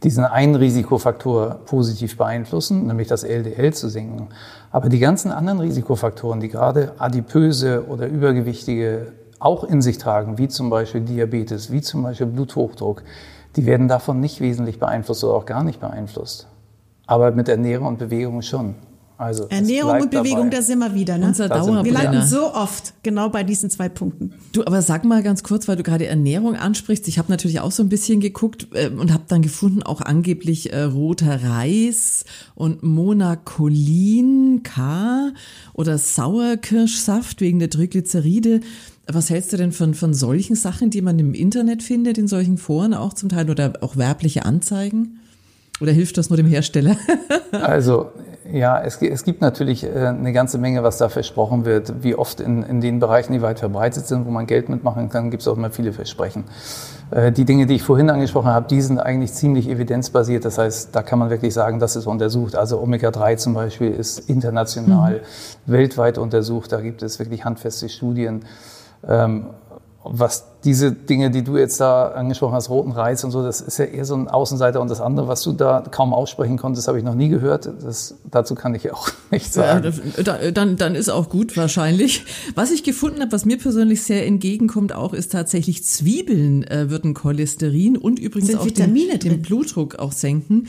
diesen 0.04 0.26
einen 0.26 0.56
Risikofaktor 0.56 1.62
positiv 1.66 2.18
beeinflussen, 2.18 2.88
nämlich 2.88 3.08
das 3.08 3.24
LDL 3.24 3.74
zu 3.74 3.88
senken. 3.88 4.28
Aber 4.72 4.90
die 4.90 5.00
ganzen 5.00 5.32
anderen 5.32 5.62
Risikofaktoren, 5.62 6.42
die 6.42 6.50
gerade 6.50 6.94
adipöse 6.98 7.86
oder 7.88 8.08
übergewichtige 8.08 9.14
auch 9.44 9.64
in 9.64 9.82
sich 9.82 9.98
tragen, 9.98 10.38
wie 10.38 10.48
zum 10.48 10.70
Beispiel 10.70 11.02
Diabetes, 11.02 11.72
wie 11.72 11.82
zum 11.82 12.04
Beispiel 12.04 12.28
Bluthochdruck, 12.28 13.04
die 13.56 13.66
werden 13.66 13.88
davon 13.88 14.20
nicht 14.20 14.40
wesentlich 14.40 14.80
beeinflusst 14.80 15.24
oder 15.24 15.34
auch 15.34 15.46
gar 15.46 15.64
nicht 15.64 15.80
beeinflusst. 15.80 16.48
Aber 17.06 17.32
mit 17.32 17.50
Ernährung 17.50 17.88
und 17.88 18.00
Bewegung 18.00 18.42
schon. 18.42 18.76
Also 19.18 19.46
Ernährung 19.50 20.02
und 20.02 20.12
Bewegung, 20.12 20.50
dabei. 20.50 20.58
da 20.58 20.62
sind 20.64 20.80
wir 20.80 20.96
wieder, 20.96 21.18
ne? 21.18 21.28
Unser 21.28 21.48
Da 21.48 21.64
sind 21.64 21.84
wir 21.86 21.92
landen 21.92 22.26
so 22.28 22.54
oft 22.54 22.94
genau 23.04 23.30
bei 23.30 23.44
diesen 23.44 23.70
zwei 23.70 23.88
Punkten. 23.88 24.34
Du, 24.54 24.66
aber 24.66 24.82
sag 24.82 25.06
mal 25.06 25.22
ganz 25.22 25.44
kurz, 25.44 25.68
weil 25.68 25.76
du 25.76 25.84
gerade 25.84 26.08
Ernährung 26.08 26.56
ansprichst. 26.56 27.08
Ich 27.08 27.20
habe 27.20 27.32
natürlich 27.32 27.60
auch 27.60 27.72
so 27.72 27.84
ein 27.84 27.90
bisschen 27.90 28.22
geguckt 28.22 28.68
äh, 28.74 28.90
und 28.90 29.14
habe 29.14 29.24
dann 29.28 29.42
gefunden, 29.42 29.84
auch 29.84 30.02
angeblich 30.02 30.74
äh, 30.74 30.82
roter 30.82 31.44
Reis 31.44 32.26
und 32.56 32.82
Monacolin 32.82 34.62
K 34.64 35.32
oder 35.74 35.98
Sauerkirschsaft 35.98 37.40
wegen 37.40 37.60
der 37.60 37.70
Triglyceride. 37.70 38.62
Was 39.08 39.30
hältst 39.30 39.52
du 39.52 39.58
denn 39.58 39.72
von, 39.72 39.94
von 39.94 40.14
solchen 40.14 40.56
Sachen, 40.56 40.90
die 40.90 41.02
man 41.02 41.20
im 41.20 41.34
Internet 41.34 41.84
findet, 41.84 42.18
in 42.18 42.28
solchen 42.28 42.58
Foren 42.58 42.94
auch 42.94 43.14
zum 43.14 43.30
Teil 43.30 43.50
oder 43.50 43.74
auch 43.82 43.98
werbliche 43.98 44.46
Anzeigen? 44.46 45.20
Oder 45.82 45.92
hilft 45.92 46.18
das 46.18 46.30
nur 46.30 46.38
dem 46.38 46.48
Hersteller? 46.48 46.96
Also 47.52 48.10
ja, 48.52 48.82
es, 48.82 49.00
es 49.02 49.24
gibt 49.24 49.42
natürlich 49.42 49.84
äh, 49.84 49.90
eine 49.90 50.34
ganze 50.34 50.58
Menge, 50.58 50.82
was 50.82 50.98
da 50.98 51.08
versprochen 51.08 51.66
wird. 51.66 52.04
Wie 52.04 52.16
oft 52.16 52.40
in, 52.40 52.64
in 52.64 52.82
den 52.82 53.00
Bereichen, 53.00 53.32
die 53.32 53.44
weit 53.44 53.60
verbreitet 53.60 54.08
sind, 54.08 54.26
wo 54.26 54.32
man 54.32 54.48
Geld 54.48 54.70
mitmachen 54.70 55.10
kann, 55.10 55.30
gibt 55.30 55.42
es 55.42 55.48
auch 55.48 55.56
immer 55.56 55.70
viele 55.70 55.94
Versprechen. 55.94 56.44
Äh, 57.12 57.32
die 57.32 57.46
Dinge, 57.46 57.68
die 57.68 57.76
ich 57.76 57.84
vorhin 57.84 58.10
angesprochen 58.10 58.50
habe, 58.50 58.68
die 58.68 58.82
sind 58.82 59.00
eigentlich 59.00 59.34
ziemlich 59.34 59.70
evidenzbasiert. 59.70 60.46
Das 60.46 60.58
heißt, 60.58 60.96
da 60.96 61.04
kann 61.04 61.20
man 61.20 61.30
wirklich 61.30 61.54
sagen, 61.54 61.80
das 61.80 61.96
ist 61.96 62.08
untersucht. 62.08 62.56
Also 62.56 62.82
Omega-3 62.82 63.38
zum 63.38 63.54
Beispiel 63.54 63.92
ist 63.92 64.30
international, 64.30 65.22
weltweit 65.68 66.18
untersucht. 66.18 66.72
Da 66.72 66.82
gibt 66.82 67.04
es 67.04 67.20
wirklich 67.20 67.46
handfeste 67.46 67.88
Studien. 67.88 68.46
Ähm, 69.08 69.46
was 70.06 70.44
diese 70.66 70.92
Dinge, 70.92 71.32
die 71.32 71.44
du 71.46 71.56
jetzt 71.58 71.80
da 71.80 72.10
angesprochen 72.10 72.54
hast, 72.54 72.70
roten 72.70 72.92
Reis 72.92 73.24
und 73.24 73.32
so, 73.32 73.42
das 73.42 73.62
ist 73.62 73.78
ja 73.80 73.86
eher 73.86 74.04
so 74.04 74.16
ein 74.16 74.28
Außenseiter. 74.28 74.82
Und 74.82 74.90
das 74.92 75.00
andere, 75.00 75.30
was 75.30 75.44
du 75.44 75.54
da 75.54 75.82
kaum 75.92 76.14
aussprechen 76.14 76.58
konntest, 76.58 76.90
habe 76.90 76.98
ich 76.98 77.06
noch 77.06 77.16
nie 77.16 77.30
gehört. 77.30 77.70
Das, 77.82 78.16
dazu 78.30 78.54
kann 78.54 78.76
ich 78.76 78.92
auch 78.92 79.08
nichts 79.32 79.56
Ja, 79.56 79.82
sagen. 79.82 79.94
da- 80.26 80.52
dann, 80.52 80.76
dann 80.76 80.96
ist 80.96 81.08
auch 81.08 81.30
gut 81.30 81.56
wahrscheinlich. 81.56 82.26
Was 82.54 82.72
ich 82.72 82.84
gefunden 82.84 83.22
habe, 83.22 83.32
was 83.32 83.46
mir 83.46 83.58
persönlich 83.58 84.04
sehr 84.04 84.26
entgegenkommt, 84.28 84.94
auch 84.94 85.14
ist 85.14 85.32
tatsächlich 85.32 85.86
Zwiebeln 85.86 86.64
äh, 86.66 86.90
würden 86.90 87.14
Cholesterin 87.14 87.96
und 87.98 88.20
übrigens 88.20 88.50
Sind 88.50 88.60
auch 88.60 88.66
Vitamine 88.66 89.20
den, 89.20 89.32
den? 89.32 89.42
Blutdruck 89.42 90.00
auch 90.00 90.12
senken. 90.12 90.68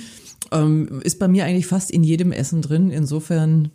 Ähm, 0.52 1.00
ist 1.02 1.18
bei 1.18 1.26
mir 1.26 1.44
eigentlich 1.44 1.66
fast 1.66 1.90
in 1.90 2.04
jedem 2.04 2.30
Essen 2.30 2.62
drin. 2.62 2.90
Insofern 2.90 3.72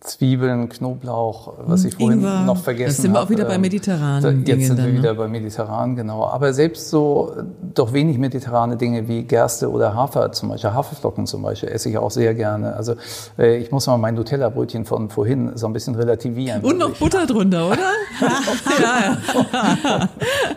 Zwiebeln, 0.00 0.68
Knoblauch, 0.68 1.54
was 1.66 1.84
ich 1.84 1.94
vorhin 1.96 2.20
Ingwer. 2.20 2.42
noch 2.44 2.58
vergessen 2.58 2.96
Da 2.96 3.02
sind 3.02 3.12
wir 3.12 3.18
habe. 3.18 3.26
auch 3.26 3.30
wieder 3.30 3.44
bei 3.46 3.58
mediterranen 3.58 4.44
Jetzt 4.46 4.66
sind 4.68 4.78
dann, 4.78 4.86
wir 4.86 4.92
ne? 4.92 4.98
wieder 4.98 5.14
bei 5.14 5.26
mediterran, 5.26 5.96
genau. 5.96 6.24
Aber 6.24 6.52
selbst 6.52 6.88
so 6.88 7.32
doch 7.74 7.92
wenig 7.92 8.16
mediterrane 8.16 8.76
Dinge 8.76 9.08
wie 9.08 9.24
Gerste 9.24 9.68
oder 9.68 9.94
Hafer 9.94 10.30
zum 10.30 10.50
Beispiel, 10.50 10.70
Haferflocken 10.70 11.26
zum 11.26 11.42
Beispiel, 11.42 11.68
esse 11.70 11.88
ich 11.88 11.98
auch 11.98 12.12
sehr 12.12 12.32
gerne. 12.34 12.76
Also 12.76 12.94
äh, 13.40 13.56
ich 13.58 13.72
muss 13.72 13.88
mal 13.88 13.98
mein 13.98 14.14
Nutella-Brötchen 14.14 14.84
von 14.84 15.10
vorhin 15.10 15.56
so 15.56 15.66
ein 15.66 15.72
bisschen 15.72 15.96
relativieren. 15.96 16.62
und 16.62 16.78
noch 16.78 16.90
Also 16.90 17.04
Butter 17.04 17.26
drunter, 17.26 17.66
oder? 17.66 17.78
ja, 18.80 19.18
ja, 19.52 20.08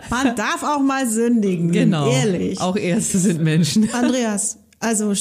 Man 0.09 0.35
darf 0.35 0.61
auch 0.63 0.81
mal 0.81 1.07
sündigen. 1.07 1.71
genau. 1.71 2.07
Ehrlich. 2.07 2.61
Auch 2.61 2.75
Ärzte 2.75 3.17
sind 3.17 3.41
Menschen. 3.41 3.89
Andreas, 3.91 4.59
also 4.79 5.13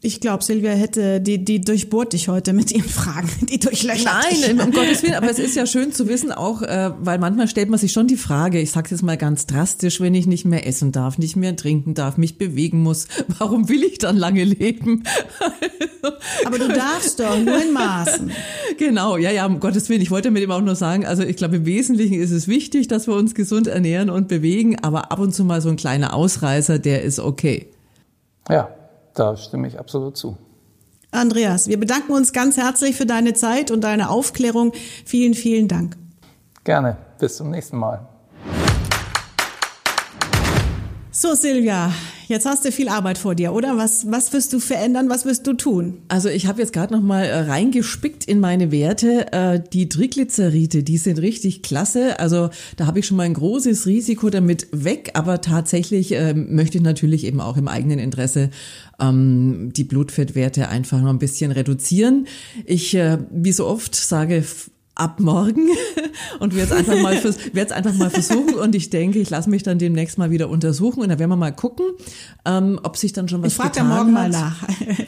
ich 0.00 0.20
glaube, 0.20 0.44
Silvia 0.44 0.70
hätte, 0.70 1.20
die, 1.20 1.44
die 1.44 1.60
durchbohrt 1.60 2.12
dich 2.12 2.28
heute 2.28 2.52
mit 2.52 2.70
ihren 2.70 2.88
Fragen. 2.88 3.28
Die 3.50 3.58
durchlöchert 3.58 4.30
dich. 4.30 4.46
Nein, 4.46 4.60
um 4.60 4.70
Gottes 4.70 5.02
Willen, 5.02 5.14
aber 5.14 5.28
es 5.28 5.40
ist 5.40 5.56
ja 5.56 5.66
schön 5.66 5.92
zu 5.92 6.06
wissen, 6.06 6.30
auch, 6.30 6.62
äh, 6.62 6.92
weil 7.00 7.18
manchmal 7.18 7.48
stellt 7.48 7.68
man 7.68 7.80
sich 7.80 7.90
schon 7.90 8.06
die 8.06 8.16
Frage, 8.16 8.60
ich 8.60 8.70
sage 8.70 8.90
jetzt 8.92 9.02
mal 9.02 9.16
ganz 9.16 9.46
drastisch, 9.46 10.00
wenn 10.00 10.14
ich 10.14 10.28
nicht 10.28 10.44
mehr 10.44 10.68
essen 10.68 10.92
darf, 10.92 11.18
nicht 11.18 11.34
mehr 11.34 11.56
trinken 11.56 11.94
darf, 11.94 12.16
mich 12.16 12.38
bewegen 12.38 12.80
muss, 12.80 13.08
warum 13.38 13.68
will 13.68 13.82
ich 13.82 13.98
dann 13.98 14.16
lange 14.16 14.44
leben? 14.44 15.02
Aber 16.46 16.58
du 16.60 16.68
darfst 16.72 17.18
doch, 17.18 17.36
nur 17.36 17.60
in 17.60 17.72
Maßen. 17.72 18.30
genau, 18.78 19.16
ja, 19.16 19.32
ja, 19.32 19.46
um 19.46 19.58
Gottes 19.58 19.88
Willen. 19.88 20.00
Ich 20.00 20.12
wollte 20.12 20.30
mit 20.30 20.44
ihm 20.44 20.52
auch 20.52 20.60
nur 20.60 20.76
sagen, 20.76 21.06
also 21.06 21.24
ich 21.24 21.34
glaube, 21.34 21.56
im 21.56 21.66
Wesentlichen 21.66 22.20
ist 22.20 22.30
es 22.30 22.46
wichtig, 22.46 22.86
dass 22.86 23.08
wir 23.08 23.14
uns 23.14 23.34
gesund 23.34 23.66
ernähren 23.66 24.10
und 24.10 24.28
bewegen, 24.28 24.78
aber 24.80 25.10
ab 25.10 25.18
und 25.18 25.34
zu 25.34 25.44
mal 25.44 25.60
so 25.60 25.70
ein 25.70 25.76
kleiner 25.76 26.14
Ausreißer, 26.14 26.78
der 26.78 27.02
ist 27.02 27.18
okay. 27.18 27.66
Ja, 28.48 28.77
da 29.18 29.36
stimme 29.36 29.68
ich 29.68 29.78
absolut 29.78 30.16
zu. 30.16 30.36
Andreas, 31.10 31.68
wir 31.68 31.80
bedanken 31.80 32.12
uns 32.12 32.32
ganz 32.32 32.56
herzlich 32.56 32.96
für 32.96 33.06
deine 33.06 33.32
Zeit 33.32 33.70
und 33.70 33.82
deine 33.82 34.10
Aufklärung. 34.10 34.72
Vielen, 35.04 35.34
vielen 35.34 35.68
Dank. 35.68 35.96
Gerne. 36.64 36.98
Bis 37.18 37.36
zum 37.36 37.50
nächsten 37.50 37.78
Mal. 37.78 38.06
So, 41.20 41.34
Silvia, 41.34 41.92
jetzt 42.28 42.46
hast 42.46 42.64
du 42.64 42.70
viel 42.70 42.88
Arbeit 42.88 43.18
vor 43.18 43.34
dir, 43.34 43.52
oder? 43.52 43.76
Was, 43.76 44.08
was 44.08 44.32
wirst 44.32 44.52
du 44.52 44.60
verändern? 44.60 45.10
Was 45.10 45.24
wirst 45.24 45.48
du 45.48 45.52
tun? 45.52 45.98
Also 46.06 46.28
ich 46.28 46.46
habe 46.46 46.60
jetzt 46.60 46.72
gerade 46.72 46.94
noch 46.94 47.02
mal 47.02 47.24
äh, 47.24 47.40
reingespickt 47.40 48.24
in 48.24 48.38
meine 48.38 48.70
Werte. 48.70 49.32
Äh, 49.32 49.60
die 49.72 49.88
Triglyceride, 49.88 50.84
die 50.84 50.96
sind 50.96 51.18
richtig 51.18 51.62
klasse. 51.62 52.20
Also 52.20 52.50
da 52.76 52.86
habe 52.86 53.00
ich 53.00 53.06
schon 53.06 53.16
mal 53.16 53.24
ein 53.24 53.34
großes 53.34 53.86
Risiko 53.86 54.30
damit 54.30 54.68
weg. 54.70 55.10
Aber 55.14 55.40
tatsächlich 55.40 56.14
äh, 56.14 56.34
möchte 56.34 56.78
ich 56.78 56.84
natürlich 56.84 57.24
eben 57.24 57.40
auch 57.40 57.56
im 57.56 57.66
eigenen 57.66 57.98
Interesse 57.98 58.50
ähm, 59.00 59.72
die 59.74 59.82
Blutfettwerte 59.82 60.68
einfach 60.68 61.00
noch 61.00 61.10
ein 61.10 61.18
bisschen 61.18 61.50
reduzieren. 61.50 62.28
Ich, 62.64 62.94
wie 62.94 63.52
so 63.52 63.66
oft, 63.66 63.96
sage 63.96 64.44
ab 64.98 65.20
morgen 65.20 65.68
und 66.40 66.54
werde 66.54 66.72
es 66.72 66.78
einfach 66.78 67.00
mal 67.00 67.22
werde 67.22 67.70
es 67.70 67.72
einfach 67.72 67.94
mal 67.94 68.10
versuchen 68.10 68.54
und 68.54 68.74
ich 68.74 68.90
denke, 68.90 69.18
ich 69.18 69.30
lasse 69.30 69.48
mich 69.48 69.62
dann 69.62 69.78
demnächst 69.78 70.18
mal 70.18 70.30
wieder 70.30 70.48
untersuchen 70.48 71.00
und 71.00 71.08
dann 71.08 71.18
werden 71.18 71.30
wir 71.30 71.36
mal 71.36 71.52
gucken, 71.52 71.86
ähm, 72.44 72.80
ob 72.82 72.96
sich 72.96 73.12
dann 73.12 73.28
schon 73.28 73.42
was 73.42 73.52
Ich 73.52 73.56
frage 73.56 73.76
da 73.76 73.82
getan 73.82 73.96
morgen 73.96 74.12
mal 74.12 74.24
hat. 74.24 74.32
nach. 74.32 74.64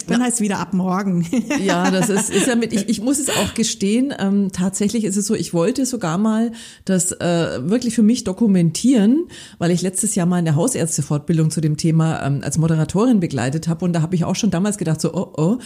Dann 0.06 0.22
heißt 0.22 0.40
wieder 0.40 0.58
ab 0.58 0.72
morgen. 0.72 1.26
Ja, 1.60 1.90
das 1.90 2.08
ist, 2.08 2.30
ist 2.30 2.46
ja 2.46 2.54
mit, 2.54 2.72
ich, 2.72 2.88
ich 2.88 3.00
muss 3.00 3.18
es 3.18 3.28
auch 3.28 3.54
gestehen, 3.54 4.14
ähm, 4.18 4.50
tatsächlich 4.52 5.04
ist 5.04 5.16
es 5.16 5.26
so, 5.26 5.34
ich 5.34 5.52
wollte 5.52 5.84
sogar 5.84 6.16
mal 6.16 6.52
das 6.84 7.12
äh, 7.12 7.68
wirklich 7.68 7.94
für 7.94 8.02
mich 8.02 8.24
dokumentieren, 8.24 9.26
weil 9.58 9.70
ich 9.70 9.82
letztes 9.82 10.14
Jahr 10.14 10.26
mal 10.26 10.36
eine 10.36 10.54
Hausärztefortbildung 10.54 11.50
zu 11.50 11.60
dem 11.60 11.76
Thema 11.76 12.24
ähm, 12.24 12.40
als 12.42 12.56
Moderatorin 12.56 13.20
begleitet 13.20 13.68
habe 13.68 13.84
und 13.84 13.92
da 13.92 14.00
habe 14.00 14.14
ich 14.14 14.24
auch 14.24 14.36
schon 14.36 14.50
damals 14.50 14.78
gedacht, 14.78 15.00
so, 15.00 15.12
oh, 15.12 15.32
oh. 15.36 15.58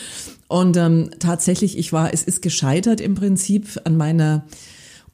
Und 0.48 0.76
ähm, 0.76 1.10
tatsächlich, 1.18 1.78
ich 1.78 1.92
war, 1.92 2.12
es 2.12 2.22
ist 2.22 2.42
gescheitert 2.42 3.00
im 3.00 3.14
Prinzip 3.14 3.80
an 3.84 3.96
meiner 3.96 4.44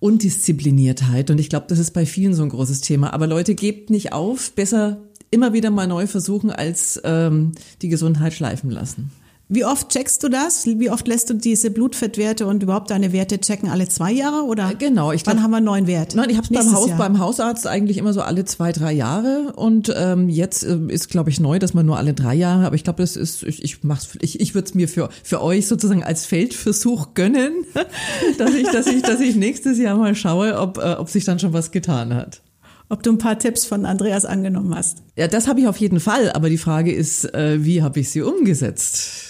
Undiszipliniertheit 0.00 1.30
und 1.30 1.38
ich 1.38 1.50
glaube, 1.50 1.66
das 1.68 1.78
ist 1.78 1.92
bei 1.92 2.06
vielen 2.06 2.34
so 2.34 2.42
ein 2.42 2.48
großes 2.48 2.80
Thema. 2.80 3.12
Aber 3.12 3.26
Leute, 3.26 3.54
gebt 3.54 3.90
nicht 3.90 4.12
auf, 4.12 4.52
besser 4.52 4.98
immer 5.30 5.52
wieder 5.52 5.70
mal 5.70 5.86
neu 5.86 6.06
versuchen, 6.06 6.50
als 6.50 7.00
ähm, 7.04 7.52
die 7.82 7.88
Gesundheit 7.88 8.32
schleifen 8.32 8.70
lassen. 8.70 9.12
Wie 9.52 9.64
oft 9.64 9.88
checkst 9.88 10.22
du 10.22 10.28
das? 10.28 10.64
Wie 10.64 10.90
oft 10.90 11.08
lässt 11.08 11.28
du 11.28 11.34
diese 11.34 11.72
Blutfettwerte 11.72 12.46
und 12.46 12.62
überhaupt 12.62 12.88
deine 12.92 13.12
Werte 13.12 13.40
checken? 13.40 13.68
Alle 13.68 13.88
zwei 13.88 14.12
Jahre 14.12 14.44
oder? 14.44 14.74
Genau. 14.78 15.10
Ich 15.10 15.24
glaub, 15.24 15.34
Wann 15.34 15.42
haben 15.42 15.50
wir 15.50 15.56
einen 15.56 15.66
neuen 15.66 15.86
Wert? 15.88 16.14
Nein, 16.14 16.30
ich 16.30 16.36
habe 16.36 16.44
es 16.44 16.50
beim, 16.50 16.58
Nächstes 16.58 16.78
Haus, 16.80 16.88
Jahr. 16.90 16.98
beim 16.98 17.18
Hausarzt 17.18 17.66
eigentlich 17.66 17.98
immer 17.98 18.12
so 18.12 18.22
alle 18.22 18.44
zwei, 18.44 18.70
drei 18.70 18.92
Jahre 18.92 19.52
und 19.56 19.92
ähm, 19.96 20.28
jetzt 20.28 20.62
äh, 20.62 20.78
ist, 20.86 21.10
glaube 21.10 21.30
ich, 21.30 21.40
neu, 21.40 21.58
dass 21.58 21.74
man 21.74 21.84
nur 21.84 21.98
alle 21.98 22.14
drei 22.14 22.36
Jahre, 22.36 22.64
aber 22.64 22.76
ich 22.76 22.84
glaube, 22.84 23.02
das 23.02 23.16
ist, 23.16 23.42
ich, 23.42 23.64
ich 23.64 23.82
mach's, 23.82 24.10
ich, 24.20 24.40
ich 24.40 24.54
würde 24.54 24.68
es 24.68 24.74
mir 24.74 24.88
für, 24.88 25.08
für 25.24 25.42
euch 25.42 25.66
sozusagen 25.66 26.04
als 26.04 26.26
Feldversuch 26.26 27.14
gönnen, 27.14 27.64
dass 28.38 28.54
ich, 28.54 28.68
dass 28.70 28.86
ich, 28.86 29.02
dass 29.02 29.18
ich 29.18 29.34
nächstes 29.34 29.78
Jahr 29.78 29.98
mal 29.98 30.14
schaue, 30.14 30.60
ob, 30.60 30.78
äh, 30.78 30.92
ob 30.92 31.08
sich 31.10 31.24
dann 31.24 31.40
schon 31.40 31.52
was 31.52 31.72
getan 31.72 32.14
hat. 32.14 32.40
Ob 32.88 33.02
du 33.02 33.10
ein 33.10 33.18
paar 33.18 33.38
Tipps 33.38 33.64
von 33.64 33.84
Andreas 33.84 34.24
angenommen 34.24 34.74
hast. 34.76 34.98
Ja, 35.16 35.26
das 35.26 35.48
habe 35.48 35.58
ich 35.58 35.66
auf 35.66 35.76
jeden 35.78 35.98
Fall, 35.98 36.30
aber 36.30 36.48
die 36.50 36.58
Frage 36.58 36.92
ist, 36.92 37.34
äh, 37.34 37.64
wie 37.64 37.82
habe 37.82 37.98
ich 37.98 38.10
sie 38.10 38.22
umgesetzt? 38.22 39.29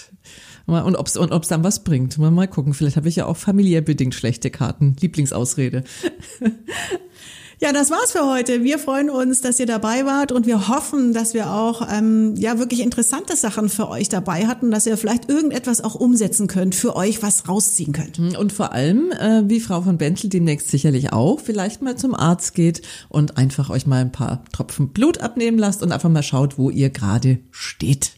Und 0.65 0.95
ob 0.95 1.07
es 1.07 1.17
und 1.17 1.31
ob's 1.31 1.47
dann 1.47 1.63
was 1.63 1.83
bringt. 1.83 2.17
Mal, 2.17 2.31
mal 2.31 2.47
gucken. 2.47 2.73
Vielleicht 2.73 2.95
habe 2.95 3.09
ich 3.09 3.15
ja 3.15 3.25
auch 3.25 3.37
familiär 3.37 3.81
bedingt 3.81 4.15
schlechte 4.15 4.49
Karten. 4.49 4.95
Lieblingsausrede. 4.99 5.83
Ja, 7.63 7.71
das 7.71 7.91
war's 7.91 8.11
für 8.11 8.25
heute. 8.25 8.63
Wir 8.63 8.79
freuen 8.79 9.11
uns, 9.11 9.41
dass 9.41 9.59
ihr 9.59 9.67
dabei 9.67 10.03
wart 10.03 10.31
und 10.31 10.47
wir 10.47 10.67
hoffen, 10.67 11.13
dass 11.13 11.35
wir 11.35 11.51
auch 11.51 11.87
ähm, 11.93 12.33
ja 12.35 12.57
wirklich 12.57 12.79
interessante 12.79 13.35
Sachen 13.35 13.69
für 13.69 13.87
euch 13.87 14.09
dabei 14.09 14.47
hatten, 14.47 14.71
dass 14.71 14.87
ihr 14.87 14.97
vielleicht 14.97 15.29
irgendetwas 15.29 15.83
auch 15.83 15.93
umsetzen 15.93 16.47
könnt, 16.47 16.73
für 16.73 16.95
euch 16.95 17.21
was 17.21 17.47
rausziehen 17.47 17.93
könnt. 17.93 18.17
Und 18.17 18.51
vor 18.51 18.71
allem, 18.71 19.11
äh, 19.11 19.43
wie 19.45 19.59
Frau 19.59 19.83
von 19.83 19.99
Bentel 19.99 20.31
demnächst 20.31 20.69
sicherlich 20.69 21.13
auch, 21.13 21.39
vielleicht 21.39 21.83
mal 21.83 21.95
zum 21.95 22.15
Arzt 22.15 22.55
geht 22.55 22.81
und 23.09 23.37
einfach 23.37 23.69
euch 23.69 23.85
mal 23.85 24.01
ein 24.01 24.11
paar 24.11 24.43
Tropfen 24.51 24.89
Blut 24.89 25.19
abnehmen 25.19 25.59
lasst 25.59 25.83
und 25.83 25.91
einfach 25.91 26.09
mal 26.09 26.23
schaut, 26.23 26.57
wo 26.57 26.71
ihr 26.71 26.89
gerade 26.89 27.41
steht. 27.51 28.13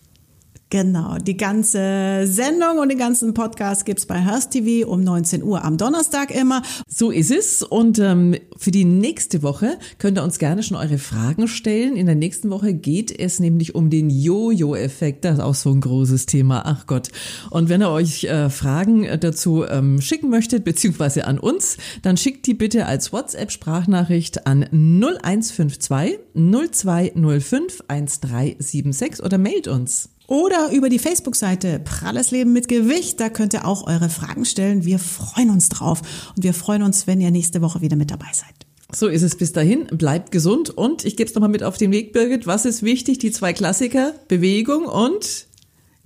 Genau, 0.73 1.19
die 1.19 1.37
ganze 1.37 2.25
Sendung 2.25 2.79
und 2.79 2.89
den 2.89 2.97
ganzen 2.97 3.35
Podcast 3.35 3.85
gibt's 3.85 4.07
bei 4.07 4.19
Hearst 4.19 4.49
TV 4.49 4.89
um 4.89 5.03
19 5.03 5.43
Uhr 5.43 5.63
am 5.63 5.77
Donnerstag 5.77 6.33
immer. 6.33 6.63
So 6.87 7.11
ist 7.11 7.29
es. 7.29 7.61
Und 7.61 7.99
ähm, 7.99 8.35
für 8.57 8.71
die 8.71 8.83
nächste 8.83 9.43
Woche 9.43 9.77
könnt 9.99 10.17
ihr 10.17 10.23
uns 10.23 10.39
gerne 10.39 10.63
schon 10.63 10.75
eure 10.75 10.97
Fragen 10.97 11.47
stellen. 11.47 11.95
In 11.95 12.07
der 12.07 12.15
nächsten 12.15 12.49
Woche 12.49 12.73
geht 12.73 13.11
es 13.11 13.39
nämlich 13.39 13.75
um 13.75 13.91
den 13.91 14.09
Jojo-Effekt. 14.09 15.25
Das 15.25 15.35
ist 15.35 15.43
auch 15.43 15.53
so 15.53 15.69
ein 15.69 15.79
großes 15.79 16.25
Thema. 16.25 16.63
Ach 16.65 16.87
Gott. 16.87 17.09
Und 17.51 17.69
wenn 17.69 17.83
ihr 17.83 17.91
euch 17.91 18.23
äh, 18.23 18.49
Fragen 18.49 19.07
dazu 19.19 19.65
ähm, 19.67 20.01
schicken 20.01 20.31
möchtet, 20.31 20.63
beziehungsweise 20.63 21.27
an 21.27 21.37
uns, 21.37 21.77
dann 22.01 22.17
schickt 22.17 22.47
die 22.47 22.55
bitte 22.55 22.87
als 22.87 23.13
WhatsApp-Sprachnachricht 23.13 24.47
an 24.47 24.63
0152 24.71 26.17
0205 26.33 27.83
1376 27.87 29.23
oder 29.23 29.37
mailt 29.37 29.67
uns. 29.67 30.09
Oder 30.27 30.71
über 30.71 30.89
die 30.89 30.99
Facebook-Seite 30.99 31.79
Pralles 31.79 32.31
Leben 32.31 32.53
mit 32.53 32.67
Gewicht. 32.67 33.19
Da 33.19 33.29
könnt 33.29 33.53
ihr 33.53 33.67
auch 33.67 33.87
eure 33.87 34.09
Fragen 34.09 34.45
stellen. 34.45 34.85
Wir 34.85 34.99
freuen 34.99 35.49
uns 35.49 35.69
drauf. 35.69 36.01
Und 36.35 36.43
wir 36.43 36.53
freuen 36.53 36.83
uns, 36.83 37.07
wenn 37.07 37.19
ihr 37.19 37.31
nächste 37.31 37.61
Woche 37.61 37.81
wieder 37.81 37.95
mit 37.95 38.11
dabei 38.11 38.31
seid. 38.33 38.53
So 38.95 39.07
ist 39.07 39.23
es 39.23 39.35
bis 39.35 39.51
dahin. 39.53 39.87
Bleibt 39.87 40.31
gesund 40.31 40.69
und 40.69 41.03
ich 41.03 41.17
gebe 41.17 41.27
es 41.27 41.35
nochmal 41.35 41.49
mit 41.49 41.63
auf 41.63 41.77
den 41.77 41.91
Weg, 41.91 42.13
Birgit. 42.13 42.45
Was 42.45 42.65
ist 42.65 42.83
wichtig? 42.83 43.17
Die 43.17 43.31
zwei 43.31 43.51
Klassiker, 43.51 44.13
Bewegung 44.27 44.85
und 44.85 45.47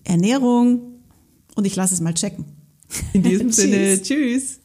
Ernährung. 0.03 1.01
Und 1.55 1.65
ich 1.68 1.76
lasse 1.76 1.93
es 1.93 2.01
mal 2.01 2.13
checken. 2.13 2.45
in 3.13 3.24
diesem. 3.24 3.51
Sinne, 3.51 4.01
tschüss. 4.01 4.59